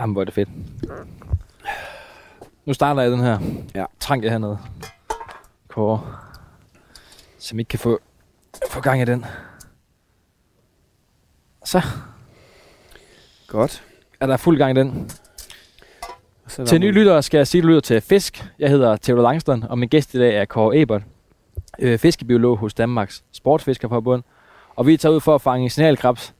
Jamen, 0.00 0.12
hvor 0.12 0.20
er 0.20 0.24
det 0.24 0.34
fedt. 0.34 0.48
Nu 2.64 2.72
starter 2.72 3.02
jeg 3.02 3.10
den 3.10 3.20
her. 3.20 3.38
Ja. 3.74 3.84
Trang 4.00 4.22
jeg 4.22 4.30
hernede. 4.30 4.58
Kåre. 5.68 6.16
Som 7.38 7.58
ikke 7.58 7.68
kan 7.68 7.78
få, 7.78 7.98
få 8.70 8.80
gang 8.80 9.02
i 9.02 9.04
den. 9.04 9.24
Så 11.64 11.82
godt. 13.46 13.84
er 14.20 14.26
der 14.26 14.36
fuld 14.36 14.58
gang 14.58 14.78
i 14.78 14.80
den. 14.80 15.10
Så 16.46 16.64
Til 16.66 16.80
nye 16.80 16.90
lyttere 16.90 17.22
skal 17.22 17.38
jeg 17.38 17.46
sige, 17.46 17.60
at 17.60 17.64
lytter 17.64 17.80
til 17.80 18.00
Fisk. 18.00 18.44
Jeg 18.58 18.70
hedder 18.70 18.96
Theodor 18.96 19.22
Langstrøm, 19.22 19.62
og 19.68 19.78
min 19.78 19.88
gæst 19.88 20.14
i 20.14 20.18
dag 20.18 20.36
er 20.36 20.44
Kåre 20.44 20.80
Ebert, 20.80 21.02
øh, 21.78 21.98
fiskebiolog 21.98 22.58
hos 22.58 22.74
Danmarks 22.74 23.24
Sportsfiskerforbund. 23.32 24.22
Og 24.76 24.86
vi 24.86 24.94
er 24.94 24.98
taget 24.98 25.14
ud 25.14 25.20
for 25.20 25.34
at 25.34 25.40
fange 25.40 25.70
signalkrabs. 25.70 26.34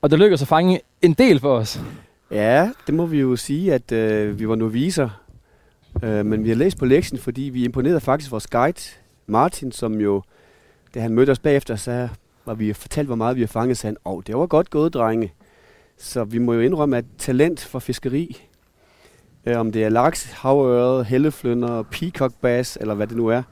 Og 0.00 0.10
det 0.10 0.18
lykkedes 0.18 0.42
at 0.42 0.48
fange 0.48 0.80
en 1.02 1.12
del 1.12 1.40
for 1.40 1.56
os. 1.56 1.80
Ja, 2.30 2.70
det 2.86 2.94
må 2.94 3.06
vi 3.06 3.20
jo 3.20 3.36
sige, 3.36 3.74
at 3.74 3.92
øh, 3.92 4.38
vi 4.38 4.48
var 4.48 4.54
noviser. 4.54 5.08
Øh, 6.02 6.26
men 6.26 6.44
vi 6.44 6.48
har 6.48 6.56
læst 6.56 6.78
på 6.78 6.84
lektien, 6.84 7.18
fordi 7.18 7.42
vi 7.42 7.64
imponerede 7.64 8.00
faktisk 8.00 8.30
vores 8.30 8.46
guide, 8.46 8.80
Martin, 9.26 9.72
som 9.72 10.00
jo, 10.00 10.22
da 10.94 11.00
han 11.00 11.12
mødte 11.14 11.30
os 11.30 11.38
bagefter, 11.38 11.76
så 11.76 12.08
var 12.46 12.54
vi 12.54 12.72
fortalt, 12.72 13.08
hvor 13.08 13.16
meget 13.16 13.36
vi 13.36 13.40
har 13.40 13.46
fanget, 13.46 13.76
sagde 13.76 13.96
han, 14.04 14.12
åh, 14.12 14.22
det 14.26 14.36
var 14.36 14.46
godt 14.46 14.70
gået, 14.70 14.94
drenge. 14.94 15.32
Så 15.98 16.24
vi 16.24 16.38
må 16.38 16.52
jo 16.52 16.60
indrømme, 16.60 16.96
at 16.96 17.04
talent 17.18 17.60
for 17.60 17.78
fiskeri, 17.78 18.42
øh, 19.46 19.60
om 19.60 19.72
det 19.72 19.84
er 19.84 19.88
laks, 19.88 20.24
havørred, 20.24 21.04
helleflønder, 21.04 21.82
peacock 21.82 22.34
bass, 22.40 22.78
eller 22.80 22.94
hvad 22.94 23.06
det 23.06 23.16
nu 23.16 23.26
er, 23.26 23.42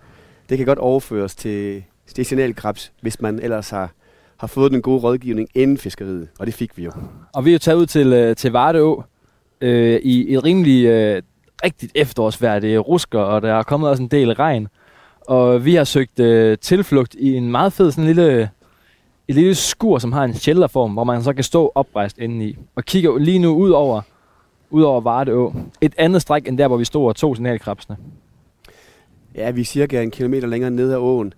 det 0.49 0.59
kan 0.59 0.67
godt 0.67 0.79
overføres 0.79 1.35
til 1.35 1.85
stationalkrabs, 2.07 2.93
hvis 3.01 3.21
man 3.21 3.39
ellers 3.39 3.71
har, 3.71 3.93
har 4.37 4.47
fået 4.47 4.73
den 4.73 4.83
gode 4.83 5.01
rådgivning 5.01 5.49
inden 5.55 5.79
fiskeriet. 5.79 6.29
Og 6.39 6.47
det 6.47 6.55
fik 6.55 6.79
vi 6.79 6.85
jo. 6.85 6.91
Og 7.35 7.45
vi 7.45 7.51
er 7.51 7.53
jo 7.53 7.59
taget 7.59 7.79
ud 7.79 7.87
til, 7.87 8.13
øh, 8.13 8.37
til 8.37 8.53
Vardeå 8.53 9.05
øh, 9.61 10.01
i 10.03 10.35
et 10.35 10.45
rimelig 10.45 10.85
øh, 10.85 11.23
rigtigt 11.65 11.93
efterårsvejr. 11.95 12.59
Det 12.59 12.75
er 12.75 12.79
rusker, 12.79 13.19
og 13.19 13.43
der 13.43 13.55
er 13.55 13.63
kommet 13.63 13.91
også 13.91 14.03
en 14.03 14.09
del 14.09 14.33
regn. 14.33 14.69
Og 15.21 15.65
vi 15.65 15.75
har 15.75 15.85
søgt 15.85 16.21
øh, 16.21 16.59
tilflugt 16.59 17.15
i 17.19 17.35
en 17.35 17.51
meget 17.51 17.73
fed 17.73 17.91
sådan 17.91 18.05
en 18.05 18.15
lille, 18.15 18.51
et 19.29 19.35
lille 19.35 19.55
skur, 19.55 19.99
som 19.99 20.13
har 20.13 20.25
en 20.25 20.35
shelterform, 20.35 20.93
hvor 20.93 21.05
man 21.05 21.23
så 21.23 21.33
kan 21.33 21.45
stå 21.45 21.73
oprejst 21.75 22.19
inde 22.19 22.47
i. 22.47 22.59
Og 22.75 22.85
kigger 22.85 23.19
lige 23.19 23.39
nu 23.39 23.55
ud 23.55 23.71
over, 23.71 24.01
ud 24.71 24.83
over 24.83 25.01
Vardeå. 25.01 25.55
Et 25.81 25.95
andet 25.99 26.23
stræk 26.23 26.49
end 26.49 26.59
der, 26.59 26.69
hvor 26.69 26.77
vi 26.77 26.85
stod 26.85 27.09
og 27.09 27.17
tog 27.17 27.37
signalkrabsene. 27.37 27.97
Ja, 29.35 29.51
vi 29.51 29.61
er 29.61 29.65
cirka 29.65 30.03
en 30.03 30.11
kilometer 30.11 30.49
længere 30.49 30.71
ned 30.71 30.93
ad 30.93 30.97
åen. 30.97 31.35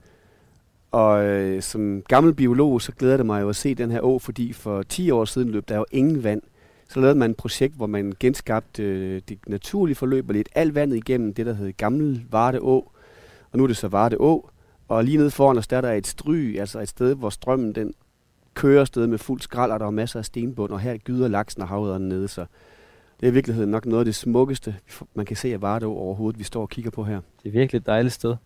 Og 0.97 1.25
øh, 1.25 1.63
som 1.63 2.03
gammel 2.09 2.35
biolog, 2.35 2.83
så 2.83 2.93
glæder 2.93 3.17
det 3.17 3.27
mig 3.27 3.43
jo 3.43 3.49
at 3.49 3.57
se 3.57 3.75
den 3.75 3.91
her 3.91 4.01
å, 4.01 4.19
fordi 4.19 4.53
for 4.53 4.83
10 4.83 5.11
år 5.11 5.25
siden 5.25 5.51
løb 5.51 5.69
der 5.69 5.77
jo 5.77 5.85
ingen 5.93 6.25
vand. 6.25 6.43
Så 6.89 7.01
lavede 7.01 7.19
man 7.19 7.31
et 7.31 7.37
projekt, 7.37 7.75
hvor 7.77 7.87
man 7.87 8.13
genskabte 8.21 8.83
øh, 8.83 9.23
det 9.29 9.39
naturlige 9.47 9.95
forløb 9.95 10.29
og 10.29 10.35
lidt 10.35 10.49
alt 10.55 10.75
vandet 10.75 10.97
igennem 10.97 11.35
det, 11.35 11.47
der 11.47 11.53
hed 11.53 11.73
Gammel 11.77 12.25
Varde 12.31 12.59
Å. 12.59 12.93
Og 13.53 13.59
nu 13.59 13.63
er 13.63 13.67
det 13.67 13.77
så 13.77 13.89
Varde 13.89 14.17
Å. 14.21 14.51
Og 14.89 15.05
lige 15.05 15.19
nede 15.19 15.31
foran 15.31 15.59
os, 15.59 15.67
der 15.67 15.77
er 15.77 15.81
der 15.81 15.93
et 15.93 16.07
stry, 16.07 16.59
altså 16.59 16.81
et 16.81 16.89
sted, 16.89 17.15
hvor 17.15 17.31
strømmen 17.31 17.75
den 17.75 17.95
kører 18.55 18.85
sted 18.85 19.07
med 19.07 19.19
fuld 19.19 19.41
skrald, 19.41 19.73
og 19.73 19.81
der 19.81 19.87
er 19.87 19.91
masser 19.91 20.19
af 20.19 20.25
stenbund, 20.25 20.73
og 20.73 20.81
her 20.81 20.97
gyder 20.97 21.29
laksen 21.29 21.63
og 21.63 21.69
havet 21.69 22.01
nede, 22.01 22.29
så 22.29 22.47
det 23.21 23.27
er 23.27 23.31
i 23.31 23.35
virkeligheden 23.35 23.71
nok 23.71 23.87
noget 23.87 24.01
af 24.01 24.05
det 24.05 24.15
smukkeste, 24.15 24.77
man 25.15 25.27
kan 25.27 25.37
se 25.37 25.53
af 25.53 25.63
Varde 25.63 25.87
Å 25.87 25.93
overhovedet, 25.93 26.39
vi 26.39 26.45
står 26.45 26.63
og 26.63 26.69
kigger 26.69 26.91
på 26.91 27.05
her. 27.05 27.21
Det 27.43 27.49
er 27.49 27.53
virkelig 27.53 27.79
et 27.79 27.87
dejligt 27.87 28.15
sted. 28.15 28.37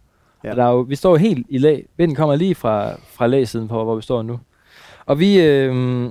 Ja. 0.45 0.51
Og 0.51 0.57
der 0.57 0.65
er 0.65 0.71
jo, 0.71 0.81
vi 0.81 0.97
står 0.97 1.11
jo 1.11 1.17
helt 1.17 1.47
i 1.49 1.59
lag. 1.59 1.87
Vinden 1.97 2.17
kommer 2.17 2.37
lige 2.37 2.55
fra, 2.55 2.93
fra 3.13 3.27
lagsiden 3.27 3.69
på, 3.69 3.85
hvor 3.85 3.97
vi 3.97 4.03
står 4.03 4.23
nu. 4.23 4.41
Og 5.07 5.19
vi, 5.21 5.41
øh, 5.41 6.05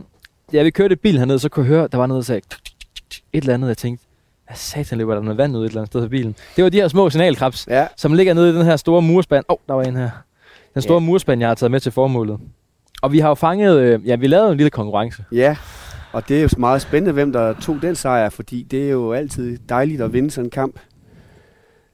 ja, 0.53 0.63
vi 0.63 0.69
kørte 0.69 0.93
i 0.93 0.95
bil 0.95 1.17
hernede, 1.17 1.39
så 1.39 1.49
kunne 1.49 1.65
jeg 1.65 1.75
høre, 1.75 1.87
der 1.91 1.97
var 1.97 2.07
noget, 2.07 2.21
der 2.21 2.25
sagde 2.25 2.41
tuk, 2.41 2.63
tuk, 2.65 2.73
tuk, 2.95 3.09
tuk, 3.09 3.21
et 3.33 3.41
eller 3.41 3.53
andet. 3.53 3.67
Jeg 3.67 3.77
tænkte, 3.77 4.05
hvad 4.47 4.55
satan 4.57 4.97
løber 4.97 5.13
der 5.15 5.21
noget 5.21 5.37
vand 5.37 5.57
ud 5.57 5.61
et 5.63 5.67
eller 5.67 5.81
andet 5.81 5.87
sted 5.91 6.01
på 6.01 6.09
bilen? 6.09 6.35
Det 6.55 6.63
var 6.63 6.69
de 6.69 6.77
her 6.77 6.87
små 6.87 7.09
signalkrabs, 7.09 7.67
Ja, 7.69 7.87
som 7.97 8.13
ligger 8.13 8.33
nede 8.33 8.49
i 8.49 8.53
den 8.55 8.65
her 8.65 8.75
store 8.75 9.01
murspand. 9.01 9.45
Åh, 9.49 9.53
oh, 9.53 9.57
der 9.67 9.73
var 9.73 9.83
en 9.83 9.95
her. 9.95 10.09
Den 10.73 10.81
store 10.81 11.01
Ja. 11.01 11.05
murspand, 11.05 11.39
jeg 11.41 11.49
har 11.49 11.55
taget 11.55 11.71
med 11.71 11.79
til 11.79 11.91
formålet. 11.91 12.39
Og 13.01 13.11
vi 13.11 13.19
har 13.19 13.29
jo 13.29 13.35
fanget, 13.35 13.77
øh, 13.79 14.07
ja, 14.07 14.15
vi 14.15 14.27
lavede 14.27 14.51
en 14.51 14.57
lille 14.57 14.69
konkurrence. 14.69 15.23
ja 15.31 15.55
Og 16.11 16.27
det 16.29 16.37
er 16.37 16.41
jo 16.41 16.49
meget 16.57 16.81
spændende, 16.81 17.11
hvem 17.13 17.33
der 17.33 17.53
tog 17.53 17.77
den 17.81 17.95
sejr, 17.95 18.29
fordi 18.29 18.63
det 18.63 18.85
er 18.85 18.89
jo 18.89 19.13
altid 19.13 19.57
dejligt 19.69 20.01
at 20.01 20.13
vinde 20.13 20.31
sådan 20.31 20.45
en 20.45 20.49
kamp. 20.51 20.79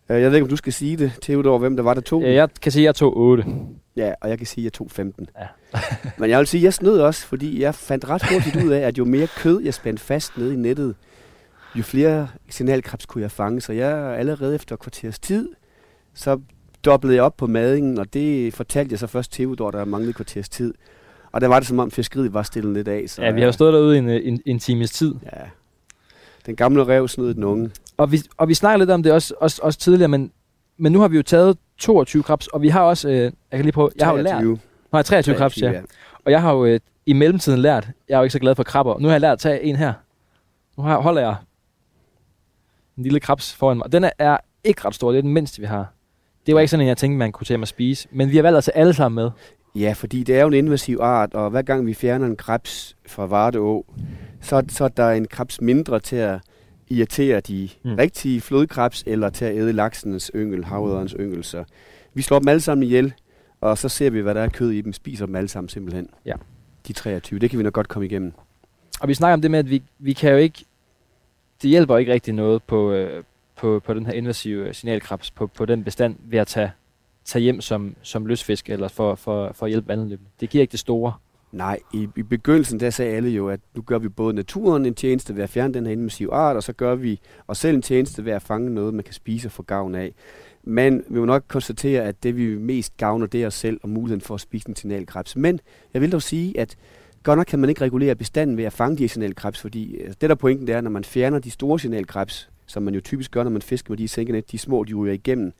Øh, 0.09 0.21
Jeg 0.21 0.29
ved 0.31 0.37
ikke, 0.37 0.43
om 0.45 0.49
du 0.49 0.55
skal 0.55 0.73
sige 0.73 0.97
det, 0.97 1.11
Theodor, 1.21 1.57
hvem 1.57 1.75
der 1.75 1.83
var, 1.83 1.93
der 1.93 2.01
tog 2.01 2.21
den. 2.21 2.33
jeg 2.33 2.49
kan 2.61 2.71
sige, 2.71 2.83
at 2.83 2.85
jeg 2.85 2.95
tog 2.95 3.17
8. 3.17 3.45
Ja, 3.95 4.13
og 4.21 4.29
jeg 4.29 4.37
kan 4.37 4.47
sige, 4.47 4.61
at 4.61 4.63
jeg 4.63 4.73
tog 4.73 4.91
15. 4.91 5.27
Ja. 5.39 5.47
Men 6.19 6.29
jeg 6.29 6.39
vil 6.39 6.47
sige, 6.47 6.61
at 6.61 6.63
jeg 6.63 6.73
snød 6.73 6.99
også, 6.99 7.27
fordi 7.27 7.61
jeg 7.61 7.75
fandt 7.75 8.09
ret 8.09 8.23
hurtigt 8.31 8.65
ud 8.65 8.69
af, 8.71 8.79
at 8.79 8.97
jo 8.97 9.05
mere 9.05 9.27
kød 9.37 9.61
jeg 9.61 9.73
spændte 9.73 10.03
fast 10.03 10.37
nede 10.37 10.53
i 10.53 10.57
nettet, 10.57 10.95
jo 11.75 11.83
flere 11.83 12.27
signalkrebs 12.49 13.05
kunne 13.05 13.21
jeg 13.21 13.31
fange. 13.31 13.61
Så 13.61 13.73
jeg 13.73 13.97
allerede 13.97 14.55
efter 14.55 14.75
kvarters 14.75 15.19
tid, 15.19 15.49
så 16.13 16.39
doblede 16.85 17.15
jeg 17.15 17.23
op 17.23 17.37
på 17.37 17.47
madingen, 17.47 17.97
og 17.99 18.13
det 18.13 18.53
fortalte 18.53 18.93
jeg 18.93 18.99
så 18.99 19.07
først 19.07 19.31
Theodor, 19.33 19.71
der 19.71 19.85
manglede 19.85 20.13
kvarters 20.13 20.49
tid. 20.49 20.73
Og 21.31 21.41
der 21.41 21.47
var 21.47 21.59
det 21.59 21.67
som 21.67 21.79
om 21.79 21.91
fiskeriet 21.91 22.33
var 22.33 22.43
stillet 22.43 22.73
lidt 22.73 22.87
af. 22.87 23.03
Så, 23.09 23.21
Ja, 23.23 23.31
vi 23.31 23.39
har 23.41 23.45
jo 23.45 23.51
stået 23.51 23.73
derude 23.73 23.95
i 23.95 23.99
en, 23.99 24.09
en, 24.09 24.41
en 24.45 24.59
times 24.59 24.91
tid. 24.91 25.15
Ja. 25.33 25.41
Den 26.45 26.55
gamle 26.55 26.83
rev 26.87 27.07
snød 27.07 27.33
den 27.33 27.43
unge. 27.43 27.71
Og 27.97 28.11
vi, 28.11 28.21
og 28.37 28.47
vi 28.47 28.53
snakker 28.53 28.77
lidt 28.77 28.89
om 28.89 29.03
det 29.03 29.11
også, 29.11 29.33
også, 29.39 29.59
også 29.63 29.79
tidligere, 29.79 30.07
men, 30.07 30.31
men 30.77 30.91
nu 30.91 30.99
har 30.99 31.07
vi 31.07 31.15
jo 31.17 31.23
taget 31.23 31.57
22 31.77 32.23
krebs, 32.23 32.47
og 32.47 32.61
vi 32.61 32.69
har 32.69 32.81
også, 32.81 33.09
øh, 33.09 33.15
jeg 33.15 33.31
kan 33.51 33.61
lige 33.61 33.71
prøve, 33.71 33.89
jeg 33.97 34.07
har 34.07 34.17
jo 34.17 34.23
lært, 34.23 34.43
nu 34.43 34.59
har 34.91 34.99
jeg 34.99 35.05
23 35.05 35.35
krebs, 35.35 35.61
ja. 35.61 35.81
Og 36.25 36.31
jeg 36.31 36.41
har 36.41 36.53
jo 36.53 36.65
øh, 36.65 36.79
i 37.05 37.13
mellemtiden 37.13 37.59
lært, 37.59 37.89
jeg 38.09 38.15
er 38.15 38.17
jo 38.17 38.23
ikke 38.23 38.33
så 38.33 38.39
glad 38.39 38.55
for 38.55 38.63
krabber, 38.63 38.99
nu 38.99 39.07
har 39.07 39.13
jeg 39.13 39.21
lært 39.21 39.33
at 39.33 39.39
tage 39.39 39.63
en 39.63 39.75
her. 39.75 39.93
Nu 40.77 40.83
har, 40.83 41.01
holder 41.01 41.21
jeg 41.21 41.35
en 42.97 43.03
lille 43.03 43.19
krebs 43.19 43.53
foran 43.53 43.77
mig. 43.77 43.91
Den 43.91 44.03
er, 44.03 44.11
er 44.19 44.37
ikke 44.63 44.81
ret 44.85 44.95
stor, 44.95 45.11
det 45.11 45.17
er 45.17 45.21
den 45.21 45.33
mindste, 45.33 45.61
vi 45.61 45.67
har. 45.67 45.93
Det 46.45 46.55
var 46.55 46.61
ikke 46.61 46.71
sådan 46.71 46.81
en, 46.81 46.87
jeg 46.87 46.97
tænkte, 46.97 47.17
man 47.17 47.31
kunne 47.31 47.45
tage 47.45 47.57
mig 47.57 47.63
at 47.63 47.67
spise. 47.67 48.07
Men 48.11 48.31
vi 48.31 48.35
har 48.35 48.43
valgt 48.43 48.57
at 48.57 48.63
tage 48.63 48.77
alle 48.77 48.93
sammen 48.93 49.15
med. 49.15 49.31
Ja, 49.75 49.93
fordi 49.95 50.23
det 50.23 50.37
er 50.37 50.41
jo 50.41 50.47
en 50.47 50.53
invasiv 50.53 50.97
art, 51.01 51.33
og 51.33 51.49
hver 51.49 51.61
gang 51.61 51.85
vi 51.85 51.93
fjerner 51.93 52.27
en 52.27 52.35
krebs 52.35 52.95
fra 53.07 53.25
Vardeå, 53.25 53.85
så, 54.41 54.63
så 54.69 54.83
er 54.83 54.87
der 54.87 55.11
en 55.11 55.27
krebs 55.27 55.61
mindre 55.61 55.99
til 55.99 56.15
at 56.15 56.39
irritere 56.89 57.39
de 57.39 57.69
Mm. 57.83 57.89
mm. 57.91 57.95
rigtige 57.95 58.41
flodkrebs, 58.41 59.03
eller 59.07 59.29
til 59.29 59.45
at 59.45 59.55
æde 59.55 59.73
laksens 59.73 60.31
yngel, 60.35 60.65
havøderens 60.65 61.15
yngel. 61.19 61.43
Så 61.43 61.63
vi 62.13 62.21
slår 62.21 62.39
dem 62.39 62.47
alle 62.47 62.61
sammen 62.61 62.83
ihjel, 62.83 63.13
og 63.61 63.77
så 63.77 63.89
ser 63.89 64.09
vi, 64.09 64.19
hvad 64.21 64.35
der 64.35 64.41
er 64.41 64.49
kød 64.49 64.71
i 64.71 64.81
dem, 64.81 64.93
spiser 64.93 65.25
dem 65.25 65.35
alle 65.35 65.47
sammen 65.47 65.69
simpelthen. 65.69 66.09
Ja. 66.25 66.33
De 66.87 66.93
23, 66.93 67.39
det 67.39 67.49
kan 67.49 67.59
vi 67.59 67.63
nok 67.63 67.73
godt 67.73 67.87
komme 67.87 68.05
igennem. 68.05 68.33
Og 68.99 69.07
vi 69.07 69.13
snakker 69.13 69.33
om 69.33 69.41
det 69.41 69.51
med, 69.51 69.59
at 69.59 69.69
vi, 69.69 69.83
vi 69.99 70.13
kan 70.13 70.31
jo 70.31 70.37
ikke... 70.37 70.65
Det 71.61 71.69
hjælper 71.69 71.97
ikke 71.97 72.13
rigtig 72.13 72.33
noget 72.33 72.63
på, 72.63 72.91
øh, 72.91 73.23
på, 73.55 73.81
på 73.85 73.93
den 73.93 74.05
her 74.05 74.13
invasive 74.13 74.73
signalkrebs, 74.73 75.31
på, 75.31 75.47
på 75.47 75.65
den 75.65 75.83
bestand, 75.83 76.15
ved 76.19 76.39
at 76.39 76.47
tage, 76.47 76.71
tage 77.25 77.43
hjem 77.43 77.61
som, 77.61 77.95
som 78.01 78.25
løsfisk, 78.25 78.69
eller 78.69 78.87
for, 78.87 79.15
for, 79.15 79.51
for 79.53 79.65
at 79.65 79.69
hjælpe 79.71 79.87
vandløbene. 79.87 80.29
Det 80.39 80.49
giver 80.49 80.61
ikke 80.61 80.71
det 80.71 80.79
store. 80.79 81.13
Nej, 81.55 81.79
i, 81.93 82.07
i 82.15 82.23
begyndelsen 82.23 82.79
der 82.79 82.89
sagde 82.89 83.15
alle 83.15 83.29
jo, 83.29 83.49
at 83.49 83.59
nu 83.75 83.81
gør 83.81 83.97
vi 83.97 84.09
både 84.09 84.33
naturen 84.33 84.85
en 84.85 84.95
tjeneste 84.95 85.35
ved 85.35 85.43
at 85.43 85.49
fjerne 85.49 85.73
den 85.73 85.85
her 85.85 85.93
invasive 85.93 86.33
art, 86.33 86.55
og 86.55 86.63
så 86.63 86.73
gør 86.73 86.95
vi 86.95 87.19
os 87.47 87.57
selv 87.57 87.75
en 87.75 87.81
tjeneste 87.81 88.25
ved 88.25 88.31
at 88.31 88.41
fange 88.41 88.73
noget, 88.73 88.93
man 88.93 89.03
kan 89.03 89.13
spise 89.13 89.47
og 89.47 89.51
få 89.51 89.63
gavn 89.63 89.95
af. 89.95 90.13
Men 90.63 91.03
vi 91.07 91.19
må 91.19 91.25
nok 91.25 91.43
konstatere, 91.47 92.03
at 92.03 92.23
det 92.23 92.37
vi 92.37 92.57
mest 92.57 92.97
gavner, 92.97 93.27
det 93.27 93.43
er 93.43 93.47
os 93.47 93.53
selv 93.53 93.79
og 93.83 93.89
muligheden 93.89 94.21
for 94.21 94.33
at 94.33 94.41
spise 94.41 94.69
en 94.69 94.75
signalkrebs. 94.75 95.35
Men 95.35 95.59
jeg 95.93 96.01
vil 96.01 96.11
dog 96.11 96.21
sige, 96.21 96.59
at 96.59 96.75
godt 97.23 97.37
nok 97.37 97.45
kan 97.45 97.59
man 97.59 97.69
ikke 97.69 97.81
regulere 97.81 98.15
bestanden 98.15 98.57
ved 98.57 98.63
at 98.63 98.73
fange 98.73 98.97
de 98.97 99.03
her 99.03 99.07
signalkrebs, 99.07 99.61
fordi 99.61 100.01
altså, 100.01 100.17
det 100.21 100.29
der 100.29 100.35
pointen 100.35 100.67
det 100.67 100.75
er, 100.75 100.81
når 100.81 100.91
man 100.91 101.03
fjerner 101.03 101.39
de 101.39 101.51
store 101.51 101.79
signalkrebs, 101.79 102.49
som 102.65 102.83
man 102.83 102.93
jo 102.93 103.01
typisk 103.01 103.31
gør, 103.31 103.43
når 103.43 103.51
man 103.51 103.61
fisker 103.61 103.91
med 103.91 103.97
de 103.97 104.07
sænkenet, 104.07 104.51
de 104.51 104.57
små, 104.57 104.83
de 104.83 104.93
ryger 104.93 105.13
igennem, 105.13 105.53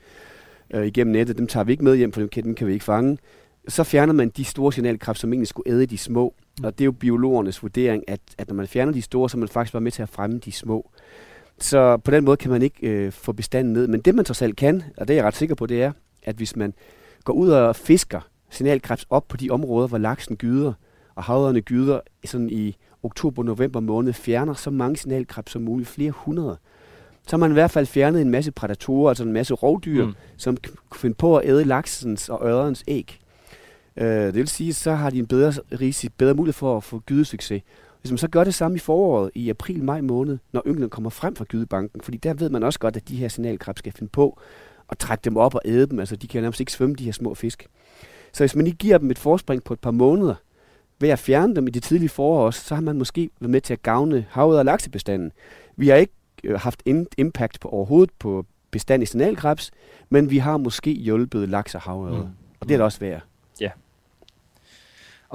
øh, 0.73 0.85
igennem 0.87 1.11
nettet, 1.11 1.37
dem 1.37 1.47
tager 1.47 1.63
vi 1.63 1.71
ikke 1.71 1.83
med 1.83 1.95
hjem, 1.95 2.11
for 2.11 2.21
dem 2.21 2.29
kan, 2.29 2.43
dem 2.43 2.55
kan 2.55 2.67
vi 2.67 2.73
ikke 2.73 2.85
fange 2.85 3.17
så 3.67 3.83
fjerner 3.83 4.13
man 4.13 4.29
de 4.29 4.43
store 4.43 4.73
signalkræfter, 4.73 5.21
som 5.21 5.33
egentlig 5.33 5.47
skulle 5.47 5.71
æde 5.71 5.85
de 5.85 5.97
små. 5.97 6.33
Og 6.63 6.77
det 6.77 6.81
er 6.81 6.85
jo 6.85 6.91
biologernes 6.91 7.61
vurdering, 7.63 8.03
at, 8.07 8.19
at 8.37 8.47
når 8.47 8.55
man 8.55 8.67
fjerner 8.67 8.93
de 8.93 9.01
store, 9.01 9.29
så 9.29 9.37
er 9.37 9.39
man 9.39 9.49
faktisk 9.49 9.73
bare 9.73 9.81
med 9.81 9.91
til 9.91 10.01
at 10.01 10.09
fremme 10.09 10.37
de 10.37 10.51
små. 10.51 10.91
Så 11.59 11.97
på 11.97 12.11
den 12.11 12.25
måde 12.25 12.37
kan 12.37 12.51
man 12.51 12.61
ikke 12.61 12.87
øh, 12.87 13.11
få 13.11 13.33
bestanden 13.33 13.73
ned. 13.73 13.87
Men 13.87 14.01
det 14.01 14.15
man 14.15 14.25
trods 14.25 14.41
alt 14.41 14.55
kan, 14.55 14.83
og 14.97 15.07
det 15.07 15.13
er 15.13 15.17
jeg 15.17 15.25
ret 15.25 15.35
sikker 15.35 15.55
på, 15.55 15.65
det 15.65 15.83
er, 15.83 15.91
at 16.23 16.35
hvis 16.35 16.55
man 16.55 16.73
går 17.23 17.33
ud 17.33 17.49
og 17.49 17.75
fisker 17.75 18.21
signalkrebs 18.49 19.05
op 19.09 19.27
på 19.27 19.37
de 19.37 19.49
områder, 19.49 19.87
hvor 19.87 19.97
laksen 19.97 20.35
gyder, 20.35 20.73
og 21.15 21.23
havderne 21.23 21.61
gyder 21.61 21.99
sådan 22.25 22.49
i 22.49 22.75
oktober-november 23.03 23.79
måned, 23.79 24.13
fjerner 24.13 24.53
så 24.53 24.69
mange 24.69 24.97
signalkrebs 24.97 25.51
som 25.51 25.61
muligt, 25.61 25.89
flere 25.89 26.11
hundrede, 26.11 26.57
så 27.27 27.35
har 27.35 27.37
man 27.37 27.51
i 27.51 27.53
hvert 27.53 27.71
fald 27.71 27.85
fjernet 27.85 28.21
en 28.21 28.29
masse 28.29 28.51
prædatorer, 28.51 29.09
altså 29.09 29.23
en 29.23 29.33
masse 29.33 29.53
rovdyr, 29.53 30.05
mm. 30.05 30.13
som 30.37 30.57
k- 30.67 30.75
kunne 30.89 30.99
finde 30.99 31.15
på 31.15 31.37
at 31.37 31.49
æde 31.49 31.63
laksens 31.63 32.29
og 32.29 32.41
ørrens 32.43 32.83
æg. 32.87 33.19
Øh, 33.97 34.07
det 34.07 34.35
vil 34.35 34.47
sige, 34.47 34.73
så 34.73 34.91
har 34.91 35.09
de 35.09 35.19
en 35.19 35.27
bedre, 35.27 35.53
risiko, 35.79 36.13
bedre 36.17 36.33
mulighed 36.33 36.53
for 36.53 36.77
at 36.77 36.83
få 36.83 36.99
gydesucces. 36.99 37.61
Hvis 38.01 38.11
man 38.11 38.17
så 38.17 38.27
gør 38.27 38.43
det 38.43 38.53
samme 38.53 38.75
i 38.75 38.79
foråret, 38.79 39.31
i 39.35 39.49
april-maj 39.49 40.01
måned, 40.01 40.37
når 40.53 40.61
ynglen 40.67 40.89
kommer 40.89 41.09
frem 41.09 41.35
fra 41.35 41.45
gydebanken, 41.45 42.01
fordi 42.01 42.17
der 42.17 42.33
ved 42.33 42.49
man 42.49 42.63
også 42.63 42.79
godt, 42.79 42.95
at 42.95 43.07
de 43.07 43.15
her 43.15 43.27
signalkrebs 43.27 43.79
skal 43.79 43.93
finde 43.93 44.09
på 44.09 44.39
at 44.89 44.97
trække 44.97 45.21
dem 45.21 45.37
op 45.37 45.55
og 45.55 45.61
æde 45.65 45.87
dem. 45.87 45.99
Altså, 45.99 46.15
de 46.15 46.27
kan 46.27 46.41
nærmest 46.41 46.59
ikke 46.59 46.71
svømme, 46.71 46.95
de 46.95 47.03
her 47.03 47.11
små 47.11 47.33
fisk. 47.33 47.67
Så 48.33 48.43
hvis 48.43 48.55
man 48.55 48.65
ikke 48.65 48.77
giver 48.77 48.97
dem 48.97 49.11
et 49.11 49.17
forspring 49.17 49.63
på 49.63 49.73
et 49.73 49.79
par 49.79 49.91
måneder, 49.91 50.35
ved 50.99 51.09
at 51.09 51.19
fjerne 51.19 51.55
dem 51.55 51.67
i 51.67 51.71
det 51.71 51.83
tidlige 51.83 52.09
forår 52.09 52.45
også, 52.45 52.61
så 52.61 52.75
har 52.75 52.81
man 52.81 52.97
måske 52.97 53.29
været 53.39 53.51
med 53.51 53.61
til 53.61 53.73
at 53.73 53.81
gavne 53.81 54.25
havet 54.29 54.59
og 54.59 54.65
laksebestanden. 54.65 55.31
Vi 55.75 55.87
har 55.87 55.95
ikke 55.95 56.13
øh, 56.43 56.59
haft 56.59 56.83
impact 57.17 57.59
på 57.59 57.69
overhovedet 57.69 58.13
på 58.19 58.45
bestand 58.71 59.03
i 59.03 59.05
signalkrebs, 59.05 59.71
men 60.09 60.29
vi 60.29 60.37
har 60.37 60.57
måske 60.57 60.91
hjulpet 60.91 61.49
laks 61.49 61.75
og 61.75 61.81
havet. 61.81 62.13
Mm. 62.13 62.29
Og 62.59 62.69
det 62.69 62.73
er 62.73 62.77
da 62.77 62.83
også 62.83 62.99
værd. 62.99 63.21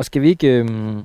Og 0.01 0.05
skal 0.05 0.23
vi 0.23 0.29
ikke... 0.29 0.49
Øhm, 0.59 1.03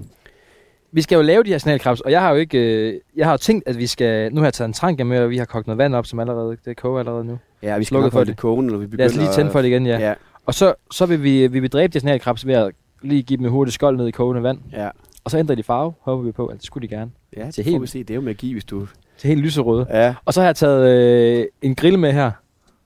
vi 0.91 1.01
skal 1.01 1.15
jo 1.15 1.21
lave 1.21 1.43
de 1.43 1.49
her 1.49 1.57
signalkrebs, 1.57 2.01
og 2.01 2.11
jeg 2.11 2.21
har 2.21 2.29
jo 2.31 2.35
ikke... 2.35 2.57
Øh, 2.89 2.99
jeg 3.15 3.25
har 3.25 3.31
jo 3.33 3.37
tænkt, 3.37 3.67
at 3.67 3.77
vi 3.77 3.87
skal... 3.87 4.33
Nu 4.33 4.39
har 4.41 4.45
jeg 4.45 4.53
taget 4.53 4.67
en 4.67 4.73
trank 4.73 5.05
med, 5.05 5.19
og 5.19 5.29
vi 5.29 5.37
har 5.37 5.45
kogt 5.45 5.67
noget 5.67 5.77
vand 5.77 5.95
op, 5.95 6.05
som 6.05 6.19
allerede... 6.19 6.57
Det 6.65 6.77
koger 6.77 6.99
allerede 6.99 7.25
nu. 7.25 7.39
Ja, 7.63 7.77
vi 7.77 7.83
skal 7.83 7.85
Slukket 7.85 8.05
nok 8.05 8.11
for 8.13 8.23
det. 8.23 8.37
kogende, 8.37 8.71
når 8.71 8.77
vi 8.79 8.85
begynder. 8.85 9.03
Lad 9.03 9.09
os 9.11 9.17
lige 9.17 9.31
tænde 9.31 9.51
for 9.51 9.61
det 9.61 9.67
igen, 9.69 9.85
ja. 9.85 9.99
Ja, 9.99 10.13
Og 10.45 10.53
så, 10.53 10.73
så 10.91 11.05
vil 11.05 11.23
vi, 11.23 11.47
vi 11.47 11.59
vil 11.59 11.69
dræbe 11.71 11.93
de 11.93 11.99
signalkrebs 11.99 12.47
ved 12.47 12.53
at 12.53 12.71
lige 13.01 13.23
give 13.23 13.37
dem 13.37 13.45
et 13.45 13.51
hurtigt 13.51 13.73
skold 13.75 13.97
ned 13.97 14.07
i 14.07 14.11
kogende 14.11 14.43
vand. 14.43 14.59
ja. 14.73 14.89
Og 15.23 15.31
så 15.31 15.37
ændrer 15.37 15.55
de 15.55 15.63
farve, 15.63 15.93
håber 16.01 16.23
vi 16.23 16.31
på. 16.31 16.47
Altså, 16.47 16.57
det 16.57 16.65
skulle 16.65 16.87
de 16.87 16.95
gerne. 16.95 17.11
Ja, 17.37 17.45
det 17.45 17.53
Til 17.53 17.63
helt- 17.63 17.81
vi 17.81 17.87
se. 17.87 17.99
Det 17.99 18.09
er 18.09 18.15
jo 18.15 18.21
magi, 18.21 18.51
hvis 18.53 18.65
du... 18.65 18.87
Til 19.17 19.27
helt 19.27 19.41
lyserøde. 19.41 19.87
Ja, 19.89 20.15
Og 20.25 20.33
så 20.33 20.41
har 20.41 20.47
jeg 20.47 20.55
taget 20.55 20.89
øh, 21.39 21.45
en 21.61 21.75
grill 21.75 21.99
med 21.99 22.11
her, 22.13 22.31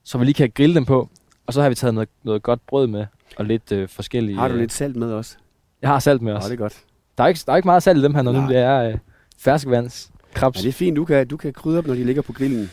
så 0.04 0.17
vi 0.17 0.26
lige 0.26 0.34
kan 0.34 0.52
grille 0.56 0.76
dem 0.76 0.86
på. 0.86 1.10
Og 1.48 1.54
så 1.54 1.62
har 1.62 1.69
vi 1.69 1.76
taget 1.76 1.93
noget, 1.93 2.10
noget 2.24 2.43
godt 2.43 2.60
brød 2.67 2.88
med, 2.88 3.06
og 3.38 3.45
lidt 3.45 3.72
øh, 3.72 3.88
forskellige... 3.89 4.38
har 4.38 4.48
du 4.48 4.54
øh, 4.54 4.60
lidt 4.60 4.74
salt 4.74 4.95
med 4.95 5.12
også? 5.13 5.38
Jeg 5.82 5.89
har 5.89 6.00
salt 6.00 6.22
med 6.22 6.32
Ja, 6.32 6.38
os. 6.38 6.44
det 6.46 6.52
er 6.54 6.58
godt. 6.58 6.78
Der 7.18 7.24
er 7.24 7.28
ikke, 7.28 7.39
der 7.46 7.52
er 7.52 7.56
ikke 7.58 7.68
meget 7.68 7.84
salt 7.84 8.00
i 8.00 8.04
dem 8.04 8.15
her, 8.15 8.22
når 8.22 8.32
nu 8.32 8.48
det 8.48 8.58
er 8.58 8.80
øh, 8.89 8.98
ferskvands 9.39 10.12
krebs. 10.34 10.58
Ja, 10.58 10.62
det 10.62 10.70
er 10.70 10.74
fint. 10.74 10.96
Du 10.98 11.06
kan, 11.06 11.28
du 11.28 11.38
kan 11.38 11.54
krydre 11.54 11.78
op, 11.78 11.88
når 11.88 11.94
de 11.94 12.04
ligger 12.04 12.22
på 12.22 12.34
grillen. 12.34 12.72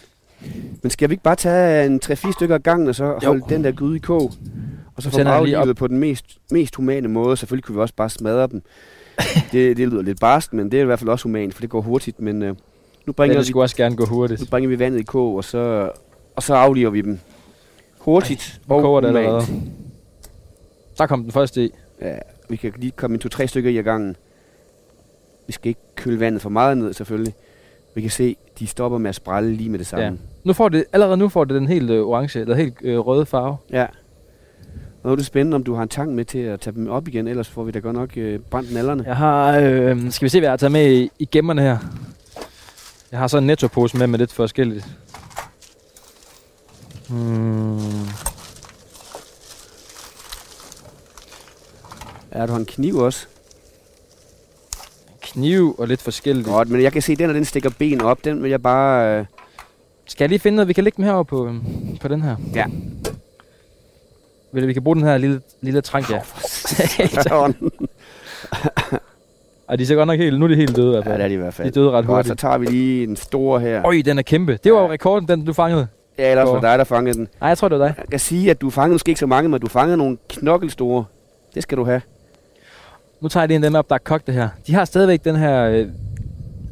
Men 0.82 0.90
skal 0.90 1.08
vi 1.08 1.12
ikke 1.12 1.22
bare 1.24 1.34
tage 1.36 1.86
en 1.86 2.00
3-4 2.04 2.32
stykker 2.32 2.54
af 2.54 2.62
gangen, 2.62 2.88
og 2.88 2.94
så 2.94 3.04
Jo. 3.04 3.18
holde 3.28 3.42
den 3.48 3.64
der 3.64 3.72
gryde 3.72 3.96
i 3.96 3.98
kog? 3.98 4.32
Og 4.96 5.02
så 5.02 5.10
få 5.10 5.18
aflivet 5.20 5.76
på 5.76 5.86
den 5.86 5.98
mest, 5.98 6.24
mest 6.50 6.76
humane 6.76 7.08
måde. 7.08 7.36
Selvfølgelig 7.36 7.64
kunne 7.64 7.74
vi 7.74 7.80
også 7.80 7.94
bare 7.94 8.10
smadre 8.10 8.46
dem. 8.46 8.62
det, 9.52 9.76
det 9.76 9.88
lyder 9.88 10.02
lidt 10.02 10.20
barst, 10.20 10.52
men 10.52 10.70
det 10.70 10.76
er 10.78 10.82
i 10.82 10.84
hvert 10.86 10.98
fald 10.98 11.10
også 11.10 11.22
humant, 11.22 11.54
for 11.54 11.60
det 11.60 11.70
går 11.70 11.80
hurtigt. 11.80 12.20
Men 12.20 12.42
øh, 12.42 12.48
nu, 12.48 12.56
Ja, 13.06 13.12
bringer 13.12 13.38
det 13.42 13.54
vi, 13.54 13.60
også 13.60 13.76
gerne 13.76 13.96
gå 13.96 14.06
hurtigt. 14.06 14.40
nu 14.40 14.46
bringer 14.50 14.68
vi 14.68 14.78
vandet 14.78 15.00
i 15.00 15.02
kog, 15.02 15.36
og 15.36 15.44
så, 15.44 15.90
og 16.36 16.42
så 16.42 16.54
afliver 16.54 16.90
vi 16.90 17.00
dem. 17.00 17.18
Hurtigt 17.98 18.60
Nu 18.68 18.74
og 18.74 18.82
koger 18.82 19.00
det 19.00 19.10
humant. 19.10 19.26
allerede. 19.26 19.46
Der 20.98 21.06
kom 21.06 21.22
den 21.22 21.32
første 21.32 21.64
i. 21.64 21.70
Ja, 22.00 22.18
vi 22.48 22.56
kan 22.56 22.72
lige 22.76 22.92
komme 22.96 23.14
en 23.14 23.20
to-tre 23.20 23.48
stykker 23.48 23.70
i 23.70 23.78
ad 23.78 23.82
gangen. 23.82 24.16
Vi 25.46 25.52
skal 25.52 25.68
ikke 25.68 25.80
køle 25.96 26.20
vandet 26.20 26.42
for 26.42 26.50
meget 26.50 26.78
ned, 26.78 26.92
selvfølgelig. 26.92 27.34
Vi 27.94 28.00
kan 28.00 28.10
se, 28.10 28.36
de 28.58 28.66
stopper 28.66 28.98
med 28.98 29.08
at 29.08 29.14
sprælle 29.14 29.54
lige 29.54 29.70
med 29.70 29.78
det 29.78 29.86
samme. 29.86 30.04
Ja. 30.04 30.12
Nu 30.44 30.52
får 30.52 30.68
det, 30.68 30.84
allerede 30.92 31.16
nu 31.16 31.28
får 31.28 31.44
det 31.44 31.54
den 31.54 31.66
helt 31.66 31.90
øh, 31.90 32.06
orange, 32.06 32.40
eller 32.40 32.54
helt 32.54 32.74
øh, 32.82 32.98
røde 32.98 33.26
farve. 33.26 33.56
Ja. 33.70 33.86
Og 35.02 35.08
nu 35.08 35.12
er 35.12 35.16
det 35.16 35.26
spændende, 35.26 35.54
om 35.54 35.64
du 35.64 35.74
har 35.74 35.82
en 35.82 35.88
tang 35.88 36.14
med 36.14 36.24
til 36.24 36.38
at 36.38 36.60
tage 36.60 36.74
dem 36.74 36.88
op 36.88 37.08
igen, 37.08 37.28
ellers 37.28 37.48
får 37.48 37.64
vi 37.64 37.70
da 37.70 37.78
godt 37.78 37.96
nok 37.96 38.16
øh, 38.16 38.40
brændt 38.40 38.74
nallerne. 38.74 39.04
Jeg 39.06 39.16
har, 39.16 39.58
øh, 39.58 40.10
skal 40.10 40.26
vi 40.26 40.28
se, 40.28 40.38
hvad 40.40 40.46
jeg 40.46 40.52
har 40.52 40.56
taget 40.56 40.72
med 40.72 40.92
i, 40.92 41.10
i 41.18 41.28
gemmerne 41.32 41.62
her. 41.62 41.78
Jeg 43.10 43.18
har 43.18 43.26
så 43.26 43.38
en 43.38 43.46
nettopose 43.46 43.96
med 43.96 44.06
med 44.06 44.18
lidt 44.18 44.32
forskelligt. 44.32 44.88
Hmm. 47.08 47.78
Ja, 52.36 52.46
du 52.46 52.54
en 52.56 52.64
kniv 52.66 52.96
også. 52.96 53.26
Kniv 55.20 55.74
og 55.78 55.88
lidt 55.88 56.02
forskelligt. 56.02 56.46
Godt, 56.48 56.68
men 56.70 56.82
jeg 56.82 56.92
kan 56.92 57.02
se, 57.02 57.12
at 57.12 57.18
den, 57.18 57.28
og 57.30 57.34
den 57.34 57.44
stikker 57.44 57.70
ben 57.78 58.00
op. 58.00 58.24
Den 58.24 58.42
vil 58.42 58.50
jeg 58.50 58.62
bare... 58.62 59.18
Øh, 59.18 59.24
Skal 60.06 60.24
jeg 60.24 60.28
lige 60.28 60.38
finde 60.38 60.56
noget? 60.56 60.68
Vi 60.68 60.72
kan 60.72 60.84
lægge 60.84 60.96
dem 60.96 61.04
herovre 61.04 61.24
på, 61.24 61.46
øhm, 61.46 61.62
på 62.00 62.08
den 62.08 62.22
her. 62.22 62.36
Ja. 62.54 62.64
Vil 64.52 64.66
vi 64.68 64.72
kan 64.72 64.82
bruge 64.84 64.96
den 64.96 65.04
her 65.04 65.18
lille, 65.18 65.40
lille 65.60 65.80
trank, 65.80 66.10
ja. 66.10 66.20
Og 69.66 69.78
de 69.78 69.82
er 69.82 69.86
så 69.86 69.94
godt 69.94 70.06
nok 70.06 70.18
helt, 70.18 70.38
nu 70.38 70.44
er 70.44 70.48
de 70.48 70.56
helt 70.56 70.76
døde 70.76 70.88
i 70.88 70.90
hvert 70.90 71.04
ja, 71.06 71.10
fald. 71.10 71.18
det 71.18 71.24
er 71.24 71.28
de 71.28 71.34
i 71.34 71.36
hvert 71.36 71.46
de 71.52 71.52
fald. 71.52 71.72
døde 71.72 71.90
ret 71.90 72.06
Godt, 72.06 72.26
så 72.26 72.30
hurtigt. 72.30 72.40
tager 72.40 72.58
vi 72.58 72.66
lige 72.66 73.06
den 73.06 73.16
store 73.16 73.60
her. 73.60 73.86
Øj, 73.86 74.02
den 74.04 74.18
er 74.18 74.22
kæmpe. 74.22 74.58
Det 74.64 74.72
var 74.72 74.80
jo 74.82 74.90
rekorden, 74.90 75.28
den 75.28 75.44
du 75.44 75.52
fangede. 75.52 75.86
Ja, 76.18 76.30
ellers 76.30 76.46
var 76.46 76.52
det 76.54 76.62
dig, 76.62 76.78
der 76.78 76.84
fangede 76.84 77.14
den. 77.18 77.28
Nej, 77.40 77.48
jeg 77.48 77.58
tror, 77.58 77.68
det 77.68 77.78
var 77.78 77.86
dig. 77.86 77.94
Jeg 77.98 78.06
kan 78.10 78.18
sige, 78.20 78.50
at 78.50 78.60
du 78.60 78.70
fangede 78.70 78.94
måske 78.94 79.08
ikke 79.08 79.18
så 79.18 79.26
mange, 79.26 79.48
men 79.48 79.60
du 79.60 79.68
fangede 79.68 79.96
nogle 79.96 80.18
knokkelstore. 80.28 81.04
Det 81.54 81.62
skal 81.62 81.78
du 81.78 81.84
have. 81.84 82.00
Nu 83.20 83.28
tager 83.28 83.42
jeg 83.42 83.48
lige 83.48 83.56
en 83.56 83.64
af 83.64 83.70
dem 83.70 83.74
op, 83.74 83.88
der 83.88 83.94
er 83.94 83.98
kogt 83.98 84.26
det 84.26 84.34
her. 84.34 84.48
De 84.66 84.74
har 84.74 84.84
stadigvæk 84.84 85.24
den 85.24 85.36
her 85.36 85.62
øh, 85.62 85.88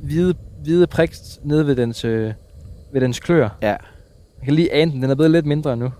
hvide, 0.02 0.34
hvide 0.62 0.86
prik 0.86 1.14
nede 1.42 1.66
ved 1.66 1.76
dens, 1.76 2.04
øh, 2.04 2.32
ved 2.92 3.00
dens 3.00 3.20
klør. 3.20 3.48
Ja. 3.62 3.68
Jeg 3.68 4.44
kan 4.44 4.54
lige 4.54 4.72
ane 4.72 4.92
den. 4.92 5.02
Den 5.02 5.10
er 5.10 5.14
blevet 5.14 5.30
lidt 5.30 5.46
mindre 5.46 5.76
nu. 5.76 5.92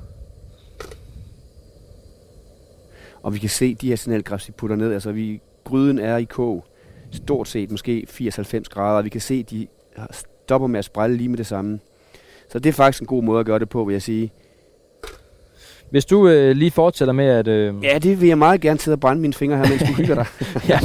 Og 3.23 3.35
vi 3.35 3.39
kan 3.39 3.49
se 3.49 3.75
de 3.75 3.89
her 3.89 3.97
signalkrebs, 3.97 4.49
vi 4.49 4.53
putter 4.53 4.77
ned. 4.77 4.93
Altså, 4.93 5.13
vi, 5.13 5.41
gryden 5.65 5.99
er 5.99 6.17
i 6.17 6.25
kog. 6.25 6.65
Stort 7.11 7.49
set 7.49 7.71
måske 7.71 8.07
80-90 8.11 8.63
grader. 8.71 8.99
Og 8.99 9.05
vi 9.05 9.09
kan 9.09 9.21
se, 9.21 9.35
at 9.35 9.51
de 9.51 9.67
stopper 10.11 10.69
med 10.69 10.79
at 10.79 10.85
sprælle 10.85 11.17
lige 11.17 11.29
med 11.29 11.39
det 11.39 11.47
samme. 11.47 11.81
Så 12.49 12.59
det 12.59 12.69
er 12.69 12.73
faktisk 12.73 13.01
en 13.03 13.07
god 13.07 13.23
måde 13.23 13.41
at 13.41 13.47
gøre 13.47 13.59
det 13.59 13.69
på, 13.69 13.85
vil 13.85 13.93
jeg 13.93 14.03
sige. 14.03 14.33
Hvis 15.95 16.05
du 16.05 16.29
øh, 16.29 16.57
lige 16.57 16.71
fortsætter 16.71 17.13
med 17.15 17.25
at... 17.27 17.49
Øh, 17.49 17.75
Ja, 17.85 17.99
det 17.99 18.21
vil 18.21 18.29
jeg 18.29 18.39
meget 18.39 18.61
gerne 18.61 18.79
sidde 18.79 18.95
og 18.95 19.01
brænde 19.01 19.21
mine 19.23 19.35
fingre 19.35 19.57
her, 19.57 19.69
mens 19.69 19.83
du 19.83 19.93
hygger 19.93 20.15
dig. 20.15 20.27
ja. 20.69 20.79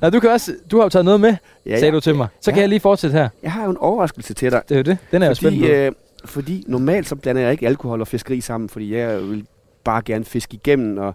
Nej, 0.00 0.10
du, 0.10 0.20
kan 0.20 0.30
også, 0.30 0.52
du 0.70 0.76
har 0.76 0.84
jo 0.84 0.88
taget 0.88 1.04
noget 1.04 1.20
med, 1.20 1.34
ja, 1.66 1.78
sagde 1.78 1.92
du 1.92 2.00
til 2.00 2.14
mig. 2.14 2.28
Så 2.40 2.50
Ja. 2.50 2.54
kan 2.54 2.60
jeg 2.60 2.68
lige 2.68 2.80
fortsætte 2.80 3.16
her. 3.16 3.28
Jeg 3.42 3.52
har 3.52 3.64
jo 3.64 3.70
en 3.70 3.76
overraskelse 3.76 4.34
til 4.34 4.50
dig. 4.50 4.62
Det 4.68 4.74
er 4.74 4.78
jo 4.78 4.82
det. 4.82 4.98
Den 5.12 5.22
er 5.22 5.26
jeg 5.26 5.36
spændt 5.36 5.54
Fordi, 5.58 5.68
på. 5.68 5.74
øh, 5.76 5.92
fordi 6.24 6.64
normalt 6.66 7.08
så 7.08 7.16
blander 7.16 7.42
jeg 7.42 7.52
ikke 7.52 7.66
alkohol 7.66 8.00
og 8.00 8.08
fiskeri 8.08 8.40
sammen, 8.40 8.68
fordi 8.68 8.94
jeg 8.94 9.22
vil 9.30 9.44
bare 9.84 10.02
gerne 10.04 10.24
fiske 10.24 10.54
igennem, 10.54 10.98
og, 10.98 11.14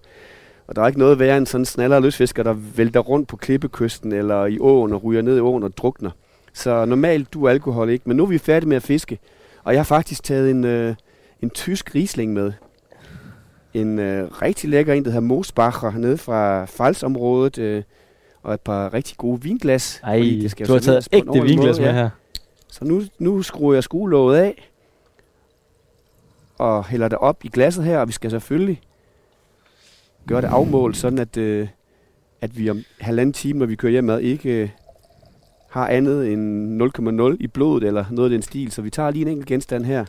og 0.68 0.76
der 0.76 0.82
er 0.82 0.88
ikke 0.88 0.99
noget 0.99 1.20
værre 1.20 1.38
end 1.38 1.45
sådan 1.47 1.62
en 1.62 1.66
snaller 1.66 1.99
løsfisker, 1.99 2.43
der 2.43 2.53
vælter 2.76 2.99
rundt 2.99 3.28
på 3.28 3.38
klippekysten 3.38 4.12
eller 4.12 4.45
i 4.45 4.60
åen 4.60 4.93
og 4.93 5.03
ryger 5.03 5.22
ned 5.22 5.38
i 5.38 5.39
åen 5.39 5.64
og 5.64 5.78
drukner. 5.78 6.12
Så 6.53 6.86
normalt 6.86 7.34
du 7.34 7.47
alkohol 7.47 7.89
ikke, 7.89 8.03
men 8.08 8.18
nu 8.18 8.24
er 8.24 8.28
vi 8.28 8.38
færdige 8.38 8.70
med 8.70 8.78
at 8.78 8.84
fiske, 8.84 9.20
og 9.64 9.74
jeg 9.74 9.80
har 9.80 9.86
faktisk 9.86 10.24
taget 10.24 10.51
en, 10.51 10.64
øh, 10.64 10.95
en 11.41 11.49
tysk 11.49 11.95
riesling 11.95 12.34
med. 12.34 12.51
En 13.82 13.99
øh, 13.99 14.32
rigtig 14.41 14.69
lækker 14.69 14.93
en, 14.93 15.03
der 15.03 15.09
hedder 15.09 15.28
Mosbacher, 15.28 15.91
nede 15.91 16.17
fra 16.17 16.65
Falsområdet, 16.65 17.57
øh, 17.57 17.84
og 18.43 18.53
et 18.53 18.61
par 18.61 18.93
rigtig 18.93 19.17
gode 19.17 19.41
vinglas. 19.41 20.01
Ej, 20.03 20.17
det 20.17 20.51
skal 20.51 20.67
du 20.67 20.73
har 20.73 20.80
taget 20.80 21.07
ægte 21.11 21.32
vinglas 21.32 21.80
måde, 21.80 21.82
med 21.82 21.88
ja. 21.88 21.93
her. 21.93 22.09
Så 22.67 22.86
nu, 22.86 23.01
nu 23.19 23.41
skruer 23.41 23.73
jeg 23.73 23.84
skruelåget 23.84 24.38
af 24.38 24.71
og 26.57 26.86
hælder 26.86 27.07
det 27.07 27.17
op 27.17 27.45
i 27.45 27.49
glasset 27.49 27.84
her, 27.84 27.99
og 27.99 28.07
vi 28.07 28.13
skal 28.13 28.32
selvfølgelig 28.32 28.82
gøre 30.28 30.41
det 30.41 30.47
afmålt, 30.47 30.97
sådan 30.97 31.19
at, 31.19 31.38
øh, 31.38 31.67
at 32.41 32.57
vi 32.57 32.69
om 32.69 32.84
halvanden 32.99 33.34
time, 33.34 33.59
når 33.59 33.65
vi 33.65 33.75
kører 33.75 33.91
hjemad, 33.91 34.19
ikke 34.19 34.49
øh, 34.49 34.69
har 35.69 35.88
andet 35.88 36.34
end 36.34 36.82
0,0 37.32 37.38
i 37.39 37.47
blodet 37.47 37.84
eller 37.84 38.05
noget 38.11 38.30
af 38.30 38.34
den 38.34 38.41
stil. 38.41 38.71
Så 38.71 38.82
vi 38.82 38.89
tager 38.89 39.11
lige 39.11 39.21
en 39.21 39.28
enkelt 39.28 39.47
genstand 39.47 39.86
her. 39.86 40.05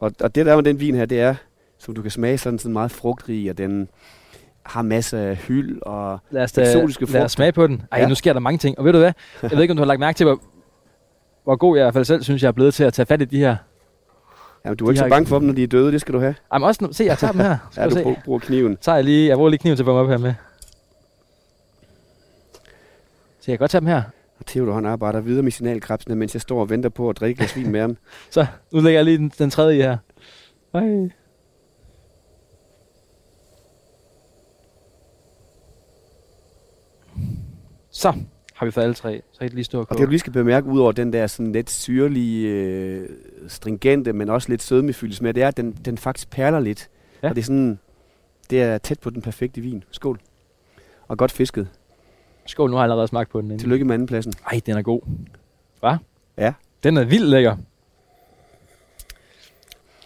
Og, 0.00 0.12
og 0.20 0.34
det 0.34 0.46
der 0.46 0.54
med 0.56 0.64
den 0.64 0.80
vin 0.80 0.94
her, 0.94 1.06
det 1.06 1.20
er, 1.20 1.34
som 1.84 1.94
du 1.94 2.02
kan 2.02 2.10
smage, 2.10 2.38
sådan, 2.38 2.58
sådan 2.58 2.72
meget 2.72 2.90
frugtrig, 2.90 3.50
og 3.50 3.58
den 3.58 3.88
har 4.62 4.82
masser 4.82 5.18
af 5.18 5.36
hyld 5.36 5.82
og 5.82 6.18
Lad 6.30 6.42
os, 6.42 6.58
Eksotiske 6.58 7.02
lad 7.02 7.08
frugter. 7.08 7.24
os 7.24 7.32
smage 7.32 7.52
på 7.52 7.66
den. 7.66 7.82
Ej, 7.92 7.98
ja. 8.00 8.08
Nu 8.08 8.14
sker 8.14 8.32
der 8.32 8.40
mange 8.40 8.58
ting. 8.58 8.78
Og 8.78 8.84
ved 8.84 8.92
du 8.92 8.98
hvad? 8.98 9.12
Jeg 9.42 9.50
ved 9.50 9.62
ikke, 9.62 9.72
om 9.72 9.76
du 9.76 9.80
har 9.80 9.86
lagt 9.86 10.00
mærke 10.00 10.16
til, 10.16 10.26
hvor, 10.26 10.40
hvor 11.44 11.56
god 11.56 11.76
jeg 11.76 11.82
i 11.82 11.84
hvert 11.84 11.94
fald 11.94 12.04
selv 12.04 12.22
synes, 12.22 12.42
jeg 12.42 12.48
er 12.48 12.52
blevet 12.52 12.74
til 12.74 12.84
at 12.84 12.92
tage 12.92 13.06
fat 13.06 13.22
i 13.22 13.24
de 13.24 13.38
her. 13.38 13.56
Jamen, 14.64 14.76
du 14.76 14.84
er 14.84 14.88
De 14.88 14.92
ikke 14.92 14.98
så 14.98 15.08
bange 15.08 15.26
for 15.26 15.38
dem, 15.38 15.46
når 15.46 15.54
de 15.54 15.62
er 15.62 15.66
døde, 15.66 15.92
det 15.92 16.00
skal 16.00 16.14
du 16.14 16.18
have. 16.20 16.34
Ej, 16.52 16.58
men 16.58 16.66
også, 16.66 16.88
se, 16.92 17.04
jeg 17.04 17.18
tager 17.18 17.32
dem 17.32 17.40
her. 17.40 17.56
Skal 17.70 17.80
Ja, 17.82 17.88
du 17.88 17.94
se. 17.94 18.16
bruger, 18.24 18.38
kniven. 18.38 18.76
Tager 18.76 18.96
jeg 18.96 19.04
lige, 19.04 19.28
jeg 19.28 19.36
bruger 19.36 19.50
lige 19.50 19.58
kniven 19.58 19.76
til 19.76 19.82
at 19.82 19.86
få 19.86 19.90
dem 19.90 19.98
op 19.98 20.08
her 20.08 20.18
med. 20.18 20.34
Så 23.40 23.50
jeg 23.50 23.52
kan 23.52 23.58
godt 23.58 23.70
tage 23.70 23.80
dem 23.80 23.88
her. 23.88 24.02
Og 24.38 24.46
Theodor 24.46 24.74
han 24.74 24.86
arbejder 24.86 25.20
videre 25.20 25.42
med 25.42 25.52
signalkrebsene, 25.52 26.14
mens 26.16 26.34
jeg 26.34 26.40
står 26.40 26.60
og 26.60 26.70
venter 26.70 26.88
på 26.90 27.08
at 27.10 27.16
drikke 27.20 27.44
et 27.44 27.56
vin 27.56 27.70
med 27.70 27.80
ham. 27.80 27.96
Så, 28.30 28.46
nu 28.72 28.80
lægger 28.80 28.98
jeg 28.98 29.04
lige 29.04 29.18
den, 29.18 29.32
den 29.38 29.50
tredje 29.50 29.82
her. 29.82 29.96
Ej. 30.74 31.08
Så 38.02 38.14
har 38.54 38.66
vi 38.66 38.70
fået 38.70 38.84
alle 38.84 38.94
tre. 38.94 39.22
Så 39.32 39.38
kan 39.38 39.48
I 39.48 39.54
lige 39.54 39.64
stå 39.64 39.78
og 39.80 39.86
Og 39.90 39.98
det 39.98 40.06
du 40.06 40.10
lige 40.10 40.18
skal 40.18 40.32
bemærke, 40.32 40.66
ud 40.66 40.80
over 40.80 40.92
den 40.92 41.12
der 41.12 41.26
sådan 41.26 41.52
lidt 41.52 41.70
syrlige, 41.70 42.48
øh, 42.48 43.08
stringente, 43.48 44.12
men 44.12 44.28
også 44.28 44.48
lidt 44.48 44.62
sødmefyldes 44.62 45.22
med, 45.22 45.34
det 45.34 45.42
er, 45.42 45.48
at 45.48 45.56
den, 45.56 45.72
den 45.84 45.98
faktisk 45.98 46.30
perler 46.30 46.60
lidt. 46.60 46.88
Ja. 47.22 47.28
Og 47.28 47.34
det 47.34 47.42
er 47.42 47.44
sådan, 47.44 47.78
det 48.50 48.62
er 48.62 48.78
tæt 48.78 49.00
på 49.00 49.10
den 49.10 49.22
perfekte 49.22 49.60
vin. 49.60 49.84
Skål. 49.90 50.20
Og 51.08 51.18
godt 51.18 51.32
fisket. 51.32 51.68
Skål, 52.46 52.70
nu 52.70 52.76
har 52.76 52.82
jeg 52.82 52.84
allerede 52.84 53.08
smagt 53.08 53.30
på 53.30 53.40
den. 53.40 53.46
inden. 53.46 53.58
Tillykke 53.58 53.84
med 53.84 53.94
andenpladsen. 53.94 54.32
Ej, 54.52 54.60
den 54.66 54.76
er 54.76 54.82
god. 54.82 55.00
Hva? 55.80 55.96
Ja. 56.38 56.52
Den 56.82 56.96
er 56.96 57.04
vildt 57.04 57.28
lækker. 57.28 57.56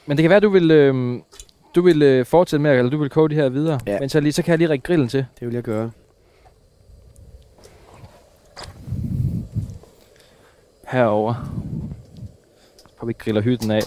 Men 0.06 0.16
det 0.16 0.22
kan 0.22 0.30
være, 0.30 0.40
du 0.40 0.48
vil, 0.48 0.70
øh, 0.70 1.20
du 1.74 1.82
vil 1.82 2.02
øh, 2.02 2.26
fortsætte 2.26 2.62
med, 2.62 2.78
eller 2.78 2.90
du 2.90 2.98
vil 2.98 3.10
koge 3.10 3.30
de 3.30 3.34
her 3.34 3.48
videre. 3.48 3.80
Ja. 3.86 4.00
Men 4.00 4.08
så, 4.08 4.20
lige, 4.20 4.32
så 4.32 4.42
kan 4.42 4.50
jeg 4.50 4.58
lige 4.58 4.68
række 4.68 4.82
grillen 4.82 5.08
til. 5.08 5.26
Det 5.40 5.46
vil 5.46 5.54
jeg 5.54 5.62
gøre. 5.62 5.90
Herover. 10.86 11.34
Hvor 12.98 13.06
vi 13.06 13.12
griller 13.12 13.40
hytten 13.40 13.70
af. 13.70 13.80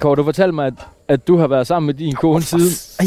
Kåre, 0.00 0.16
du 0.16 0.24
fortalte 0.24 0.52
mig, 0.52 0.66
at, 0.66 0.74
at 1.08 1.28
du 1.28 1.36
har 1.36 1.46
været 1.46 1.66
sammen 1.66 1.86
med 1.86 1.94
din 1.94 2.14
kone 2.14 2.42
siden... 2.42 2.68
Ej, 3.00 3.06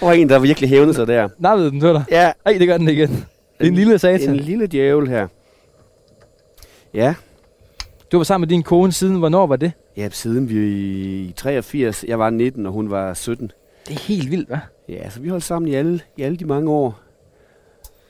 Der 0.00 0.06
var 0.06 0.12
en, 0.12 0.28
der 0.28 0.38
virkelig 0.38 0.70
hævnede 0.70 0.94
sig 0.94 1.06
der. 1.06 1.28
nappede 1.38 1.70
den 1.70 1.80
til 1.80 1.88
dig. 1.88 2.04
Ja, 2.10 2.32
Ej, 2.46 2.52
det 2.58 2.68
gør 2.68 2.78
den 2.78 2.88
igen. 2.88 3.08
Det 3.08 3.26
er 3.58 3.64
en 3.66 3.74
lille 3.74 3.98
satan. 3.98 4.28
en 4.30 4.36
lille 4.36 4.66
djævel 4.66 5.08
her. 5.08 5.28
Ja, 6.94 7.14
Du 8.12 8.16
var 8.16 8.24
sammen 8.24 8.42
med 8.42 8.48
din 8.48 8.62
kone 8.62 8.92
siden, 8.92 9.16
hvornår 9.18 9.46
var 9.46 9.56
det? 9.56 9.72
ja 9.96 10.08
siden 10.12 10.48
vi 10.48 10.54
i 11.28 11.32
83, 11.36 12.04
jeg 12.08 12.18
var 12.18 12.30
19, 12.30 12.66
og 12.66 12.72
hun 12.72 12.90
var 12.90 13.14
17. 13.14 13.52
Det 13.88 13.94
er 13.94 13.98
helt 14.00 14.30
vildt, 14.30 14.50
hva'? 14.50 14.58
Ja, 14.88 15.10
så 15.10 15.20
vi 15.20 15.28
holdt 15.28 15.44
sammen 15.44 15.68
i 15.72 15.74
alle, 15.74 16.00
i 16.16 16.22
alle 16.22 16.36
de 16.36 16.44
mange 16.44 16.70
år. 16.70 16.98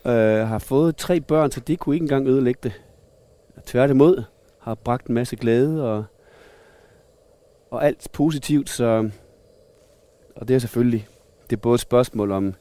Øh, 0.06 0.48
har 0.48 0.58
fået 0.58 0.96
tre 0.96 1.20
børn, 1.20 1.50
så 1.50 1.60
det 1.60 1.78
kunne 1.78 1.96
ikke 1.96 2.04
engang 2.04 2.26
ødelægge 2.26 2.60
det. 2.62 2.72
Tværtimod 3.66 4.22
har 4.58 4.74
bragt 4.74 5.06
en 5.06 5.14
masse 5.14 5.36
glæde 5.36 5.92
og, 5.92 6.04
og 7.70 7.86
alt 7.86 8.08
positivt, 8.12 8.70
så 8.70 9.10
og 10.36 10.48
det 10.48 10.54
er 10.54 10.58
selvfølgelig 10.58 11.08
det 11.50 11.56
er 11.56 11.60
både 11.60 11.74
et 11.74 11.80
spørgsmål 11.80 12.30
om, 12.30 12.54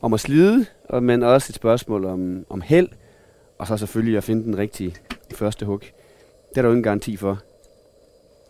om 0.00 0.14
at 0.14 0.20
slide, 0.20 0.66
og, 0.88 1.02
men 1.02 1.22
også 1.22 1.50
et 1.50 1.54
spørgsmål 1.54 2.04
om, 2.04 2.46
om 2.48 2.60
held, 2.60 2.88
og 3.58 3.66
så 3.66 3.76
selvfølgelig 3.76 4.16
at 4.16 4.24
finde 4.24 4.44
den 4.44 4.58
rigtige 4.58 4.94
første 5.34 5.66
hug. 5.66 5.80
Det 5.80 6.58
er 6.58 6.62
der 6.62 6.68
jo 6.68 6.72
ingen 6.72 6.82
garanti 6.82 7.16
for. 7.16 7.38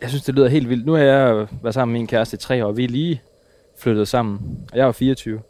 Jeg 0.00 0.08
synes, 0.08 0.24
det 0.24 0.34
lyder 0.34 0.48
helt 0.48 0.68
vildt. 0.68 0.86
Nu 0.86 0.92
har 0.92 1.02
jeg 1.02 1.34
øh, 1.34 1.48
været 1.62 1.74
sammen 1.74 1.92
med 1.92 2.00
min 2.00 2.06
kæreste 2.06 2.34
i 2.34 2.38
tre 2.38 2.64
år, 2.64 2.68
og 2.68 2.76
vi 2.76 2.84
er 2.84 2.88
lige 2.88 3.22
flyttet 3.78 4.08
sammen. 4.08 4.58
Og 4.72 4.78
jeg 4.78 4.86
var 4.86 4.92
24. 4.92 5.40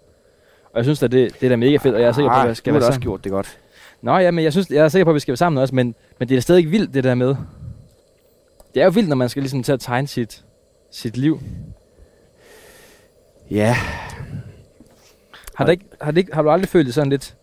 Og 0.76 0.78
jeg 0.78 0.84
synes, 0.84 1.02
at 1.02 1.12
det, 1.12 1.40
det 1.40 1.46
er 1.46 1.50
da 1.50 1.56
mega 1.56 1.76
fedt, 1.76 1.94
og 1.94 2.00
jeg 2.00 2.08
er 2.08 2.12
sikker 2.12 2.30
på, 2.30 2.48
at 2.48 2.56
skal 2.56 2.70
Ah, 2.70 2.74
du 2.74 2.78
har 2.78 2.80
være 2.80 2.90
også 2.90 3.00
gjort 3.00 3.24
det 3.24 3.32
godt. 3.32 3.58
Nå 4.02 4.16
ja, 4.18 4.30
men 4.30 4.44
jeg, 4.44 4.52
synes, 4.52 4.70
jeg 4.70 4.84
er 4.84 4.88
sikker 4.88 5.04
på, 5.04 5.10
at 5.10 5.14
vi 5.14 5.20
skal 5.20 5.32
være 5.32 5.36
sammen 5.36 5.62
også, 5.62 5.74
men, 5.74 5.94
men 6.18 6.28
det 6.28 6.34
er 6.34 6.36
da 6.36 6.40
stadig 6.40 6.70
vildt, 6.70 6.94
det 6.94 7.04
der 7.04 7.14
med. 7.14 7.34
Det 8.74 8.80
er 8.80 8.84
jo 8.84 8.90
vildt, 8.90 9.08
når 9.08 9.16
man 9.16 9.28
skal 9.28 9.42
ligesom 9.42 9.62
til 9.62 9.72
at 9.72 9.80
tegne 9.80 10.08
sit, 10.08 10.44
sit 10.90 11.16
liv. 11.16 11.40
Ja, 13.50 13.76
Har, 15.54 15.64
det 15.64 15.72
ikke, 15.72 15.84
har, 16.00 16.10
det 16.10 16.18
ikke, 16.18 16.34
har 16.34 16.42
du 16.42 16.50
aldrig 16.50 16.68
følt 16.68 16.86
det 16.86 16.94
sådan 16.94 17.10
lidt... 17.10 17.36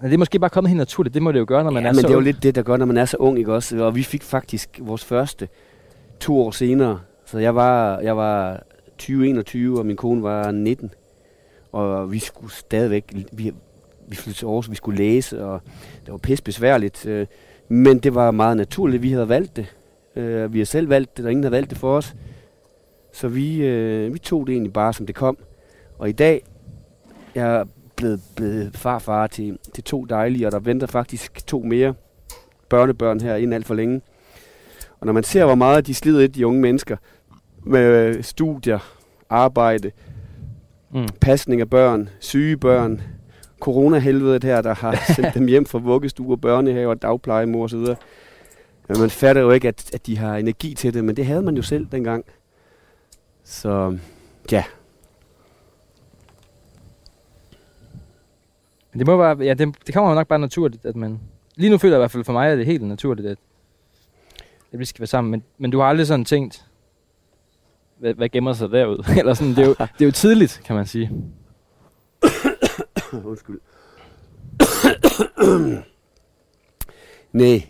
Men 0.00 0.10
det 0.10 0.14
er 0.14 0.18
måske 0.18 0.38
bare 0.38 0.50
kommet 0.50 0.68
helt 0.68 0.78
naturligt. 0.78 1.14
Det 1.14 1.22
må 1.22 1.32
det 1.32 1.38
jo 1.38 1.44
gøre, 1.48 1.64
når 1.64 1.70
man 1.70 1.82
ja, 1.82 1.88
er 1.88 1.92
men 1.92 2.00
så 2.00 2.02
det 2.02 2.08
er 2.08 2.12
jo 2.12 2.16
ung. 2.16 2.24
lidt 2.24 2.42
det, 2.42 2.54
der 2.54 2.62
gør, 2.62 2.76
når 2.76 2.86
man 2.86 2.96
er 2.96 3.04
så 3.04 3.16
ung, 3.16 3.38
ikke 3.38 3.54
også? 3.54 3.84
Og 3.84 3.94
vi 3.94 4.02
fik 4.02 4.22
faktisk 4.22 4.80
vores 4.82 5.04
første 5.04 5.48
to 6.20 6.40
år 6.40 6.50
senere. 6.50 7.00
Så 7.24 7.38
jeg 7.38 7.54
var, 7.54 7.98
jeg 8.00 8.16
var 8.16 8.62
20-21, 9.02 9.78
og 9.78 9.86
min 9.86 9.96
kone 9.96 10.22
var 10.22 10.50
19. 10.50 10.90
Og 11.76 12.12
vi 12.12 12.18
skulle 12.18 12.52
stadigvæk, 12.52 13.04
vi, 13.32 13.52
vi 14.08 14.16
flyttede 14.16 14.38
til 14.38 14.46
Aarhus, 14.46 14.70
vi 14.70 14.74
skulle 14.76 14.98
læse, 14.98 15.44
og 15.44 15.60
det 16.04 16.12
var 16.12 16.18
pisse 16.18 16.44
besværligt. 16.44 17.06
øh, 17.06 17.26
Men 17.68 17.98
det 17.98 18.14
var 18.14 18.30
meget 18.30 18.56
naturligt, 18.56 19.02
vi 19.02 19.12
havde 19.12 19.28
valgt 19.28 19.56
det. 19.56 19.66
Øh, 20.16 20.52
Vi 20.52 20.58
har 20.58 20.64
selv 20.66 20.88
valgt 20.88 21.16
det, 21.16 21.24
der 21.24 21.30
ingen 21.30 21.44
havde 21.44 21.52
valgt 21.52 21.70
det 21.70 21.78
for 21.78 21.96
os. 21.96 22.14
Så 23.12 23.28
vi, 23.28 23.56
øh, 23.66 24.14
vi 24.14 24.18
tog 24.18 24.46
det 24.46 24.52
egentlig 24.52 24.72
bare, 24.72 24.92
som 24.92 25.06
det 25.06 25.14
kom. 25.14 25.38
Og 25.98 26.08
i 26.08 26.12
dag, 26.12 26.42
jeg 27.34 27.56
er 27.56 27.64
blevet, 27.96 28.20
blevet 28.36 28.76
farfar 28.76 29.26
til, 29.26 29.58
til 29.74 29.84
to 29.84 30.04
dejlige, 30.04 30.46
og 30.46 30.52
der 30.52 30.58
venter 30.58 30.86
faktisk 30.86 31.46
to 31.46 31.62
mere 31.62 31.94
børnebørn 32.68 33.20
her 33.20 33.36
inden 33.36 33.52
alt 33.52 33.66
for 33.66 33.74
længe. 33.74 34.00
Og 35.00 35.06
når 35.06 35.12
man 35.12 35.24
ser, 35.24 35.44
hvor 35.44 35.54
meget 35.54 35.86
de 35.86 35.94
slider 35.94 36.20
i 36.20 36.26
de 36.26 36.46
unge 36.46 36.60
mennesker 36.60 36.96
med 37.64 37.80
øh, 38.16 38.22
studier, 38.24 38.78
arbejde, 39.30 39.90
Mm. 40.96 41.08
pasning 41.20 41.60
af 41.60 41.70
børn, 41.70 42.08
syge 42.20 42.56
børn, 42.56 43.02
coronahelvedet 43.60 44.44
her, 44.44 44.60
der 44.60 44.74
har 44.74 44.98
sendt 45.16 45.34
dem 45.34 45.46
hjem 45.46 45.66
fra 45.66 45.78
vuggestuer, 45.78 46.36
børnehaver, 46.36 46.94
dagplejemor 46.94 47.64
osv. 47.64 47.78
Men 48.88 49.00
man 49.00 49.10
fatter 49.10 49.42
jo 49.42 49.50
ikke, 49.50 49.68
at, 49.68 49.94
at 49.94 50.06
de 50.06 50.18
har 50.18 50.36
energi 50.36 50.74
til 50.74 50.94
det, 50.94 51.04
men 51.04 51.16
det 51.16 51.26
havde 51.26 51.42
man 51.42 51.56
jo 51.56 51.62
selv 51.62 51.86
dengang. 51.92 52.24
Så 53.44 53.98
ja, 54.52 54.64
Men 58.96 58.98
det 58.98 59.06
må 59.06 59.16
bare, 59.16 59.36
ja, 59.40 59.54
det, 59.54 59.74
det 59.86 59.94
kommer 59.94 60.10
jo 60.10 60.14
nok 60.14 60.28
bare 60.28 60.38
naturligt, 60.38 60.86
at 60.86 60.96
man... 60.96 61.20
Lige 61.56 61.70
nu 61.70 61.78
føler 61.78 61.94
jeg 61.94 61.98
i 61.98 62.02
hvert 62.02 62.10
fald 62.10 62.24
for 62.24 62.32
mig, 62.32 62.48
at 62.48 62.58
det 62.58 62.62
er 62.62 62.66
helt 62.66 62.82
naturligt, 62.82 63.28
at, 63.28 63.38
at 64.72 64.78
vi 64.78 64.84
skal 64.84 65.00
være 65.00 65.06
sammen. 65.06 65.30
Men, 65.30 65.42
men 65.58 65.70
du 65.70 65.78
har 65.78 65.86
aldrig 65.86 66.06
sådan 66.06 66.24
tænkt, 66.24 66.65
hvad, 67.98 68.14
hvad 68.14 68.28
gemmer 68.28 68.52
sig 68.52 68.70
derud? 68.70 69.04
Eller 69.18 69.34
sådan, 69.34 69.50
det 69.54 69.58
er, 69.58 69.66
jo, 69.66 69.74
det 69.78 70.00
er 70.00 70.04
jo 70.04 70.10
tidligt, 70.10 70.60
kan 70.64 70.76
man 70.76 70.86
sige. 70.86 71.10
Undskyld. 73.24 73.60
Nej, 77.32 77.62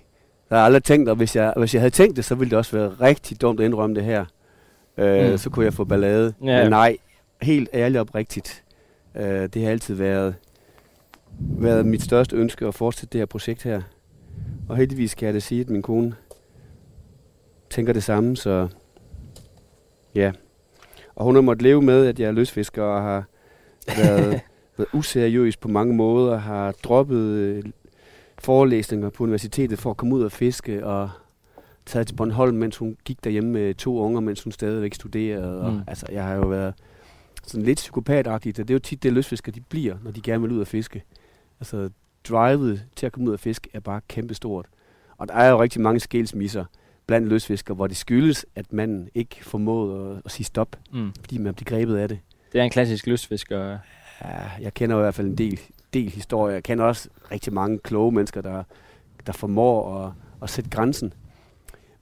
jeg 0.50 0.58
har 0.58 0.64
aldrig 0.64 0.84
tænkt, 0.84 1.08
og 1.08 1.16
hvis 1.16 1.36
jeg, 1.36 1.54
hvis 1.56 1.74
jeg 1.74 1.80
havde 1.82 1.90
tænkt 1.94 2.16
det, 2.16 2.24
så 2.24 2.34
ville 2.34 2.50
det 2.50 2.58
også 2.58 2.76
være 2.76 2.88
rigtig 2.88 3.40
dumt 3.40 3.60
at 3.60 3.66
indrømme 3.66 3.96
det 3.96 4.04
her. 4.04 4.24
Øh, 4.98 5.30
Mm. 5.30 5.38
Så 5.38 5.50
kunne 5.50 5.64
jeg 5.64 5.74
få 5.74 5.84
ballade. 5.84 6.34
Ja. 6.44 6.62
Men 6.62 6.70
nej, 6.70 6.96
helt 7.42 7.68
ærligt 7.74 7.96
og 7.98 8.00
oprigtigt. 8.00 8.64
Øh, 9.14 9.48
det 9.48 9.62
har 9.62 9.70
altid 9.70 9.94
været, 9.94 10.34
været 11.38 11.86
mit 11.86 12.02
største 12.02 12.36
ønske 12.36 12.66
at 12.66 12.74
fortsætte 12.74 13.12
det 13.12 13.20
her 13.20 13.26
projekt 13.26 13.62
her. 13.62 13.82
Og 14.68 14.76
heldigvis 14.76 15.14
kan 15.14 15.26
jeg 15.26 15.34
da 15.34 15.38
sige, 15.38 15.60
at 15.60 15.70
min 15.70 15.82
kone 15.82 16.14
tænker 17.70 17.92
det 17.92 18.02
samme, 18.02 18.36
så 18.36 18.68
ja. 20.16 20.32
Og 21.14 21.24
hun 21.24 21.34
har 21.34 21.42
måttet 21.42 21.62
leve 21.62 21.82
med, 21.82 22.06
at 22.06 22.20
jeg 22.20 22.26
er 22.26 22.32
løsfisker 22.32 22.82
og 22.82 23.02
har 23.02 23.24
været, 23.96 24.40
været 24.76 24.88
useriøs 24.92 25.56
på 25.56 25.68
mange 25.68 25.94
måder, 25.94 26.38
har 26.38 26.72
droppet 26.72 27.18
øh, 27.18 27.64
forelæsninger 28.38 29.10
på 29.10 29.24
universitetet 29.24 29.78
for 29.78 29.90
at 29.90 29.96
komme 29.96 30.14
ud 30.14 30.22
og 30.22 30.32
fiske, 30.32 30.86
og 30.86 31.10
taget 31.86 32.06
til 32.06 32.14
Bornholm, 32.14 32.56
mens 32.56 32.76
hun 32.76 32.96
gik 33.04 33.24
derhjemme 33.24 33.50
med 33.50 33.74
to 33.74 33.98
unger, 33.98 34.20
mens 34.20 34.42
hun 34.42 34.52
stadigvæk 34.52 34.94
studerede. 34.94 35.60
Og, 35.60 35.72
Mm. 35.72 35.80
Altså, 35.86 36.06
jeg 36.12 36.24
har 36.24 36.34
jo 36.34 36.46
været 36.46 36.74
sådan 37.44 37.64
lidt 37.64 37.76
psykopatagtigt, 37.76 38.58
og 38.58 38.68
det 38.68 38.74
er 38.74 38.76
jo 38.76 38.78
tit 38.78 39.02
det, 39.02 39.12
løsfiskere 39.12 39.54
de 39.54 39.60
bliver, 39.60 39.96
når 40.02 40.10
de 40.10 40.20
gerne 40.20 40.42
vil 40.42 40.52
ud 40.52 40.60
og 40.60 40.66
fiske. 40.66 41.02
Altså, 41.60 41.90
drivet 42.28 42.82
til 42.96 43.06
at 43.06 43.12
komme 43.12 43.28
ud 43.28 43.34
og 43.34 43.40
fiske 43.40 43.70
er 43.74 43.80
bare 43.80 44.00
kæmpestort. 44.08 44.66
Og 45.18 45.28
der 45.28 45.34
er 45.34 45.50
jo 45.50 45.62
rigtig 45.62 45.80
mange 45.80 46.00
skilsmisser 46.00 46.64
blandt 47.06 47.28
løsfiskere, 47.28 47.74
hvor 47.74 47.86
det 47.86 47.96
skyldes, 47.96 48.46
at 48.54 48.72
man 48.72 49.08
ikke 49.14 49.36
formåede 49.44 50.10
at, 50.10 50.22
at 50.24 50.30
sige 50.30 50.44
stop, 50.44 50.76
Mm. 50.92 51.10
fordi 51.20 51.38
man 51.38 51.54
bliver 51.54 51.76
grebet 51.78 51.96
af 51.96 52.08
det. 52.08 52.18
Det 52.52 52.60
er 52.60 52.64
en 52.64 52.70
klassisk 52.70 53.06
lystfisker. 53.06 53.78
Ja, 54.24 54.28
jeg 54.60 54.74
kender 54.74 54.96
i 54.96 55.00
hvert 55.00 55.14
fald 55.14 55.26
en 55.26 55.38
del, 55.38 55.60
del 55.94 56.10
historier. 56.10 56.54
Jeg 56.54 56.62
kender 56.62 56.84
også 56.84 57.08
rigtig 57.30 57.52
mange 57.52 57.78
kloge 57.78 58.12
mennesker, 58.12 58.40
der, 58.40 58.62
der 59.26 59.32
formår 59.32 60.04
at, 60.04 60.12
at 60.42 60.50
sætte 60.50 60.70
grænsen. 60.70 61.12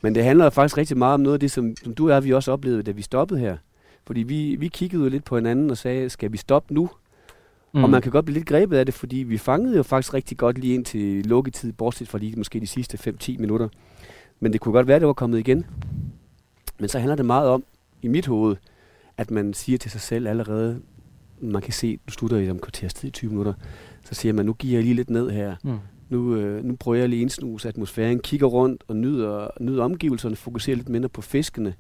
Men 0.03 0.15
det 0.15 0.25
handler 0.25 0.51
faktisk 0.51 0.79
rigtig 0.79 0.99
meget 0.99 1.15
om 1.15 1.21
noget 1.21 1.35
af 1.35 1.41
det, 1.41 1.51
som, 1.51 1.77
som 1.85 1.95
du 1.95 2.05
og 2.09 2.15
jeg 2.15 2.25
vi 2.25 2.33
også 2.33 2.53
oplevede, 2.53 2.83
da 2.83 2.91
vi 2.91 3.03
stoppede 3.03 3.41
her. 3.41 3.57
Fordi 4.07 4.23
vi, 4.23 4.57
vi 4.57 4.69
kiggede 4.69 5.03
jo 5.03 5.09
lidt 5.09 5.25
på 5.25 5.37
hinanden 5.37 5.71
og 5.71 5.77
sagde, 5.79 6.11
skal 6.11 6.33
vi 6.33 6.37
stoppe 6.37 6.75
nu? 6.75 6.91
Mm. 7.75 7.85
Og 7.85 7.91
man 7.91 8.03
kan 8.03 8.13
godt 8.13 8.25
blive 8.25 8.39
lidt 8.39 8.49
grebet 8.49 8.77
af 8.77 8.87
det, 8.87 8.95
fordi 8.95 9.17
vi 9.17 9.39
fangede 9.39 9.77
jo 9.77 9.83
faktisk 9.83 10.15
rigtig 10.15 10.37
godt 10.37 10.59
lige 10.59 10.75
ind 10.75 10.85
til 10.85 11.27
lukketid, 11.27 11.73
bortset 11.73 12.09
fra 12.09 12.19
lige 12.19 12.37
måske 12.37 12.61
de 12.61 12.67
sidste 12.67 13.15
5-10 13.23 13.39
minutter. 13.39 13.69
Men 14.41 14.53
det 14.53 14.61
kunne 14.61 14.73
godt 14.73 14.87
være, 14.87 14.97
at 14.97 15.01
det 15.01 15.07
var 15.07 15.13
kommet 15.13 15.39
igen. 15.39 15.67
Men 16.79 16.89
så 16.89 16.99
handler 16.99 17.17
det 17.17 17.27
meget 17.27 17.49
om, 17.49 17.65
i 18.03 18.09
mit 18.09 18.27
hoved, 18.27 18.57
at 19.17 19.31
man 19.31 19.55
siger 19.55 19.79
til 19.79 19.91
sig 19.91 20.01
selv 20.01 20.29
allerede, 20.29 20.81
man 21.41 21.63
kan 21.63 21.73
se, 21.73 21.99
du 22.09 22.13
slutter 22.13 22.37
i 22.37 22.51
om 22.51 22.59
kvarters 22.59 22.95
tid, 22.95 23.11
20 23.11 23.31
minutter, 23.31 23.53
så 24.05 24.15
siger 24.15 24.33
man, 24.33 24.47
nu 24.47 24.53
giver 24.53 24.75
jeg 24.75 24.83
lige 24.83 24.95
lidt 24.95 25.11
ned 25.11 25.31
her. 25.31 25.57
Mm. 25.65 25.79
Nu, 26.09 26.37
øh, 26.37 26.65
nu 26.65 26.77
prøver 26.77 26.99
jeg 26.99 27.09
lige 27.09 27.23
indsnuse 27.23 27.69
atmosfæren, 27.69 28.19
kigger 28.19 28.47
rundt 28.47 28.85
og 28.89 28.97
nyder, 28.97 29.49
nyder 29.61 29.85
omgivelserne, 29.85 30.37
fokuserer 30.37 30.77
lidt 30.77 30.89
mindre 30.89 31.09
på 31.09 31.23
fiskene, 31.23 31.75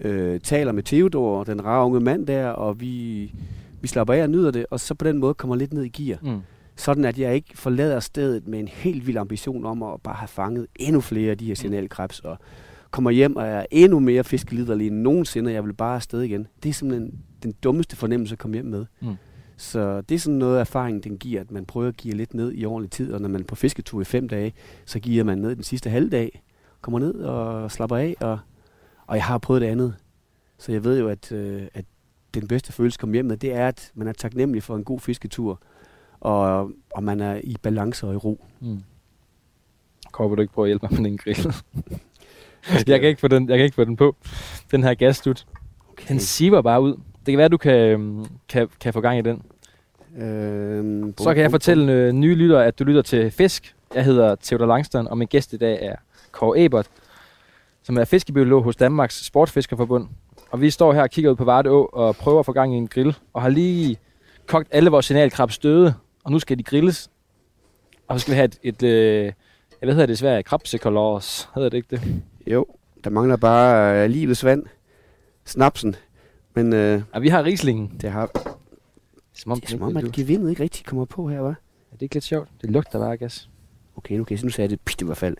øh, 0.00 0.40
taler 0.40 0.72
med 0.72 0.82
Theodor, 0.82 1.44
den 1.44 1.64
rare 1.64 1.86
unge 1.86 2.00
mand 2.00 2.26
der, 2.26 2.48
og 2.48 2.80
vi, 2.80 3.34
vi 3.80 3.88
slapper 3.88 4.14
af 4.14 4.22
og 4.22 4.30
nyder 4.30 4.50
det, 4.50 4.66
og 4.70 4.80
så 4.80 4.94
på 4.94 5.04
den 5.04 5.18
måde 5.18 5.34
kommer 5.34 5.56
lidt 5.56 5.72
ned 5.72 5.82
i 5.82 5.88
gear. 5.88 6.18
Mm. 6.22 6.40
Sådan 6.76 7.04
at 7.04 7.18
jeg 7.18 7.34
ikke 7.34 7.58
forlader 7.58 8.00
stedet 8.00 8.48
med 8.48 8.58
en 8.58 8.68
helt 8.68 9.06
vild 9.06 9.16
ambition 9.16 9.66
om 9.66 9.82
at 9.82 10.02
bare 10.02 10.14
have 10.14 10.28
fanget 10.28 10.66
endnu 10.76 11.00
flere 11.00 11.30
af 11.30 11.38
de 11.38 11.46
her 11.46 11.54
signalkrebs, 11.54 12.20
og 12.20 12.38
kommer 12.90 13.10
hjem 13.10 13.36
og 13.36 13.46
er 13.46 13.66
endnu 13.70 14.00
mere 14.00 14.24
fiskeliderlig 14.24 14.86
end 14.86 14.96
nogensinde, 14.96 15.48
og 15.48 15.54
jeg 15.54 15.64
vil 15.64 15.72
bare 15.72 15.94
afsted 15.94 16.20
igen. 16.22 16.46
Det 16.62 16.68
er 16.68 16.72
simpelthen 16.72 17.18
den 17.42 17.52
dummeste 17.52 17.96
fornemmelse 17.96 18.32
at 18.32 18.38
komme 18.38 18.54
hjem 18.54 18.66
med. 18.66 18.86
Mm. 19.00 19.14
Så 19.56 20.00
det 20.00 20.14
er 20.14 20.18
sådan 20.18 20.38
noget 20.38 20.60
erfaring, 20.60 21.04
den 21.04 21.18
giver, 21.18 21.40
at 21.40 21.50
man 21.50 21.64
prøver 21.64 21.88
at 21.88 21.96
give 21.96 22.14
lidt 22.14 22.34
ned 22.34 22.52
i 22.54 22.64
ordentlig 22.64 22.90
tid, 22.90 23.12
og 23.12 23.20
når 23.20 23.28
man 23.28 23.40
er 23.40 23.44
på 23.44 23.54
fisketur 23.54 24.00
i 24.00 24.04
fem 24.04 24.28
dage, 24.28 24.52
så 24.84 24.98
giver 24.98 25.24
man 25.24 25.38
ned 25.38 25.56
den 25.56 25.62
sidste 25.62 25.90
halvdag, 25.90 26.42
kommer 26.80 26.98
ned 26.98 27.14
og 27.14 27.70
slapper 27.70 27.96
af, 27.96 28.16
og, 28.20 28.38
og 29.06 29.16
jeg 29.16 29.24
har 29.24 29.38
prøvet 29.38 29.62
det 29.62 29.68
andet. 29.68 29.94
Så 30.58 30.72
jeg 30.72 30.84
ved 30.84 30.98
jo, 31.00 31.08
at, 31.08 31.32
øh, 31.32 31.62
at 31.74 31.84
den 32.34 32.48
bedste 32.48 32.72
følelse 32.72 32.96
at 32.96 33.00
komme 33.00 33.14
hjem 33.14 33.24
med, 33.24 33.36
det 33.36 33.54
er, 33.54 33.68
at 33.68 33.92
man 33.94 34.08
er 34.08 34.12
taknemmelig 34.12 34.62
for 34.62 34.76
en 34.76 34.84
god 34.84 35.00
fisketur, 35.00 35.62
og, 36.20 36.70
og 36.94 37.02
man 37.02 37.20
er 37.20 37.40
i 37.44 37.56
balance 37.62 38.06
og 38.06 38.14
i 38.14 38.16
ro. 38.16 38.44
Mm. 38.60 38.82
Vil 40.20 40.36
du 40.36 40.40
ikke 40.42 40.54
prøve 40.54 40.66
at 40.66 40.68
hjælpe 40.68 40.86
mig 40.90 41.00
med 41.02 41.10
den 41.10 41.18
grill? 41.18 41.54
jeg, 42.88 43.00
kan 43.00 43.08
ikke 43.08 43.20
få 43.20 43.28
den, 43.28 43.48
jeg 43.48 43.58
kan 43.58 43.64
ikke 43.64 43.74
få 43.74 43.84
den 43.84 43.96
på. 43.96 44.16
Den 44.70 44.82
her 44.82 44.94
gasstut. 44.94 45.46
Okay. 45.92 46.08
Den 46.08 46.20
siver 46.20 46.62
bare 46.62 46.82
ud. 46.82 46.92
Det 46.92 47.32
kan 47.32 47.38
være, 47.38 47.48
du 47.48 47.56
kan, 47.56 47.74
øhm, 47.74 48.26
kan, 48.48 48.68
kan 48.80 48.92
få 48.92 49.00
gang 49.00 49.18
i 49.18 49.22
den. 49.22 49.42
Øhm, 50.16 51.14
Så 51.18 51.34
kan 51.34 51.42
jeg 51.42 51.50
fortælle 51.50 51.92
øh, 51.92 52.12
nye 52.12 52.34
lyttere, 52.34 52.66
at 52.66 52.78
du 52.78 52.84
lytter 52.84 53.02
til 53.02 53.30
Fisk. 53.30 53.74
Jeg 53.94 54.04
hedder 54.04 54.36
Theodor 54.42 54.66
Langstrøm, 54.66 55.06
og 55.06 55.18
min 55.18 55.28
gæst 55.28 55.52
i 55.52 55.56
dag 55.56 55.78
er 55.82 55.96
Kåre 56.32 56.64
Ebert, 56.64 56.86
som 57.82 57.98
er 57.98 58.04
fiskebiolog 58.04 58.62
hos 58.62 58.76
Danmarks 58.76 59.26
Sportsfiskerforbund. 59.26 60.08
Og 60.50 60.60
vi 60.60 60.70
står 60.70 60.92
her 60.92 61.02
og 61.02 61.10
kigger 61.10 61.30
ud 61.30 61.36
på 61.36 61.44
Varde 61.44 61.70
Å 61.70 61.84
og 61.84 62.16
prøver 62.16 62.40
at 62.40 62.46
få 62.46 62.52
gang 62.52 62.74
i 62.74 62.76
en 62.76 62.88
grill, 62.88 63.16
og 63.32 63.42
har 63.42 63.48
lige 63.48 63.96
kogt 64.46 64.68
alle 64.70 64.90
vores 64.90 65.06
signalkrabs 65.06 65.58
døde, 65.58 65.94
og 66.24 66.32
nu 66.32 66.38
skal 66.38 66.58
de 66.58 66.62
grilles. 66.62 67.10
Og 68.08 68.20
så 68.20 68.22
skal 68.22 68.32
vi 68.32 68.36
have 68.36 68.44
et, 68.44 68.58
et 68.62 68.82
øh, 68.82 69.32
hvad 69.82 69.92
hedder 69.94 70.06
det 70.06 70.12
i 70.12 70.16
Sverige? 70.16 70.42
Krabsekolors, 70.42 71.48
hedder 71.54 71.68
det 71.68 71.76
ikke 71.76 71.96
det? 71.96 72.22
Jo, 72.46 72.66
der 73.04 73.10
mangler 73.10 73.36
bare 73.36 74.04
øh, 74.04 74.10
livets 74.10 74.44
vand, 74.44 74.66
snapsen, 75.44 75.96
men 76.54 76.72
øh, 76.72 77.02
Ja, 77.14 77.18
vi 77.18 77.28
har 77.28 77.44
Rieslingen. 77.44 77.98
det, 78.00 78.10
har, 78.10 78.30
Som 79.32 79.52
om, 79.52 79.60
det 79.60 79.66
er 79.66 79.70
som 79.70 79.82
om, 79.82 79.96
at 79.96 80.12
gevindet 80.12 80.50
ikke 80.50 80.62
rigtig 80.62 80.86
kommer 80.86 81.04
på 81.04 81.28
her, 81.28 81.40
hva'? 81.50 81.54
er 81.92 81.96
det 81.96 82.02
ikke 82.02 82.14
lidt 82.14 82.24
sjovt? 82.24 82.48
Det 82.62 82.70
lugter 82.70 82.98
bare 82.98 83.16
gas. 83.16 83.50
Okay, 83.96 84.14
kan 84.16 84.26
jeg 84.30 84.40
nu 84.44 84.50
sagde 84.50 84.62
jeg 84.62 84.70
det 84.70 84.80
pist 84.80 85.02
i 85.02 85.04
hvert 85.04 85.16
fald. 85.16 85.36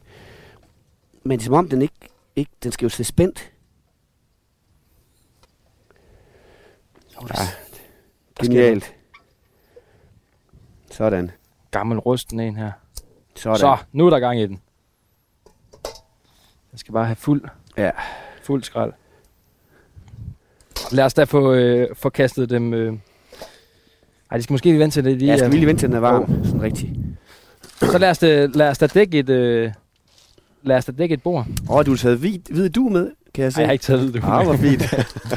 Men 1.22 1.38
det 1.38 1.44
er 1.44 1.44
som 1.44 1.54
om, 1.54 1.68
den 1.68 1.82
ikke, 1.82 1.94
ikke 2.36 2.50
den 2.62 2.72
skal 2.72 2.84
jo 2.86 2.88
se 2.88 3.04
spændt. 3.04 3.52
Ja, 7.12 7.26
sker 7.26 8.44
genialt. 8.44 8.94
Sådan. 10.96 11.30
Gammel 11.70 11.98
rusten 11.98 12.40
en 12.40 12.56
her. 12.56 12.72
Sådan. 13.36 13.58
Så, 13.58 13.76
nu 13.92 14.06
er 14.06 14.10
der 14.10 14.18
gang 14.20 14.40
i 14.40 14.46
den. 14.46 14.60
Jeg 16.72 16.78
skal 16.78 16.92
bare 16.92 17.04
have 17.04 17.16
fuld, 17.16 17.42
Ja. 17.76 17.90
fuld 18.42 18.62
skrald. 18.62 18.92
Lad 20.92 21.04
os 21.04 21.14
da 21.14 21.24
få, 21.24 21.52
øh, 21.52 21.88
få 21.96 22.08
kastet 22.08 22.50
dem... 22.50 22.74
Øh. 22.74 22.92
Ej, 24.30 24.36
de 24.36 24.42
skal 24.42 24.54
måske 24.54 24.66
lige 24.66 24.78
vente 24.78 24.94
til 24.96 25.04
det. 25.04 25.20
De, 25.20 25.26
Jeg 25.26 25.38
skal 25.38 25.48
er- 25.50 25.54
lige 25.54 25.66
vente 25.66 25.80
til 25.82 25.88
den 25.88 25.96
er 25.96 26.00
varm, 26.00 26.44
sådan 26.44 26.62
rigtigt. 26.62 26.92
Så 27.80 27.98
lad 27.98 28.10
os, 28.10 28.18
da, 28.18 28.46
lad 28.46 28.68
os 28.68 28.78
da 28.78 28.86
dække 28.86 29.18
et... 29.18 29.28
Øh, 29.28 29.72
lad 30.62 30.76
os 30.76 30.84
da 30.84 30.92
dække 30.92 31.12
et 31.12 31.22
bord. 31.22 31.46
Åh, 31.70 31.76
oh, 31.76 31.86
du 31.86 31.90
har 31.90 31.96
taget 31.96 32.18
hvid, 32.18 32.38
hvid 32.50 32.70
du 32.70 32.88
med, 32.88 33.10
kan 33.34 33.44
jeg 33.44 33.52
se. 33.52 33.58
Ej, 33.58 33.60
jeg 33.62 33.68
har 33.68 33.72
ikke 33.72 33.82
taget 33.82 34.14
det. 34.14 34.22
Ah, 34.24 34.44
hvor 34.46 34.56
fint. 34.56 34.82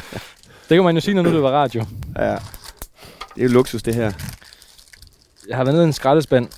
Det 0.68 0.74
kan 0.76 0.84
man 0.84 0.94
jo 0.94 1.00
sige, 1.00 1.14
når 1.14 1.22
nu 1.22 1.32
det 1.32 1.42
var 1.42 1.50
radio. 1.50 1.84
ja. 2.16 2.30
Det 3.34 3.44
er 3.44 3.48
jo 3.48 3.48
luksus, 3.48 3.82
det 3.82 3.94
her. 3.94 4.12
Jeg 5.48 5.56
har 5.56 5.64
været 5.64 5.74
nede 5.74 5.84
i 5.84 5.86
en 5.86 5.92
skraldespand 5.92 6.48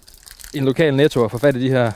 i 0.54 0.58
en 0.58 0.64
lokal 0.64 0.94
netto 0.94 1.22
og 1.22 1.30
få 1.30 1.38
fat 1.38 1.56
i 1.56 1.60
de 1.60 1.70
her 1.70 1.92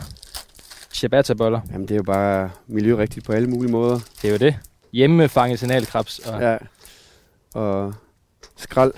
ciabatta-boller. 0.92 1.60
Jamen, 1.72 1.82
det 1.88 1.90
er 1.94 1.96
jo 1.96 2.02
bare 2.02 2.50
miljørigtigt 2.66 3.26
på 3.26 3.32
alle 3.32 3.48
mulige 3.48 3.72
måder. 3.72 4.00
Det 4.22 4.28
er 4.28 4.32
jo 4.32 4.38
det. 4.38 4.56
Hjemmefanget 4.92 5.58
signalkrabs. 5.58 6.18
Og 6.18 6.40
Ja. 6.40 6.56
Og 7.54 7.94
skrald. 8.56 8.92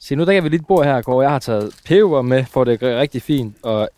Se, 0.00 0.14
nu 0.16 0.24
dækker 0.24 0.42
vi 0.42 0.48
lidt 0.48 0.66
bord 0.66 0.84
her, 0.84 1.02
hvor 1.02 1.22
jeg 1.22 1.30
har 1.30 1.38
taget 1.38 1.74
peber 1.84 2.22
med, 2.22 2.44
for 2.44 2.64
det 2.64 2.82
er 2.82 3.00
rigtig 3.00 3.22
fint. 3.22 3.56
Og 3.62 3.88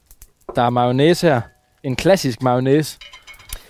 der 0.57 0.63
er 0.63 0.71
mayonnaise 0.71 1.27
her. 1.27 1.41
En 1.83 1.97
klassisk 1.97 2.43
mayonnaise. 2.43 2.99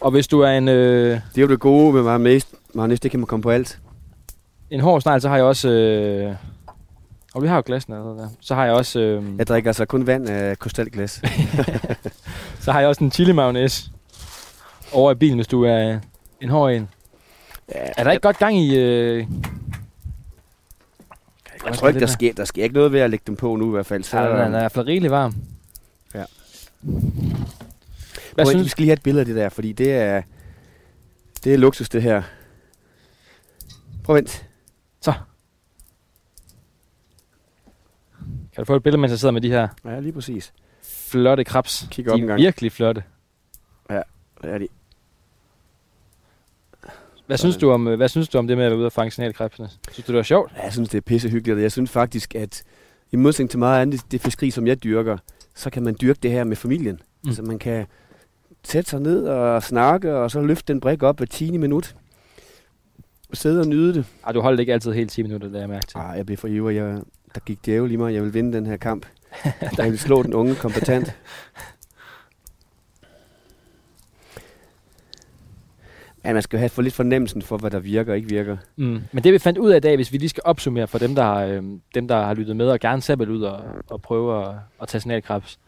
Og 0.01 0.11
hvis 0.11 0.27
du 0.29 0.41
er 0.41 0.49
en, 0.51 0.69
øh, 0.69 1.11
Det 1.11 1.39
er 1.39 1.43
jo 1.43 1.49
det 1.49 1.61
gode 1.61 1.93
med 1.93 2.03
mayonnaise. 2.03 2.47
Mayonnaise, 2.75 3.01
det 3.03 3.11
kan 3.11 3.21
man 3.21 3.27
komme 3.27 3.43
på 3.43 3.51
alt. 3.51 3.79
en 4.71 4.81
hård 4.81 5.01
snegl, 5.01 5.21
så 5.21 5.29
har 5.29 5.37
jeg 5.37 5.45
også... 5.45 5.69
Øh, 5.69 6.35
og 7.35 7.43
vi 7.43 7.49
har 7.49 7.57
jo 7.57 7.63
glasene 7.67 7.97
der. 7.97 8.29
Så 8.41 8.55
har 8.55 8.65
jeg 8.65 8.75
også, 8.75 9.01
øh, 9.01 9.39
Jeg 9.39 9.47
drikker 9.47 9.71
altså 9.71 9.85
kun 9.85 10.07
vand 10.07 10.29
af 10.29 10.59
krystalglas. 10.59 11.23
så 12.65 12.73
har 12.73 12.81
jeg 12.81 12.89
også 12.89 13.05
en 13.05 13.13
chili 13.13 13.33
mayonnaise 13.33 13.91
over 14.93 15.13
i 15.13 15.15
bilen, 15.15 15.37
hvis 15.39 15.47
du 15.47 15.63
er 15.65 15.99
en 16.41 16.49
hård 16.49 16.73
en. 16.73 16.89
Ja, 17.75 17.89
Er 17.97 18.05
der 18.05 18.11
ikke 18.11 18.23
godt 18.23 18.39
gang 18.39 18.59
i... 18.59 18.77
Øh, 18.79 19.27
Jeg 21.67 21.75
tror 21.75 21.89
ikke, 21.89 22.01
der 22.01 22.07
sker, 22.07 22.33
der 22.33 22.45
sker 22.45 22.63
ikke 22.63 22.75
noget 22.75 22.93
ved 22.93 23.01
at 23.01 23.11
lægge 23.11 23.23
dem 23.27 23.37
på 23.37 23.57
nu 23.57 23.69
i 23.69 23.71
hvert 23.71 23.87
fald. 23.87 24.03
Så, 24.03 24.11
Så, 24.11 24.29
den 24.29 24.37
er 24.39 24.47
i 24.47 24.51
hvert 24.51 24.73
fald 24.73 24.87
rigelig 24.87 25.11
varm. 25.11 25.35
Ja. 26.15 26.25
Hvad 26.81 28.45
Prøv, 28.45 28.47
synes 28.47 28.65
Vi 28.65 28.69
skal 28.69 28.83
lige 28.83 28.89
have 28.89 28.97
et 28.97 29.03
billede 29.03 29.21
af 29.21 29.27
det 29.27 29.37
der, 29.37 29.49
fordi 29.49 29.73
det 29.73 29.93
er, 29.93 30.23
det 31.45 31.55
er 31.55 31.59
luksus, 31.59 31.89
det 31.89 32.03
her. 32.03 32.23
Prøv 34.05 34.17
at 34.17 34.21
vent. 34.23 34.47
Kan 38.55 38.63
du 38.63 38.65
få 38.65 38.77
et 38.77 38.83
billede, 38.83 39.01
mens 39.01 39.11
jeg 39.11 39.19
sidder 39.19 39.33
med 39.33 39.41
de 39.41 39.49
her 39.51 39.69
Ja, 39.85 40.01
lige 40.01 40.13
præcis. 40.13 40.53
flotte 40.83 41.45
krabs? 41.45 41.89
Kig 41.91 42.09
op 42.11 42.17
de 42.17 42.19
en 42.19 42.25
er 42.25 42.29
gang. 42.29 42.41
virkelig 42.41 42.73
flotte. 42.73 43.03
Der 43.89 44.03
er 44.43 44.59
de. 44.59 44.69
Hvad 47.27 47.37
synes, 47.39 47.57
du 47.57 47.71
om, 47.71 47.89
øh, 47.89 47.97
hvad 47.97 48.09
synes 48.09 48.29
du 48.29 48.39
om 48.39 48.47
det 48.47 48.57
med 48.57 48.65
at 48.65 48.71
være 48.71 48.79
ude 48.79 48.87
og 48.87 48.93
fange 48.93 49.11
signalkrebsene? 49.11 49.69
Synes 49.93 50.07
du, 50.07 50.13
det 50.13 50.17
var 50.17 50.23
sjovt? 50.23 50.53
Ja, 50.57 50.63
jeg 50.65 50.73
synes, 50.73 50.89
det 50.89 50.99
er 50.99 51.03
pissehyggeligt, 51.03 51.57
og 51.57 51.63
jeg 51.63 51.73
synes 51.73 51.91
faktisk, 51.91 52.35
at 52.35 52.63
i 53.13 53.17
modsætning 53.17 53.51
til 53.51 53.59
meget 53.59 53.83
andet, 53.83 54.01
det 54.11 54.21
fiskeri, 54.21 54.51
som 54.51 54.67
jeg 54.67 54.85
dyrker, 54.85 55.19
så 55.55 55.71
kan 55.71 55.83
man 55.83 55.97
dyrke 56.01 56.19
det 56.23 56.31
her 56.31 56.45
med 56.45 56.57
familien. 56.57 56.95
Mm. 56.95 57.01
Mm. 57.23 57.29
Altså 57.29 57.43
man 57.43 57.59
kan 57.59 57.87
sætte 58.65 58.91
sig 58.91 59.01
ned 59.01 59.25
og 59.25 59.63
snakke, 59.63 60.15
og 60.17 60.31
så 60.31 60.41
løfte 60.41 60.73
den 60.73 60.81
brik 60.81 61.03
op 61.03 61.17
hver 61.19 61.27
10 61.27 61.57
minut. 61.59 61.97
Sidde 63.33 63.61
og 63.61 63.67
nyde 63.67 63.95
det. 63.95 64.07
Ej, 64.27 64.33
du 64.33 64.41
holdt 64.41 64.61
ikke 64.61 64.73
altid 64.73 64.93
helt 64.93 65.11
10 65.11 65.23
minutter, 65.23 65.49
det 65.49 65.61
jeg 65.61 65.69
mærke 65.69 65.87
til. 65.87 65.99
Ah, 65.99 66.17
jeg 66.17 66.27
blev 66.27 66.39
for 66.39 66.49
ivrig. 66.49 66.77
Jeg, 66.77 67.01
der 67.35 67.41
gik 67.41 67.67
djævel 67.67 67.93
i 67.93 67.97
mig. 67.97 68.15
Jeg 68.15 68.23
vil 68.23 68.35
vinde 68.35 68.53
den 68.53 68.67
her 68.67 68.77
kamp. 68.77 69.07
jeg 69.79 69.91
vil 69.91 69.99
slå 69.99 70.23
den 70.23 70.35
unge 70.35 70.55
kompetent. 70.55 71.17
Ja, 76.25 76.33
man 76.33 76.43
skal 76.43 76.59
have 76.59 76.69
for 76.69 76.83
lidt 76.83 76.95
fornemmelsen 76.95 77.43
for, 77.43 77.57
hvad 77.57 77.71
der 77.71 77.79
virker 77.79 78.13
og 78.13 78.17
ikke 78.17 78.29
virker. 78.29 78.57
Mm. 78.77 79.03
Men 79.13 79.25
det 79.25 79.33
vi 79.33 79.39
fandt 79.39 79.59
ud 79.59 79.71
af 79.71 79.77
i 79.77 79.81
dag, 79.81 79.97
hvis 79.97 80.13
vi 80.13 80.19
lige 80.19 80.29
skal 80.29 80.43
opsummere 80.47 80.87
for 80.87 80.99
dem, 80.99 81.15
der 81.15 81.23
har, 81.23 81.45
øh, 81.45 81.63
dem, 81.95 82.09
der 82.09 82.25
har 82.25 82.35
lyttet 82.35 82.57
med 82.57 82.69
og 82.69 82.81
gerne 82.81 83.03
selv 83.03 83.19
vil 83.19 83.31
ud 83.31 83.43
og, 83.43 83.65
og 83.91 84.03
prøve 84.03 84.49
at, 84.49 84.55
at 84.83 84.89
tage 84.89 85.01
signalkrebs. 85.01 85.59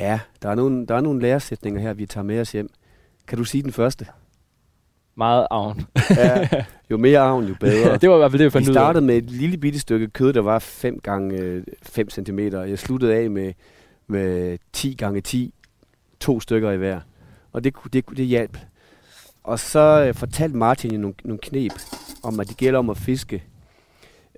Ja, 0.00 0.20
der 0.42 0.48
er 0.48 0.54
nogle, 0.54 0.86
der 0.86 0.94
er 0.94 1.00
nogle 1.00 1.22
læresætninger 1.22 1.80
her, 1.80 1.92
vi 1.92 2.06
tager 2.06 2.24
med 2.24 2.40
os 2.40 2.52
hjem. 2.52 2.68
Kan 3.26 3.38
du 3.38 3.44
sige 3.44 3.62
den 3.62 3.72
første? 3.72 4.06
Meget 5.16 5.46
avn. 5.50 5.80
Ja, 6.10 6.48
jo 6.90 6.96
mere 6.96 7.18
avn, 7.18 7.44
jo 7.44 7.54
bedre. 7.60 7.96
det 8.00 8.10
var 8.10 8.14
i 8.16 8.18
hvert 8.18 8.30
fald 8.30 8.38
det, 8.38 8.44
vi 8.44 8.44
Vi 8.44 8.50
fandt 8.50 8.68
ud 8.68 8.74
af. 8.74 8.78
startede 8.78 9.04
med 9.04 9.16
et 9.16 9.30
lille 9.30 9.56
bitte 9.56 9.80
stykke 9.80 10.08
kød, 10.08 10.32
der 10.32 10.40
var 10.40 10.58
5 10.58 11.00
gange 11.00 11.64
5 11.82 12.10
cm. 12.10 12.38
Jeg 12.38 12.78
sluttede 12.78 13.14
af 13.14 13.30
med, 13.30 13.52
med 14.06 14.58
10 14.72 14.94
gange 14.94 15.20
10, 15.20 15.54
to 16.20 16.40
stykker 16.40 16.70
i 16.70 16.76
hver. 16.76 17.00
Og 17.52 17.64
det, 17.64 17.74
det, 17.92 18.04
det 18.16 18.26
hjalp. 18.26 18.58
Og 19.44 19.58
så 19.58 20.04
øh, 20.08 20.14
fortalte 20.14 20.56
Martin 20.56 20.92
jo 20.92 20.98
nogle, 20.98 21.14
nogle 21.24 21.38
knep 21.42 21.72
om, 22.22 22.40
at 22.40 22.48
det 22.48 22.56
gælder 22.56 22.78
om 22.78 22.90
at 22.90 22.96
fiske 22.96 23.44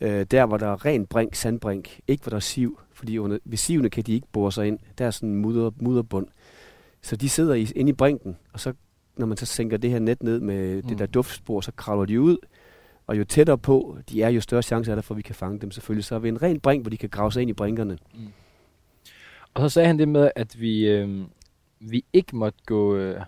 øh, 0.00 0.26
der, 0.30 0.46
hvor 0.46 0.56
der 0.56 0.66
er 0.66 0.84
ren 0.84 1.06
brink, 1.06 1.34
sandbrink. 1.34 2.00
Ikke 2.08 2.22
hvor 2.22 2.30
der 2.30 2.36
er 2.36 2.40
siv, 2.40 2.80
fordi 2.92 3.18
under, 3.18 3.38
ved 3.44 3.58
sivene 3.58 3.90
kan 3.90 4.02
de 4.04 4.12
ikke 4.12 4.26
bore 4.32 4.52
sig 4.52 4.66
ind. 4.66 4.78
Der 4.98 5.06
er 5.06 5.10
sådan 5.10 5.28
en 5.28 5.36
mudder, 5.36 5.70
mudderbund. 5.80 6.26
Så 7.02 7.16
de 7.16 7.28
sidder 7.28 7.54
i, 7.54 7.68
inde 7.76 7.90
i 7.90 7.92
brinken, 7.92 8.36
og 8.52 8.60
så 8.60 8.72
når 9.18 9.26
man 9.26 9.36
så 9.36 9.46
sænker 9.46 9.76
det 9.76 9.90
her 9.90 9.98
net 9.98 10.22
ned 10.22 10.40
med 10.40 10.70
mm. 10.70 10.76
Mm. 10.76 10.82
det 10.88 10.98
der 10.98 11.06
duftspor, 11.06 11.60
så 11.60 11.72
kravler 11.76 12.04
de 12.04 12.20
ud. 12.20 12.36
Og 13.06 13.18
jo 13.18 13.24
tættere 13.24 13.58
på 13.58 13.98
de 14.10 14.22
er, 14.22 14.28
jo 14.28 14.40
større 14.40 14.62
chance 14.62 14.90
er 14.90 14.94
der 14.94 15.02
for, 15.02 15.14
at 15.14 15.16
vi 15.16 15.22
kan 15.22 15.34
fange 15.34 15.58
dem 15.60 15.70
selvfølgelig. 15.70 16.04
Så 16.04 16.18
ved 16.18 16.28
en 16.30 16.42
ren 16.42 16.60
brink, 16.60 16.82
hvor 16.82 16.90
de 16.90 16.96
kan 16.96 17.08
grave 17.08 17.32
sig 17.32 17.42
ind 17.42 17.50
i 17.50 17.54
brinkerne. 17.54 17.98
Og 19.54 19.62
så 19.62 19.68
sagde 19.68 19.86
han 19.86 19.98
det 19.98 20.08
med, 20.08 20.30
at 20.36 20.60
vi, 20.60 20.86
øh, 20.88 21.24
vi 21.80 22.04
ikke 22.12 22.36
måtte 22.36 22.58
gå... 22.66 22.96
Øh, 22.96 23.20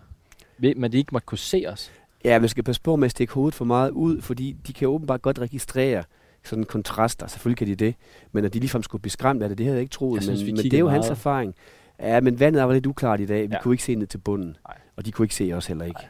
vi- 0.58 0.74
men 0.76 0.92
de 0.92 0.98
ikke 0.98 1.08
måtte 1.12 1.26
kunne 1.26 1.38
se 1.38 1.64
os. 1.68 1.92
Ja, 2.24 2.38
man 2.38 2.48
skal 2.48 2.64
passe 2.64 2.82
på 2.82 2.96
med 2.96 3.04
at 3.04 3.10
stikke 3.10 3.32
hovedet 3.34 3.54
for 3.54 3.64
meget 3.64 3.90
ud, 3.90 4.20
fordi 4.20 4.56
de 4.66 4.72
kan 4.72 4.88
åbenbart 4.88 5.22
godt 5.22 5.38
registrere 5.38 6.04
sådan 6.44 6.64
kontraster. 6.64 7.26
Selvfølgelig 7.26 7.58
kan 7.58 7.66
de 7.66 7.74
det. 7.74 7.94
Men 8.32 8.44
at 8.44 8.54
de 8.54 8.58
ligefrem 8.60 8.82
skulle 8.82 9.02
blive 9.02 9.10
skræmt 9.12 9.42
af 9.42 9.48
det, 9.48 9.58
det 9.58 9.66
havde 9.66 9.76
jeg 9.76 9.82
ikke 9.82 9.92
troet. 9.92 10.16
Jeg 10.16 10.22
synes, 10.22 10.40
vi 10.40 10.46
men, 10.46 10.54
men 10.54 10.64
det 10.64 10.74
er 10.74 10.78
jo 10.78 10.88
hans 10.88 11.08
erfaring. 11.08 11.54
Ja, 12.00 12.20
men 12.20 12.40
vandet 12.40 12.62
var 12.62 12.72
lidt 12.72 12.86
uklart 12.86 13.20
i 13.20 13.26
dag. 13.26 13.48
Vi 13.48 13.54
ja. 13.54 13.62
kunne 13.62 13.74
ikke 13.74 13.84
se 13.84 13.94
ned 13.94 14.06
til 14.06 14.18
bunden. 14.18 14.56
Nej. 14.68 14.76
Og 15.00 15.06
de 15.06 15.12
kunne 15.12 15.24
ikke 15.24 15.34
se 15.34 15.52
os 15.52 15.66
heller 15.66 15.84
ikke. 15.84 16.00
Nej. 16.00 16.08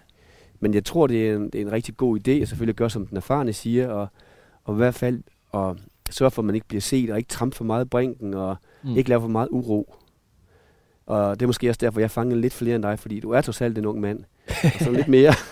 Men 0.61 0.75
jeg 0.75 0.85
tror, 0.85 1.07
det 1.07 1.31
er, 1.31 1.37
en, 1.37 1.45
det 1.45 1.55
er 1.55 1.61
en 1.67 1.73
rigtig 1.73 1.97
god 1.97 2.19
idé 2.19 2.31
at 2.31 2.49
selvfølgelig 2.49 2.75
gøre, 2.77 2.91
som 2.91 3.07
den 3.07 3.17
erfarne 3.17 3.53
siger, 3.53 3.89
og, 3.89 4.09
og 4.65 4.75
i 4.75 4.77
hvert 4.77 4.95
fald 4.95 5.23
at 5.55 5.77
sørge 6.11 6.31
for, 6.31 6.43
at 6.43 6.47
man 6.47 6.55
ikke 6.55 6.69
bliver 6.69 6.81
set, 6.81 7.11
og 7.11 7.19
ikke 7.19 7.29
trampe 7.29 7.57
for 7.57 7.65
meget 7.65 7.91
brinken, 7.91 8.35
og 8.35 8.57
Mm. 8.83 8.97
ikke 8.97 9.09
lave 9.09 9.21
for 9.21 9.29
meget 9.29 9.49
uro. 9.51 9.95
Og 11.07 11.41
det 11.41 11.43
er 11.43 11.47
måske 11.47 11.69
også 11.69 11.79
derfor, 11.81 12.01
jeg 12.01 12.11
fangede 12.11 12.41
lidt 12.41 12.53
flere 12.53 12.75
end 12.75 12.83
dig, 12.83 12.99
fordi 12.99 13.21
du 13.21 13.31
er 13.31 13.41
trods 13.41 13.61
alt 13.61 13.79
en 13.79 13.87
ung 13.87 14.01
mand. 14.01 14.25
Og 14.65 14.71
så 14.81 14.91
lidt 14.91 15.09
mere. 15.09 15.33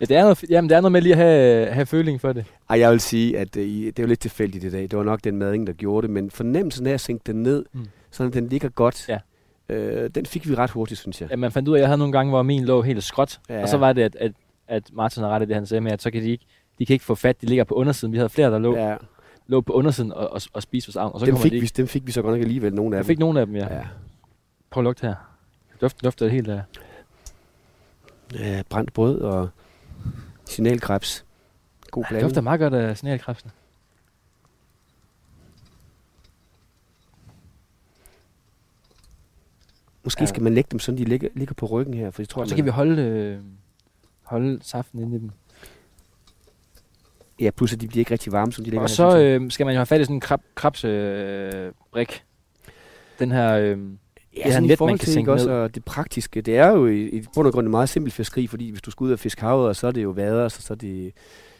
Ja, 0.00 0.04
det 0.04 0.16
er 0.16 0.22
noget, 0.22 0.44
jamen, 0.50 0.68
det 0.68 0.76
er 0.76 0.80
noget 0.80 0.92
med 0.92 1.00
lige 1.02 1.12
at 1.12 1.18
have, 1.18 1.66
have 1.66 1.86
føling 1.86 2.20
for 2.20 2.32
det. 2.32 2.44
Ej, 2.70 2.78
jeg 2.78 2.90
vil 2.90 3.00
sige, 3.00 3.38
at 3.38 3.56
øh, 3.56 3.64
det 3.66 3.98
er 3.98 4.02
jo 4.02 4.06
lidt 4.06 4.20
tilfældigt 4.20 4.64
i 4.64 4.70
dag. 4.70 4.82
Det 4.82 4.96
var 4.98 5.02
nok 5.04 5.24
den 5.24 5.36
mading, 5.36 5.66
der 5.66 5.72
gjorde 5.72 6.06
det, 6.06 6.10
men 6.14 6.30
fornemmelsen 6.30 6.86
af 6.86 6.92
at 6.92 7.00
sænke 7.00 7.22
den 7.26 7.42
ned, 7.42 7.64
mm. 7.72 7.86
sådan 8.10 8.28
at 8.28 8.34
den 8.34 8.48
ligger 8.48 8.68
godt, 8.68 9.08
Ja. 9.08 9.18
Øh, 9.68 10.10
den 10.14 10.26
fik 10.26 10.48
vi 10.48 10.54
ret 10.54 10.70
hurtigt, 10.70 11.00
synes 11.00 11.20
jeg. 11.20 11.30
Ja, 11.30 11.36
man 11.36 11.52
fandt 11.52 11.68
ud 11.68 11.74
af, 11.74 11.78
at 11.78 11.80
jeg 11.80 11.88
havde 11.88 11.98
nogle 11.98 12.12
gange, 12.12 12.30
hvor 12.30 12.42
min 12.42 12.64
lå 12.64 12.82
helt 12.82 13.04
skråt. 13.04 13.40
Ja. 13.48 13.62
Og 13.62 13.68
så 13.68 13.76
var 13.76 13.92
det, 13.92 14.02
at, 14.02 14.16
at, 14.20 14.32
at 14.68 14.90
Martin 14.92 15.22
har 15.22 15.30
ret 15.30 15.42
i 15.42 15.46
det, 15.46 15.54
han 15.54 15.66
sagde 15.66 15.80
med, 15.80 15.92
at 15.92 16.02
så 16.02 16.10
kan 16.10 16.22
de 16.22 16.30
ikke, 16.30 16.44
de 16.78 16.86
kan 16.86 16.94
ikke 16.94 17.04
få 17.04 17.14
fat, 17.14 17.40
de 17.40 17.46
ligger 17.46 17.64
på 17.64 17.74
undersiden. 17.74 18.12
Vi 18.12 18.18
havde 18.18 18.28
flere, 18.28 18.50
der 18.50 18.58
lå, 18.58 18.76
ja. 18.76 18.96
Lå 19.46 19.60
på 19.60 19.72
undersiden 19.72 20.12
og, 20.12 20.32
og, 20.32 20.40
og 20.52 20.62
spiste 20.62 20.88
vores 20.88 20.96
arm. 20.96 21.12
Og 21.12 21.20
så 21.20 21.26
dem, 21.26 21.36
fik 21.36 21.52
de 21.52 21.56
vi, 21.56 21.62
ikke. 21.62 21.74
dem 21.76 21.86
fik 21.86 22.06
vi 22.06 22.12
så 22.12 22.22
godt 22.22 22.34
nok 22.34 22.40
alligevel, 22.42 22.74
nogle 22.74 22.96
af 22.96 23.02
dem. 23.02 23.06
fik 23.06 23.18
nogle 23.18 23.40
af 23.40 23.46
dem, 23.46 23.56
ja. 23.56 23.74
ja. 23.74 23.82
Prøv 24.70 24.80
at 24.80 24.84
lugte 24.84 25.06
her. 25.06 25.14
Duft, 25.80 26.04
dufter 26.04 26.24
det 26.26 26.32
helt 26.32 26.48
af. 26.48 26.62
ja. 28.34 28.62
brændt 28.68 28.92
brød 28.92 29.20
og 29.20 29.48
signalkrebs. 30.44 31.24
God 31.90 32.02
Det 32.02 32.08
blanding. 32.08 32.28
dufter 32.28 32.40
meget 32.40 32.60
godt 32.60 32.74
af 32.74 32.96
signalkræften. 32.98 33.50
Måske 40.08 40.22
Ja. 40.22 40.26
skal 40.26 40.42
man 40.42 40.54
lægge 40.54 40.68
dem 40.70 40.78
sådan, 40.78 40.98
de 40.98 41.04
ligger, 41.04 41.28
ligger 41.34 41.54
på 41.54 41.66
ryggen 41.66 41.94
her, 41.94 42.10
for 42.10 42.22
jeg 42.22 42.28
tror, 42.28 42.42
Og 42.42 42.48
så 42.48 42.52
man- 42.52 42.56
kan 42.56 42.64
vi 42.64 42.70
holde, 42.70 43.02
øh, 43.02 43.38
holde 44.22 44.58
saften 44.62 44.98
inde 44.98 45.16
i 45.16 45.18
dem. 45.20 45.30
Ja, 47.40 47.50
pludselig 47.50 47.80
de 47.80 47.88
bliver 47.88 48.00
ikke 48.00 48.10
rigtig 48.12 48.32
varme, 48.32 48.52
som 48.52 48.64
de 48.64 48.70
ligger 48.70 48.82
Og 48.82 48.88
her, 48.88 48.94
så 48.94 49.18
øh, 49.18 49.50
skal 49.50 49.66
man 49.66 49.74
jo 49.74 49.78
have 49.78 49.86
fat 49.86 50.00
i 50.00 50.04
sådan 50.04 50.16
en 50.16 50.20
krab, 50.20 50.40
krabse 50.54 50.88
øh, 50.88 51.72
brik. 51.92 52.24
Den 53.18 53.30
her... 53.30 53.52
Øh, 53.54 53.78
Ja, 54.36 54.42
her 54.44 54.50
sådan 54.52 54.64
i 54.64 54.68
net, 54.68 54.80
man 54.80 54.98
kan 54.98 55.08
sænke 55.08 55.32
også, 55.32 55.46
ned. 55.48 55.54
og 55.54 55.74
det 55.74 55.84
praktiske, 55.84 56.40
det 56.40 56.56
er 56.56 56.68
jo 56.68 56.86
i, 56.86 57.08
i 57.08 57.24
bund 57.34 57.46
og 57.46 57.52
grund 57.52 57.66
et 57.66 57.70
meget 57.70 57.88
simpelt 57.88 58.14
fiskeri, 58.14 58.46
fordi 58.46 58.70
hvis 58.70 58.82
du 58.82 58.90
skal 58.90 59.04
ud 59.04 59.12
og 59.12 59.18
fiske 59.18 59.40
havet, 59.40 59.76
så 59.76 59.86
er 59.86 59.90
det 59.90 60.02
jo 60.02 60.10
vader, 60.10 60.48
så, 60.48 60.62
så 60.62 60.74
er 60.74 60.76
det 60.76 61.12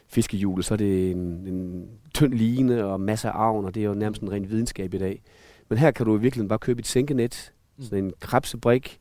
fiskehjul, 0.08 0.62
så 0.64 0.74
er 0.74 0.78
det 0.78 1.10
en, 1.10 1.18
en 1.18 1.86
tynd 2.14 2.34
line 2.34 2.84
og 2.84 3.00
masser 3.00 3.30
af 3.30 3.38
avn, 3.42 3.64
og 3.64 3.74
det 3.74 3.80
er 3.80 3.84
jo 3.84 3.94
nærmest 3.94 4.22
en 4.22 4.32
ren 4.32 4.50
videnskab 4.50 4.94
i 4.94 4.98
dag. 4.98 5.22
Men 5.68 5.78
her 5.78 5.90
kan 5.90 6.06
du 6.06 6.16
i 6.16 6.20
virkeligheden 6.20 6.48
bare 6.48 6.58
købe 6.58 6.80
et 6.80 6.86
sænkenet, 6.86 7.52
Mm. 7.78 7.84
sådan 7.84 8.04
en 8.04 8.12
krabsebrik, 8.20 8.98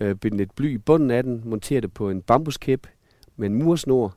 øh, 0.00 0.14
binde 0.14 0.42
et 0.42 0.50
bly 0.56 0.74
i 0.74 0.78
bunden 0.78 1.10
af 1.10 1.22
den, 1.22 1.42
montere 1.44 1.80
det 1.80 1.92
på 1.94 2.10
en 2.10 2.22
bambuskæp 2.22 2.86
med 3.36 3.48
en 3.50 3.54
mursnor, 3.54 4.14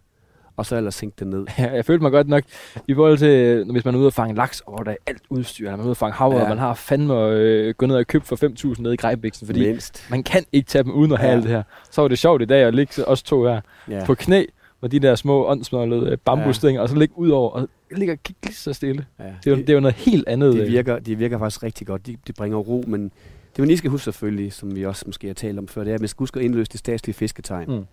og 0.58 0.66
så 0.66 0.76
ellers 0.78 0.96
sænke 0.96 1.16
den 1.20 1.28
ned. 1.30 1.46
Ja, 1.60 1.72
jeg 1.72 1.86
følte 1.86 2.02
mig 2.02 2.12
godt 2.12 2.28
nok 2.28 2.44
i 2.88 2.94
forhold 2.94 3.18
til, 3.18 3.66
når 3.66 3.72
hvis 3.72 3.86
man 3.86 3.96
er 3.96 4.00
ude 4.00 4.08
og 4.08 4.14
fange 4.14 4.36
laks, 4.36 4.62
og 4.66 4.86
der 4.86 4.92
er 4.92 4.96
alt 5.08 5.22
udstyr, 5.30 5.66
eller 5.66 5.72
man 5.78 5.80
er 5.80 5.86
ude 5.86 5.92
og 5.92 5.98
fange 5.98 6.14
havre, 6.14 6.36
ja. 6.38 6.44
Og 6.44 6.50
man 6.50 6.58
har 6.58 6.74
fandme 6.74 7.28
øh, 7.30 7.74
gået 7.74 7.88
ned 7.90 7.98
og 7.98 8.08
købt 8.08 8.26
for 8.28 8.72
5.000 8.76 8.82
nede 8.82 8.94
i 8.94 8.98
Grejbæksen, 8.98 9.46
fordi 9.48 9.68
Mindst. 9.68 10.08
man 10.10 10.24
kan 10.24 10.44
ikke 10.52 10.68
tage 10.68 10.84
dem 10.84 10.92
uden 10.92 11.12
at 11.12 11.20
have 11.20 11.30
Ja. 11.30 11.36
alt 11.36 11.44
det 11.44 11.52
her. 11.52 11.64
Så 11.92 12.02
var 12.02 12.08
det 12.08 12.20
sjovt 12.20 12.42
i 12.42 12.46
dag 12.46 12.64
at 12.64 12.76
ligge 12.76 13.08
os 13.08 13.24
to 13.24 13.44
her 13.44 13.62
ja. 13.90 14.06
På 14.06 14.16
knæ 14.16 14.44
med 14.82 14.90
de 14.90 15.00
der 15.00 15.16
små 15.16 15.48
åndsmørlede 15.48 16.12
øh, 16.12 16.18
bambusstænger, 16.18 16.80
ja. 16.80 16.84
og 16.84 16.90
så 16.90 16.96
ligge 16.96 17.18
ud 17.18 17.30
over 17.30 17.50
og 17.50 17.70
ligge 17.96 18.14
og 18.14 18.20
kigge 18.24 18.40
lige 18.46 18.56
så 18.56 18.74
stille. 18.74 19.06
ja. 19.20 19.24
Det 19.24 19.32
er, 19.48 19.52
jo, 19.52 19.58
det 19.58 19.70
er 19.70 19.74
jo 19.74 19.80
noget 19.80 19.96
helt 19.96 20.28
andet. 20.28 20.54
det 20.54 20.62
øh. 20.62 20.68
virker, 20.68 21.00
det 21.00 21.20
virker 21.20 21.38
faktisk 21.40 21.64
rigtig 21.64 21.88
godt. 21.88 22.08
De, 22.08 22.18
de 22.28 22.34
bringer 22.34 22.58
ro, 22.58 22.84
men 22.88 23.12
det 23.56 23.60
man 23.60 23.68
lige 23.68 23.78
skal 23.78 23.90
huske 23.90 24.04
selvfølgelig, 24.04 24.54
som 24.54 24.76
vi 24.76 24.86
også 24.86 25.04
måske 25.06 25.28
har 25.28 25.34
talt 25.34 25.60
om 25.60 25.68
før, 25.68 25.84
det 25.84 25.92
er, 25.92 25.96
at 25.96 26.02
man 26.02 26.08
skal 26.08 26.20
huske 26.20 26.40
at 26.40 26.46
indløse 26.46 26.72
det 26.72 26.80
statslige 26.80 27.14
fisketegn. 27.14 27.70
Mm. 27.70 27.86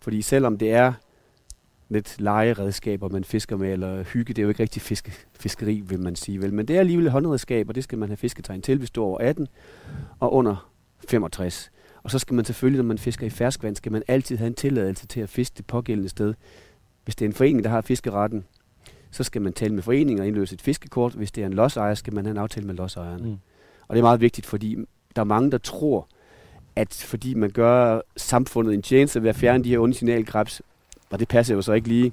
Fordi 0.00 0.22
selvom 0.22 0.58
det 0.58 0.72
er 0.72 0.92
lidt 1.88 2.16
legeredskaber, 2.18 3.08
man 3.08 3.24
fisker 3.24 3.56
med, 3.56 3.72
eller 3.72 4.02
hygge, 4.02 4.34
det 4.34 4.38
er 4.38 4.42
jo 4.42 4.48
ikke 4.48 4.62
rigtig 4.62 4.82
fiske, 4.82 5.12
fiskeri, 5.32 5.82
vil 5.86 6.00
man 6.00 6.16
sige. 6.16 6.42
Vel? 6.42 6.54
Men 6.54 6.68
det 6.68 6.76
er 6.76 6.80
alligevel 6.80 7.06
et 7.06 7.12
håndredskab, 7.12 7.68
og 7.68 7.74
det 7.74 7.84
skal 7.84 7.98
man 7.98 8.08
have 8.08 8.16
fisketegn 8.16 8.62
til, 8.62 8.78
hvis 8.78 8.90
du 8.90 9.02
er 9.02 9.06
over 9.06 9.18
18 9.18 9.48
og 10.20 10.32
under 10.32 10.70
65. 11.08 11.70
Og 12.02 12.10
så 12.10 12.18
skal 12.18 12.34
man 12.34 12.44
selvfølgelig, 12.44 12.78
når 12.78 12.88
man 12.88 12.98
fisker 12.98 13.26
i 13.26 13.30
ferskvand, 13.30 13.76
skal 13.76 13.92
man 13.92 14.02
altid 14.08 14.36
have 14.36 14.46
en 14.46 14.54
tilladelse 14.54 15.06
til 15.06 15.20
at 15.20 15.28
fiske 15.28 15.54
det 15.56 15.66
pågældende 15.66 16.08
sted. 16.08 16.34
Hvis 17.04 17.16
det 17.16 17.24
er 17.24 17.28
en 17.28 17.34
forening, 17.34 17.64
der 17.64 17.70
har 17.70 17.80
fiskeretten, 17.80 18.44
så 19.10 19.24
skal 19.24 19.42
man 19.42 19.52
tale 19.52 19.74
med 19.74 19.82
foreningen 19.82 20.20
og 20.20 20.26
indløse 20.26 20.54
et 20.54 20.62
fiskekort. 20.62 21.12
Hvis 21.12 21.32
det 21.32 21.42
er 21.42 21.46
en 21.46 21.52
lodsejer, 21.52 21.94
skal 21.94 22.14
man 22.14 22.24
have 22.24 22.30
en 22.30 22.38
aftale 22.38 22.66
med 22.66 22.74
lodsejeren. 22.74 23.24
Mm. 23.24 23.36
Og 23.88 23.96
det 23.96 23.98
er 23.98 24.02
meget 24.02 24.20
vigtigt, 24.20 24.46
fordi 24.46 24.76
der 25.16 25.22
er 25.22 25.26
mange, 25.26 25.50
der 25.50 25.58
tror, 25.58 26.08
at 26.76 27.04
fordi 27.08 27.34
man 27.34 27.50
gør 27.50 28.00
samfundet 28.16 28.74
en 28.74 28.82
tjeneste 28.82 29.22
ved 29.22 29.28
at 29.28 29.36
fjerne 29.36 29.64
de 29.64 29.68
her 29.68 29.78
onde 29.78 29.94
signalkrebs, 29.94 30.62
og 31.10 31.18
det 31.18 31.28
passer 31.28 31.54
jo 31.54 31.62
så 31.62 31.72
ikke 31.72 31.88
lige, 31.88 32.12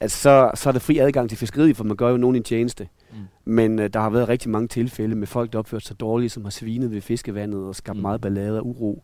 at 0.00 0.10
så, 0.10 0.50
så 0.54 0.68
er 0.68 0.72
der 0.72 0.80
fri 0.80 0.98
adgang 0.98 1.28
til 1.28 1.38
fiskeriet, 1.38 1.76
for 1.76 1.84
man 1.84 1.96
gør 1.96 2.10
jo 2.10 2.16
nogen 2.16 2.36
en 2.36 2.42
tjeneste. 2.42 2.88
Mm. 3.10 3.16
Men 3.44 3.78
øh, 3.78 3.90
der 3.92 4.00
har 4.00 4.10
været 4.10 4.28
rigtig 4.28 4.50
mange 4.50 4.68
tilfælde 4.68 5.14
med 5.14 5.26
folk, 5.26 5.52
der 5.52 5.58
opført 5.58 5.82
sig 5.82 6.00
dårligt, 6.00 6.32
som 6.32 6.44
har 6.44 6.50
svinet 6.50 6.90
ved 6.90 7.00
fiskevandet 7.00 7.64
og 7.64 7.74
skabt 7.76 7.96
Mm. 7.96 8.02
meget 8.02 8.20
ballade 8.20 8.58
og 8.60 8.66
uro. 8.66 9.02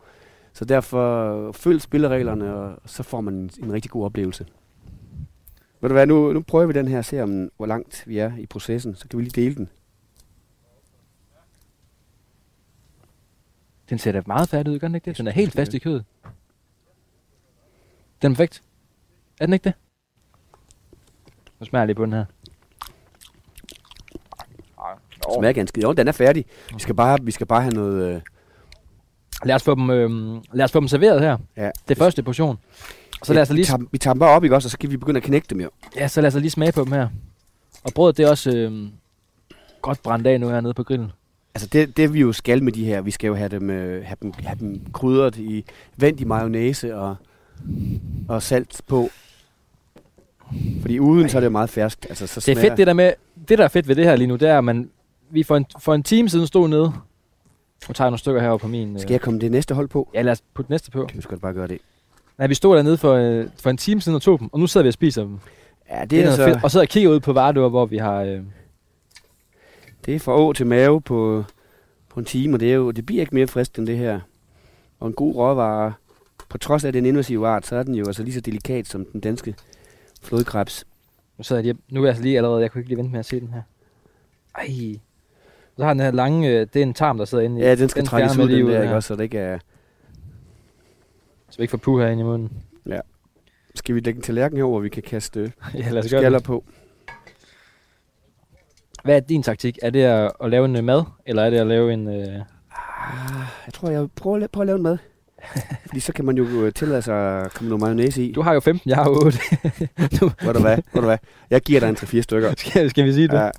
Så 0.52 0.64
derfor 0.64 1.52
følg 1.52 1.82
spillereglerne, 1.82 2.54
og 2.54 2.78
så 2.86 3.02
får 3.02 3.20
man 3.20 3.34
en, 3.34 3.50
en 3.62 3.72
rigtig 3.72 3.90
god 3.90 4.04
oplevelse. 4.04 4.46
Ved 5.80 5.88
du 5.88 5.94
hvad, 5.94 6.06
nu, 6.06 6.32
nu 6.32 6.40
prøver 6.40 6.66
vi 6.66 6.72
den 6.72 6.88
her 6.88 6.98
og 6.98 7.04
ser, 7.04 7.22
om, 7.22 7.50
hvor 7.56 7.66
langt 7.66 8.04
vi 8.06 8.18
er 8.18 8.32
i 8.38 8.46
processen. 8.46 8.94
Så 8.94 9.08
kan 9.08 9.18
vi 9.18 9.24
lige 9.24 9.42
dele 9.42 9.54
den. 9.54 9.68
Den 13.90 13.98
ser 13.98 14.12
da 14.12 14.22
meget 14.26 14.48
færdig 14.48 14.72
ud, 14.72 14.78
gør 14.78 14.88
den 14.88 14.94
ikke 14.94 15.10
det? 15.10 15.18
Den 15.18 15.26
er 15.26 15.32
helt 15.32 15.52
fast 15.52 15.74
i 15.74 15.78
kødet. 15.78 16.04
Den 18.22 18.32
er 18.32 18.34
perfekt. 18.34 18.62
Er 19.40 19.46
den 19.46 19.52
ikke 19.52 19.64
det? 19.64 19.72
Nu 21.60 21.66
smager 21.66 21.80
jeg 21.82 21.86
lige 21.86 21.96
på 21.96 22.04
den 22.04 22.12
her. 22.12 22.24
smager 25.38 25.52
ganske. 25.52 25.80
Jo, 25.82 25.92
den 25.92 26.08
er 26.08 26.12
færdig. 26.12 26.44
Vi 26.74 26.80
skal 26.80 26.94
bare, 26.94 27.18
vi 27.22 27.30
skal 27.30 27.46
bare 27.46 27.62
have 27.62 27.74
noget, 27.74 28.14
øh, 28.14 28.20
Lad 29.44 29.54
os 29.54 29.62
få 29.62 29.74
dem, 29.74 29.90
øh, 29.90 30.42
lad 30.52 30.64
os 30.64 30.72
få 30.72 30.80
dem 30.80 30.88
serveret 30.88 31.20
her. 31.20 31.38
Ja. 31.56 31.70
Det 31.88 31.98
første 31.98 32.22
portion. 32.22 32.58
Så 33.22 33.34
lad 33.34 33.42
os 33.42 33.48
da 33.48 33.54
vi, 33.54 33.58
lige, 33.58 33.66
tager, 33.66 33.84
vi 33.92 33.98
tager 33.98 34.14
dem 34.14 34.18
bare 34.18 34.30
op, 34.30 34.44
ikke 34.44 34.56
også? 34.56 34.66
Og 34.66 34.70
så 34.70 34.78
kan 34.78 34.90
vi 34.90 34.96
begynde 34.96 35.18
at 35.18 35.24
knække 35.24 35.46
dem 35.50 35.60
jo. 35.60 35.70
ja, 35.96 36.08
så 36.08 36.20
lad 36.20 36.28
os 36.28 36.34
lige 36.34 36.50
smage 36.50 36.72
på 36.72 36.84
dem 36.84 36.92
her. 36.92 37.08
Og 37.84 37.92
brødet, 37.94 38.16
det 38.16 38.24
er 38.24 38.30
også 38.30 38.56
øh, 38.56 38.88
godt 39.82 40.02
brændt 40.02 40.26
af 40.26 40.40
nu 40.40 40.48
hernede 40.48 40.74
på 40.74 40.84
grillen. 40.84 41.12
Altså 41.54 41.68
det, 41.72 41.96
det 41.96 42.14
vi 42.14 42.20
jo 42.20 42.32
skal 42.32 42.62
med 42.62 42.72
de 42.72 42.84
her, 42.84 43.00
vi 43.00 43.10
skal 43.10 43.28
jo 43.28 43.34
have 43.34 43.48
dem, 43.48 43.70
øh, 43.70 44.04
have 44.04 44.16
dem, 44.22 44.32
have 44.38 44.58
dem 44.60 44.80
krydret 44.92 45.36
i, 45.36 45.64
vendt 45.96 46.20
i 46.20 46.24
mayonnaise 46.24 46.96
og, 46.96 47.16
og 48.28 48.42
salt 48.42 48.80
på. 48.86 49.08
Fordi 50.80 50.98
uden, 50.98 51.28
så 51.28 51.36
er 51.36 51.40
det 51.40 51.52
meget 51.52 51.70
ferskt. 51.70 52.06
Altså, 52.08 52.26
så 52.26 52.40
Det 52.46 52.58
er 52.58 52.60
fedt 52.60 52.76
det 52.76 52.86
der 52.86 52.92
med, 52.92 53.12
det 53.48 53.58
der 53.58 53.64
er 53.64 53.68
fedt 53.68 53.88
ved 53.88 53.96
det 53.96 54.04
her 54.04 54.16
lige 54.16 54.26
nu, 54.26 54.36
det 54.36 54.48
er, 54.48 54.58
at 54.58 54.64
man, 54.64 54.90
vi 55.30 55.42
for 55.42 55.56
en, 55.56 55.66
for 55.80 55.94
en 55.94 56.02
time 56.02 56.28
siden 56.28 56.46
stod 56.46 56.68
nede. 56.68 56.92
Nu 57.88 57.94
tager 57.94 58.06
jeg 58.06 58.10
nogle 58.10 58.18
stykker 58.18 58.40
herovre 58.40 58.58
på 58.58 58.68
min... 58.68 58.94
Øh, 58.94 59.00
Skal 59.00 59.10
jeg 59.12 59.20
komme 59.20 59.40
det 59.40 59.50
næste 59.50 59.74
hold 59.74 59.88
på? 59.88 60.08
Ja, 60.14 60.22
lad 60.22 60.32
os 60.32 60.42
putte 60.54 60.70
næste 60.70 60.90
på. 60.90 61.06
Kan 61.06 61.16
vi 61.18 61.24
da 61.30 61.36
bare 61.36 61.52
gøre 61.52 61.66
det? 61.68 61.78
Nej, 62.38 62.46
vi 62.46 62.54
stod 62.54 62.76
dernede 62.76 62.96
for, 62.96 63.12
øh, 63.14 63.46
for 63.56 63.70
en 63.70 63.76
time 63.76 64.00
siden 64.00 64.16
og 64.16 64.22
tog 64.22 64.38
dem, 64.40 64.48
og 64.52 64.60
nu 64.60 64.66
sidder 64.66 64.82
vi 64.82 64.88
og 64.88 64.92
spiser 64.92 65.22
dem. 65.22 65.38
Ja, 65.90 66.00
det, 66.00 66.10
Det 66.10 66.18
er 66.18 66.22
er, 66.22 66.26
altså, 66.26 66.44
fedt. 66.44 66.64
Og 66.64 66.70
sidder 66.70 66.84
og 66.84 66.88
kigger 66.88 67.10
ud 67.10 67.20
på 67.20 67.32
Vardø, 67.32 67.60
hvor 67.68 67.86
vi 67.86 67.96
har... 67.98 68.22
Øh, 68.22 68.40
det 70.08 70.16
er 70.16 70.20
fra 70.24 70.32
å 70.40 70.52
til 70.56 70.66
mave 70.66 71.00
på, 71.04 71.44
på 72.08 72.20
en 72.20 72.24
time, 72.24 72.56
og 72.56 72.60
det, 72.60 72.70
er 72.70 72.74
jo, 72.74 72.90
det 72.90 73.06
bliver 73.06 73.20
ikke 73.20 73.34
mere 73.34 73.46
frisk 73.46 73.78
end 73.78 73.86
det 73.86 73.98
her. 73.98 74.20
Og 75.00 75.08
en 75.08 75.14
god 75.14 75.34
råvare, 75.34 75.92
på 76.48 76.58
trods 76.58 76.84
af 76.84 76.88
at 76.88 76.94
det 76.94 76.98
er 76.98 77.02
en 77.02 77.06
invasiv 77.06 77.42
art, 77.42 77.66
så 77.66 77.76
er 77.76 77.82
den 77.82 77.94
jo 77.94 78.06
altså 78.06 78.22
lige 78.22 78.34
så 78.34 78.40
delikat 78.40 78.86
som 78.86 79.04
den 79.04 79.20
danske 79.20 79.54
flodkrebs. 80.22 80.86
nu 81.38 81.44
sidder 81.44 81.62
jeg 81.62 81.64
lige, 81.64 81.82
nu 81.90 82.00
er 82.00 82.04
jeg 82.04 82.08
altså 82.08 82.22
lige 82.22 82.36
allerede, 82.36 82.62
jeg 82.62 82.70
kunne 82.70 82.80
ikke 82.80 82.88
lige 82.88 82.98
vente 82.98 83.12
med 83.12 83.18
at 83.18 83.26
se 83.26 83.40
den 83.40 83.48
her. 83.48 83.62
Ej. 84.54 85.00
Så 85.76 85.84
har 85.84 85.92
den 85.92 86.00
her 86.00 86.10
lange, 86.10 86.48
øh, 86.48 86.66
det 86.74 86.76
er 86.76 86.82
en 86.82 86.94
tarm, 86.94 87.18
der 87.18 87.24
sidder 87.24 87.44
inde 87.44 87.60
i. 87.60 87.64
Ja, 87.64 87.74
den 87.74 87.88
skal 87.88 88.06
trækkes 88.06 88.38
ud, 88.38 88.48
den 88.48 88.66
der, 88.66 88.72
her, 88.72 88.82
ikke 88.82 88.94
også, 88.94 89.06
så 89.06 89.16
det 89.16 89.22
ikke 89.22 89.38
er... 89.38 89.58
Så 91.50 91.56
vi 91.56 91.62
ikke 91.62 91.70
får 91.70 91.78
puh 91.78 92.00
herinde 92.00 92.20
i 92.20 92.24
munden. 92.24 92.52
Skal 93.74 93.94
vi 93.94 94.00
lægge 94.00 94.18
en 94.18 94.22
tallerken 94.22 94.58
her, 94.58 94.64
hvor 94.64 94.80
vi 94.80 94.88
kan 94.88 95.02
kaste 95.02 95.40
ja, 95.74 95.90
lad 95.90 96.04
os 96.04 96.10
gøre 96.10 96.20
skaller 96.20 96.40
på? 96.40 96.64
Hvad 99.04 99.16
er 99.16 99.20
din 99.20 99.42
taktik? 99.42 99.78
Er 99.82 99.90
det 99.90 100.02
at, 100.02 100.32
at 100.44 100.50
lave 100.50 100.64
en 100.64 100.76
øh, 100.76 100.84
mad, 100.84 101.02
eller 101.26 101.42
er 101.42 101.50
det 101.50 101.58
at 101.58 101.66
lave 101.66 101.92
en... 101.92 102.08
Øh, 102.08 102.42
Ah, 103.10 103.46
jeg 103.66 103.74
tror, 103.74 103.90
jeg 103.90 104.00
vil 104.00 104.08
prøve, 104.16 104.36
at 104.36 104.42
la- 104.42 104.46
prøve 104.46 104.62
at 104.62 104.66
lave 104.66 104.76
en 104.76 104.82
mad. 104.82 104.98
Fordi 105.86 106.00
så 106.00 106.12
kan 106.12 106.24
man 106.24 106.36
jo 106.36 106.44
øh, 106.44 106.72
tillade 106.72 107.02
sig 107.02 107.40
at 107.40 107.54
komme 107.54 107.68
noget 107.68 107.80
mayonnaise 107.82 108.24
i. 108.24 108.32
du 108.32 108.42
har 108.42 108.52
jo 108.54 108.60
15, 108.60 108.88
jeg 108.90 108.96
har 108.96 109.08
8. 109.08 109.38
nu, 110.20 110.30
Ved 110.42 110.54
du 110.54 110.60
hvad? 110.60 110.76
Ved 110.76 111.00
du 111.02 111.06
hvad? 111.06 111.18
Jeg 111.50 111.60
giver 111.60 111.80
dig 111.80 111.88
en 111.88 111.96
3-4 111.96 112.20
stykker. 112.20 112.54
skal, 112.58 112.90
skal 112.90 113.04
vi 113.04 113.12
sige 113.12 113.28
det? 113.28 113.34
Ja. 113.34 113.50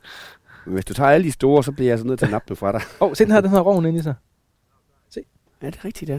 Men 0.66 0.74
hvis 0.74 0.86
du 0.86 0.94
tager 0.94 1.10
alle 1.10 1.24
de 1.28 1.32
store, 1.32 1.64
så 1.64 1.72
bliver 1.72 1.92
jeg 1.92 2.00
så 2.00 2.06
nødt 2.06 2.20
til 2.20 2.26
at 2.26 2.32
nappe 2.32 2.46
dem 2.50 2.56
fra 2.58 2.72
dig. 2.72 2.82
oh, 3.00 3.14
se 3.16 3.24
den 3.24 3.32
her, 3.32 3.42
den 3.42 3.50
her 3.50 3.60
rovn 3.60 3.86
inde 3.86 4.00
i 4.00 4.02
sig. 4.02 4.14
Ja, 5.62 5.68
det 5.68 5.76
er 5.76 5.86
rigtigt, 5.86 6.10
ja. 6.10 6.14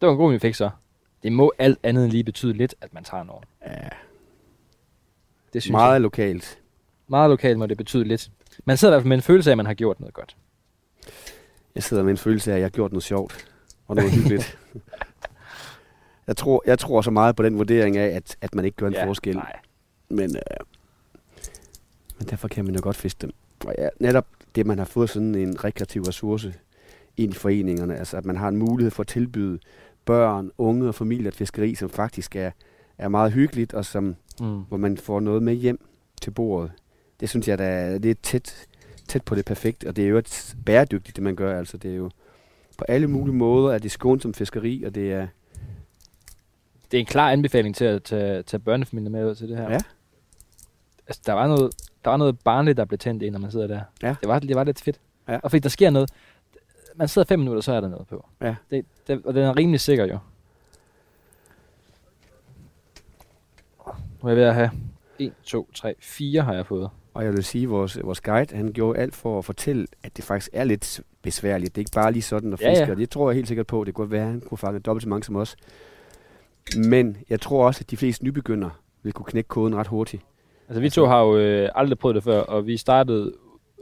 Det 0.00 0.06
var 0.06 0.10
en 0.10 0.16
god, 0.18 0.32
vi 0.32 0.38
fik 0.38 0.54
så. 0.54 0.70
Det 1.22 1.32
må 1.32 1.52
alt 1.58 1.78
andet 1.82 2.04
end 2.04 2.12
lige 2.12 2.24
betyde 2.24 2.52
lidt, 2.52 2.74
at 2.80 2.94
man 2.94 3.04
tager 3.04 3.24
nogen. 3.24 3.44
ja 3.66 3.88
Det 5.52 5.62
synes 5.62 5.72
meget 5.72 6.00
lokalt. 6.00 6.58
Meget 7.10 7.30
lokalt 7.30 7.58
må 7.58 7.66
det 7.66 7.76
betyde 7.76 8.04
lidt. 8.04 8.30
Man 8.64 8.76
sidder 8.76 8.94
i 8.94 8.94
hvert 8.94 9.02
fald 9.02 9.08
med 9.08 9.16
en 9.16 9.22
følelse 9.22 9.50
af, 9.50 9.52
at 9.52 9.56
man 9.56 9.66
har 9.66 9.74
gjort 9.74 10.00
noget 10.00 10.14
godt. 10.14 10.36
Jeg 11.74 11.82
sidder 11.82 12.02
med 12.02 12.10
en 12.10 12.16
følelse 12.16 12.50
af, 12.50 12.54
at 12.54 12.60
jeg 12.60 12.64
har 12.64 12.70
gjort 12.70 12.92
noget 12.92 13.02
sjovt. 13.02 13.46
Og 13.88 13.96
noget 13.96 14.12
hyggeligt. 14.12 14.58
jeg, 16.26 16.36
tror, 16.36 16.62
jeg 16.66 16.78
tror 16.78 17.02
så 17.02 17.10
meget 17.10 17.36
på 17.36 17.42
den 17.42 17.58
vurdering 17.58 17.96
af, 17.96 18.06
at, 18.16 18.36
at 18.40 18.54
man 18.54 18.64
ikke 18.64 18.76
gør 18.76 18.86
en 18.86 18.92
Ja, 18.92 19.06
forskel. 19.06 19.34
Nej. 19.36 19.56
Men, 20.08 20.36
øh, 20.36 20.66
men 22.18 22.28
derfor 22.28 22.48
kan 22.48 22.64
man 22.64 22.74
jo 22.74 22.80
godt 22.82 22.96
fiske 22.96 23.18
dem. 23.20 23.30
Og 23.66 23.74
ja, 23.78 23.88
netop 24.00 24.26
det, 24.54 24.66
man 24.66 24.78
har 24.78 24.84
fået 24.84 25.10
sådan 25.10 25.34
en 25.34 25.64
rekreativ 25.64 26.02
ressource 26.02 26.54
ind 27.16 27.32
i 27.32 27.34
foreningerne, 27.36 27.96
altså 27.96 28.16
at 28.16 28.24
man 28.24 28.36
har 28.36 28.48
en 28.48 28.56
mulighed 28.56 28.90
for 28.90 29.00
at 29.02 29.06
tilbyde 29.06 29.58
børn, 30.04 30.50
unge 30.58 30.88
og 30.88 30.94
familier 30.94 31.28
et 31.28 31.34
fiskeri, 31.34 31.74
som 31.74 31.90
faktisk 31.90 32.36
er, 32.36 32.50
er 32.98 33.08
meget 33.08 33.32
hyggeligt, 33.32 33.74
og 33.74 33.84
som, 33.84 34.16
Mm. 34.40 34.60
hvor 34.68 34.76
man 34.76 34.96
får 34.96 35.20
noget 35.20 35.42
med 35.42 35.54
hjem 35.54 35.80
til 36.22 36.30
bordet. 36.30 36.72
Det 37.20 37.28
synes 37.28 37.48
jeg, 37.48 37.58
der 37.58 37.64
er, 37.64 37.98
det 37.98 38.10
er 38.10 38.14
tæt, 38.22 38.66
tæt 39.08 39.22
på 39.22 39.34
det 39.34 39.44
perfekte, 39.44 39.88
og 39.88 39.96
det 39.96 40.04
er 40.04 40.08
jo 40.08 40.18
et 40.18 40.56
bæredygtigt, 40.66 41.16
det 41.16 41.24
man 41.24 41.36
gør. 41.36 41.58
Altså, 41.58 41.76
det 41.76 41.90
er 41.90 41.96
jo 41.96 42.10
på 42.78 42.84
alle 42.88 43.06
mulige 43.06 43.34
måder, 43.34 43.74
at 43.74 43.82
det 43.82 43.88
er 43.88 43.90
skånsomt 43.90 44.36
fiskeri, 44.36 44.82
og 44.82 44.94
det 44.94 45.12
er, 45.12 45.26
Det 46.90 46.96
er 46.96 47.00
en 47.00 47.06
klar 47.06 47.30
anbefaling 47.30 47.76
til 47.76 47.84
at 47.84 48.02
tage, 48.02 48.42
tage 48.42 48.60
børnefamilier 48.60 49.10
med 49.10 49.30
ud 49.30 49.34
til 49.34 49.48
det 49.48 49.56
her. 49.56 49.70
Ja. 49.70 49.78
Altså, 51.06 51.22
der 51.26 51.32
var 51.32 51.48
noget, 51.48 51.74
der 52.04 52.10
var 52.10 52.16
noget 52.16 52.38
barnligt, 52.38 52.76
der 52.76 52.84
blev 52.84 52.98
tændt 52.98 53.22
ind, 53.22 53.32
når 53.32 53.40
man 53.40 53.50
sidder 53.50 53.66
der. 53.66 53.80
Ja. 54.02 54.16
Det 54.20 54.28
var, 54.28 54.38
det 54.38 54.56
var 54.56 54.64
lidt 54.64 54.80
fedt. 54.80 55.00
Ja. 55.28 55.38
Og 55.42 55.50
fordi 55.50 55.60
der 55.60 55.68
sker 55.68 55.90
noget. 55.90 56.10
Man 56.94 57.08
sidder 57.08 57.26
fem 57.26 57.38
minutter, 57.38 57.60
så 57.62 57.72
er 57.72 57.80
der 57.80 57.88
noget 57.88 58.06
på. 58.06 58.26
Ja. 58.40 58.54
Det, 58.70 58.84
det, 59.06 59.22
og 59.24 59.34
den 59.34 59.42
er 59.42 59.56
rimelig 59.56 59.80
sikker 59.80 60.06
jo. 60.06 60.18
Nu 64.22 64.28
er 64.28 64.28
jeg 64.28 64.36
ved 64.36 64.44
at 64.44 64.54
have 64.54 64.70
1, 65.18 65.32
2, 65.42 65.68
3, 65.74 65.94
4 65.98 66.42
har 66.42 66.54
jeg 66.54 66.66
fået. 66.66 66.90
Og 67.14 67.24
jeg 67.24 67.32
vil 67.32 67.44
sige, 67.44 67.62
at 67.64 67.70
vores, 67.70 67.98
vores 68.04 68.20
guide, 68.20 68.56
han 68.56 68.72
gjorde 68.72 68.98
alt 68.98 69.14
for 69.14 69.38
at 69.38 69.44
fortælle, 69.44 69.86
at 70.02 70.16
det 70.16 70.24
faktisk 70.24 70.50
er 70.52 70.64
lidt 70.64 71.00
besværligt. 71.22 71.74
Det 71.74 71.80
er 71.80 71.82
ikke 71.82 71.90
bare 71.94 72.12
lige 72.12 72.22
sådan 72.22 72.52
at 72.52 72.60
Ja, 72.60 72.70
fiske, 72.70 72.84
ja. 72.84 72.90
og 72.90 72.96
det 72.96 73.10
tror 73.10 73.30
jeg 73.30 73.34
helt 73.34 73.48
sikkert 73.48 73.66
på. 73.66 73.84
Det 73.84 73.94
kunne 73.94 74.10
være, 74.10 74.22
at 74.22 74.28
han 74.28 74.40
kunne 74.40 74.58
fange 74.58 74.80
dobbelt 74.80 75.02
så 75.02 75.08
mange 75.08 75.24
som 75.24 75.36
os. 75.36 75.56
Men 76.76 77.16
jeg 77.30 77.40
tror 77.40 77.66
også, 77.66 77.80
at 77.84 77.90
de 77.90 77.96
fleste 77.96 78.24
nybegyndere 78.24 78.70
vil 79.02 79.12
kunne 79.12 79.26
knække 79.26 79.48
koden 79.48 79.76
ret 79.76 79.86
hurtigt. 79.86 80.22
Altså, 80.68 80.80
vi 80.80 80.90
to 80.90 81.06
har 81.06 81.20
jo 81.22 81.36
øh, 81.38 81.68
aldrig 81.74 81.98
prøvet 81.98 82.14
det 82.14 82.24
før, 82.24 82.40
og 82.40 82.66
vi 82.66 82.76
startede... 82.76 83.32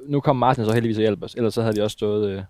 Nu 0.07 0.21
kom 0.21 0.37
Martin 0.37 0.65
så 0.65 0.73
heldigvis 0.73 0.97
og 0.97 1.01
hjalp 1.03 1.23
os, 1.23 1.35
ellers 1.35 1.55
så 1.55 1.63
havde 1.63 1.75
vi 1.75 1.81
også 1.81 1.95
stået... 1.95 2.31
Øh, 2.31 2.43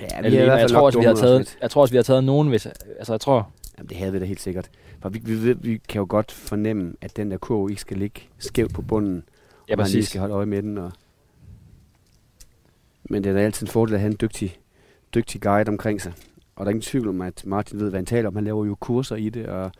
Ja, 0.00 0.06
alene. 0.16 0.52
jeg, 0.52 0.70
tror 0.70 0.80
også, 0.80 0.98
vi 0.98 1.04
har 1.04 1.14
taget, 1.14 1.58
jeg 1.62 1.70
tror 1.70 1.82
også, 1.82 1.92
vi 1.92 1.96
har 1.96 2.02
taget 2.02 2.24
nogen, 2.24 2.48
hvis... 2.48 2.66
Altså, 2.66 3.12
jeg 3.12 3.20
tror... 3.20 3.50
Jamen, 3.78 3.88
det 3.88 3.96
havde 3.96 4.12
vi 4.12 4.18
da 4.18 4.24
helt 4.24 4.40
sikkert. 4.40 4.70
For 5.02 5.08
vi, 5.08 5.20
vi, 5.24 5.42
ved, 5.42 5.54
vi 5.54 5.80
kan 5.88 5.98
jo 5.98 6.06
godt 6.08 6.32
fornemme, 6.32 6.92
at 7.00 7.16
den 7.16 7.30
der 7.30 7.36
kurv 7.36 7.70
ikke 7.70 7.80
skal 7.80 7.96
ligge 7.96 8.20
skævt 8.38 8.74
på 8.74 8.82
bunden. 8.82 9.24
Ja, 9.68 9.72
og 9.72 9.78
man 9.78 9.86
lige 9.86 10.06
skal 10.06 10.20
holde 10.20 10.34
øje 10.34 10.46
med 10.46 10.62
den. 10.62 10.78
Og... 10.78 10.92
Men 13.10 13.24
det 13.24 13.30
er 13.30 13.34
da 13.34 13.40
altid 13.40 13.66
en 13.66 13.70
fordel 13.70 13.94
at 13.94 14.00
have 14.00 14.10
en 14.10 14.18
dygtig, 14.20 14.58
dygtig 15.14 15.40
guide 15.40 15.68
omkring 15.68 16.02
sig. 16.02 16.12
Og 16.56 16.64
der 16.64 16.70
er 16.70 16.70
ingen 16.70 16.82
tvivl 16.82 17.08
om, 17.08 17.20
at 17.20 17.42
Martin 17.46 17.80
ved, 17.80 17.90
hvad 17.90 17.98
han 17.98 18.06
taler 18.06 18.28
om. 18.28 18.34
Han 18.34 18.44
laver 18.44 18.64
jo 18.64 18.74
kurser 18.74 19.16
i 19.16 19.28
det, 19.28 19.46
og 19.46 19.72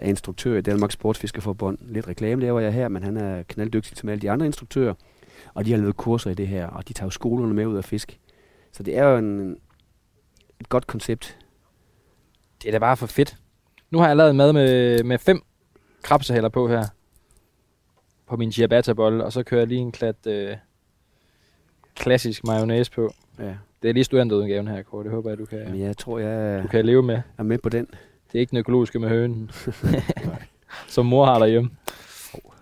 er 0.00 0.08
instruktør 0.08 0.58
i 0.58 0.60
Danmarks 0.60 0.94
Sportsfiskerforbund. 0.94 1.78
Lidt 1.80 2.08
reklame 2.08 2.42
laver 2.42 2.60
jeg 2.60 2.72
her, 2.72 2.88
men 2.88 3.02
han 3.02 3.16
er 3.16 3.42
knalddygtig 3.42 3.96
som 3.96 4.08
alle 4.08 4.22
de 4.22 4.30
andre 4.30 4.46
instruktører. 4.46 4.94
Og 5.54 5.64
de 5.64 5.70
har 5.70 5.78
lavet 5.78 5.96
kurser 5.96 6.30
i 6.30 6.34
det 6.34 6.48
her, 6.48 6.66
og 6.66 6.88
de 6.88 6.92
tager 6.92 7.06
jo 7.06 7.10
skolerne 7.10 7.54
med 7.54 7.66
ud 7.66 7.76
af 7.76 7.84
fisk. 7.84 8.18
Så 8.72 8.82
det 8.82 8.98
er 8.98 9.04
jo 9.04 9.16
en, 9.16 9.56
et 10.60 10.68
godt 10.68 10.86
koncept. 10.86 11.38
Det 12.62 12.68
er 12.68 12.72
da 12.72 12.78
bare 12.78 12.96
for 12.96 13.06
fedt. 13.06 13.36
Nu 13.90 13.98
har 13.98 14.06
jeg 14.06 14.16
lavet 14.16 14.36
mad 14.36 14.52
med, 14.52 15.02
med 15.04 15.18
fem 15.18 15.42
krabsehælder 16.02 16.48
på 16.48 16.68
her. 16.68 16.84
På 18.26 18.36
min 18.36 18.52
ciabatta-bolle, 18.52 19.24
og 19.24 19.32
så 19.32 19.42
kører 19.42 19.60
jeg 19.60 19.68
lige 19.68 19.80
en 19.80 19.92
klat 19.92 20.26
øh, 20.26 20.56
klassisk 21.94 22.44
mayonnaise 22.44 22.92
på. 22.92 23.10
Ja. 23.38 23.54
Det 23.82 23.88
er 23.88 23.92
lige 23.92 24.04
studenterudgaven 24.04 24.68
her, 24.68 24.82
Kåre. 24.82 25.04
Det 25.04 25.12
håber 25.12 25.30
jeg, 25.30 25.38
du 25.38 25.44
kan, 25.44 25.70
Men 25.70 25.80
jeg 25.80 25.96
tror, 25.96 26.18
jeg 26.18 26.62
du 26.62 26.68
kan 26.68 26.86
leve 26.86 27.02
med. 27.02 27.20
er 27.38 27.42
med 27.42 27.58
på 27.58 27.68
den. 27.68 27.86
Det 28.32 28.34
er 28.34 28.40
ikke 28.40 28.50
den 28.50 28.58
økologiske 28.58 28.98
med 28.98 29.08
hønen, 29.08 29.50
som 30.88 31.06
mor 31.06 31.24
har 31.24 31.38
derhjemme. 31.38 31.70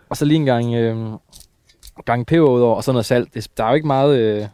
Og 0.08 0.16
så 0.16 0.24
lige 0.24 0.36
en 0.36 0.44
gang, 0.44 0.74
øh, 0.74 0.96
gang 2.04 2.26
peber 2.26 2.48
udover, 2.50 2.74
og 2.76 2.84
så 2.84 2.92
noget 2.92 3.06
salt. 3.06 3.34
Det, 3.34 3.48
der 3.56 3.64
er 3.64 3.68
jo 3.68 3.74
ikke 3.74 3.86
meget, 3.86 4.18
øh, 4.18 4.46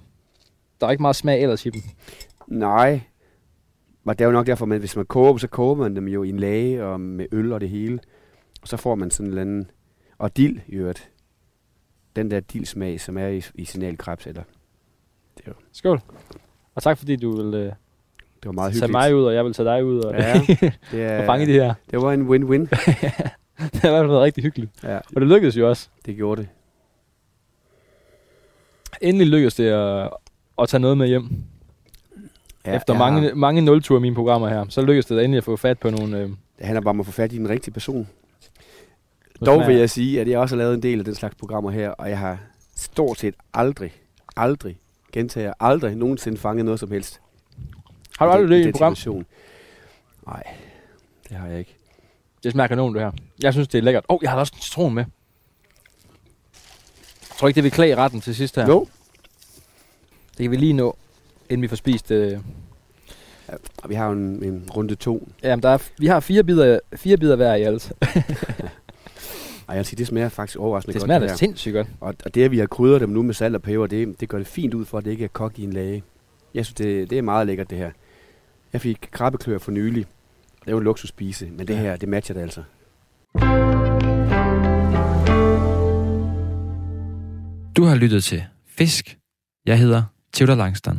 der 0.80 0.86
er 0.86 0.90
ikke 0.90 1.02
meget 1.02 1.16
smag 1.16 1.42
ellers 1.42 1.66
i 1.66 1.70
dem. 1.70 1.82
Nej. 2.46 3.00
Og 4.04 4.18
det 4.18 4.24
er 4.24 4.28
jo 4.28 4.32
nok 4.32 4.46
derfor, 4.46 4.72
at 4.72 4.78
hvis 4.78 4.96
man 4.96 5.06
koger 5.06 5.28
dem, 5.28 5.38
så 5.38 5.48
koger 5.48 5.74
man 5.74 5.96
dem 5.96 6.08
jo 6.08 6.22
i 6.22 6.28
en 6.28 6.38
lage 6.40 6.84
og 6.84 7.00
med 7.00 7.26
øl 7.32 7.52
og 7.52 7.61
det 7.61 7.68
hele. 7.68 7.98
Og 8.62 8.68
så 8.68 8.76
får 8.76 8.94
man 8.94 9.11
sådan 9.11 9.26
en 9.26 9.30
eller 9.30 9.40
anden... 9.42 9.70
Og 10.20 10.36
dild 10.36 10.60
i 10.68 10.72
øvrigt. 10.74 11.08
Den 12.16 12.30
der 12.30 12.40
dildsmag, 12.40 13.00
som 13.00 13.18
er 13.18 13.26
i, 13.26 13.42
i 13.54 13.64
signalkrebs, 13.64 14.26
eller... 14.26 14.42
Skål. 15.72 16.00
Og 16.74 16.82
tak 16.82 16.98
fordi 16.98 17.16
du 17.16 17.36
vil 17.36 17.54
øh, 17.54 17.62
Det 17.64 17.74
var 18.44 18.52
meget 18.52 18.72
tage 18.72 18.80
hyggeligt. 18.86 18.92
mig 18.92 19.14
ud, 19.16 19.24
og 19.24 19.34
jeg 19.34 19.44
vil 19.44 19.52
tage 19.52 19.68
dig 19.68 19.84
ud, 19.84 19.98
og, 19.98 20.14
Ja, 20.14 20.40
det, 20.92 21.02
er, 21.02 21.20
og 21.20 21.26
fange 21.26 21.46
de 21.46 21.52
her. 21.52 21.74
det 21.90 22.02
var 22.02 22.12
en 22.12 22.22
win-win. 22.28 22.60
det 23.72 23.80
har 23.80 23.88
i 23.88 23.92
hvert 23.92 24.00
fald 24.02 24.06
været 24.06 24.22
rigtig 24.22 24.44
hyggeligt. 24.44 24.70
Ja, 24.82 24.96
Og 24.96 25.20
det 25.20 25.28
lykkedes 25.28 25.56
jo 25.56 25.68
også. 25.68 25.88
det 26.06 26.16
gjorde 26.16 26.40
det. 26.42 26.48
Endelig 29.00 29.26
lykkedes 29.26 29.54
det 29.54 29.66
at, 29.66 30.10
at 30.58 30.68
tage 30.68 30.80
noget 30.80 30.98
med 30.98 31.06
hjem. 31.08 31.28
Ja, 32.66 32.76
Efter 32.76 32.94
mange, 32.98 33.20
Har, 33.28 33.34
mange 33.34 33.60
nulture 33.60 33.98
i 33.98 34.00
mine 34.02 34.14
programmer 34.14 34.48
her, 34.48 34.64
så 34.68 34.82
lykkedes 34.82 35.06
det 35.06 35.24
endelig 35.24 35.38
at 35.38 35.44
få 35.44 35.56
fat 35.56 35.78
på 35.78 35.90
nogle... 35.90 36.18
Øh, 36.18 36.28
det 36.58 36.66
handler 36.66 36.80
bare 36.80 36.90
om 36.90 37.00
at 37.00 37.06
få 37.06 37.12
fat 37.12 37.32
i 37.32 37.38
den 37.38 37.48
rigtige 37.48 37.74
person. 37.74 38.08
Dog 39.47 39.66
vil 39.66 39.76
jeg 39.76 39.91
sige, 39.91 40.20
at 40.20 40.28
jeg 40.28 40.38
også 40.38 40.55
har 40.57 40.59
lavet 40.59 40.74
en 40.74 40.82
del 40.82 40.99
af 40.99 41.05
den 41.05 41.14
slags 41.14 41.34
programmer 41.34 41.70
her, 41.70 41.91
og 41.91 42.09
jeg 42.11 42.18
har 42.18 42.38
stort 42.76 43.18
set 43.18 43.34
aldrig, 43.55 43.93
aldrig, 44.36 44.78
gentager 45.12 45.53
aldrig 45.61 45.95
nogensinde 45.97 46.38
fanget 46.38 46.64
noget 46.64 46.80
som 46.80 46.91
helst. 46.91 47.20
har 48.18 48.26
du 48.26 48.32
aldrig 48.32 48.49
det 48.59 48.64
i 48.64 48.68
et 48.68 48.74
program? 48.74 48.97
Nej, 50.26 50.43
det 51.28 51.36
har 51.36 51.47
jeg 51.49 51.59
ikke. 51.59 51.76
Det 52.43 52.53
smager 52.53 52.68
kanon, 52.68 52.95
det 52.95 53.03
her. 53.03 53.11
Jeg 53.43 53.53
synes, 53.53 53.68
det 53.68 53.78
er 53.78 53.82
lækkert. 53.82 54.05
Åh, 54.09 54.14
oh, 54.14 54.18
jeg 54.22 54.30
har 54.30 54.38
også 54.38 54.53
en 54.57 54.61
citron 54.62 54.95
med. 54.95 55.05
Jeg 57.30 57.36
tror 57.38 57.49
ikke, 57.49 57.57
det 57.57 57.64
vil 57.64 57.72
klæde 57.72 57.97
retten 57.97 58.20
til 58.20 58.34
sidst 58.34 58.57
her. 58.57 58.66
Jo, 58.66 58.86
Det 60.30 60.45
kan 60.45 60.51
vi 60.51 60.57
lige 60.57 60.72
nå, 60.72 60.97
inden 61.51 61.62
vi 61.62 61.68
får 61.68 61.76
spist... 61.76 62.11
Øh, 62.11 62.38
Og 63.82 63.91
vi 63.91 63.95
har 63.95 64.07
jo 64.07 64.12
en, 64.12 64.45
en 64.45 64.68
runde 64.76 64.95
to. 64.95 65.28
Jamen, 65.43 65.62
der 65.62 65.68
er, 65.68 65.78
vi 65.99 66.07
har 66.07 66.20
fire 66.20 66.45
bidder, 66.45 66.78
fire 66.97 67.16
bidder 67.16 67.36
hver 67.36 67.55
i 67.55 67.62
alt. 67.62 67.93
Og 69.70 69.76
jeg 69.76 69.78
vil 69.78 69.86
sige, 69.86 69.98
det 69.98 70.06
smager 70.06 70.28
faktisk 70.28 70.58
overraskende 70.58 70.92
Det 70.94 71.00
godt. 71.00 71.06
smager 71.06 71.18
da 71.18 71.26
her. 71.26 71.36
sindssygt 71.36 71.72
godt. 71.74 71.88
Og, 72.00 72.14
og 72.24 72.34
det, 72.34 72.44
at 72.44 72.50
vi 72.50 72.58
har 72.58 72.66
krydret 72.66 73.00
dem 73.00 73.08
nu 73.10 73.22
med 73.22 73.34
salt 73.34 73.54
og 73.54 73.62
peber, 73.62 73.86
det, 73.86 74.20
det 74.20 74.28
gør 74.28 74.38
det 74.38 74.46
fint 74.46 74.74
ud 74.74 74.84
for, 74.84 74.98
at 74.98 75.04
det 75.04 75.10
ikke 75.10 75.24
er 75.24 75.28
kogt 75.28 75.58
i 75.58 75.64
en 75.64 75.72
lage. 75.72 76.02
Jeg 76.54 76.64
synes, 76.64 76.74
det, 76.74 77.10
det 77.10 77.18
er 77.18 77.22
meget 77.22 77.46
lækkert, 77.46 77.70
det 77.70 77.78
her. 77.78 77.90
Jeg 78.72 78.80
fik 78.80 79.08
krabbeklør 79.12 79.58
for 79.58 79.70
nylig. 79.70 80.06
Det 80.60 80.66
er 80.66 80.70
jo 80.72 80.78
en 80.78 80.84
luksusspise, 80.84 81.50
men 81.50 81.68
det 81.68 81.76
her, 81.78 81.96
det 81.96 82.08
matcher 82.08 82.34
det 82.34 82.42
altså. 82.42 82.62
Du 87.76 87.84
har 87.84 87.94
lyttet 87.94 88.24
til 88.24 88.44
Fisk. 88.66 89.18
Jeg 89.66 89.78
hedder 89.78 90.02
Theodor 90.34 90.54
Langstrand. 90.54 90.98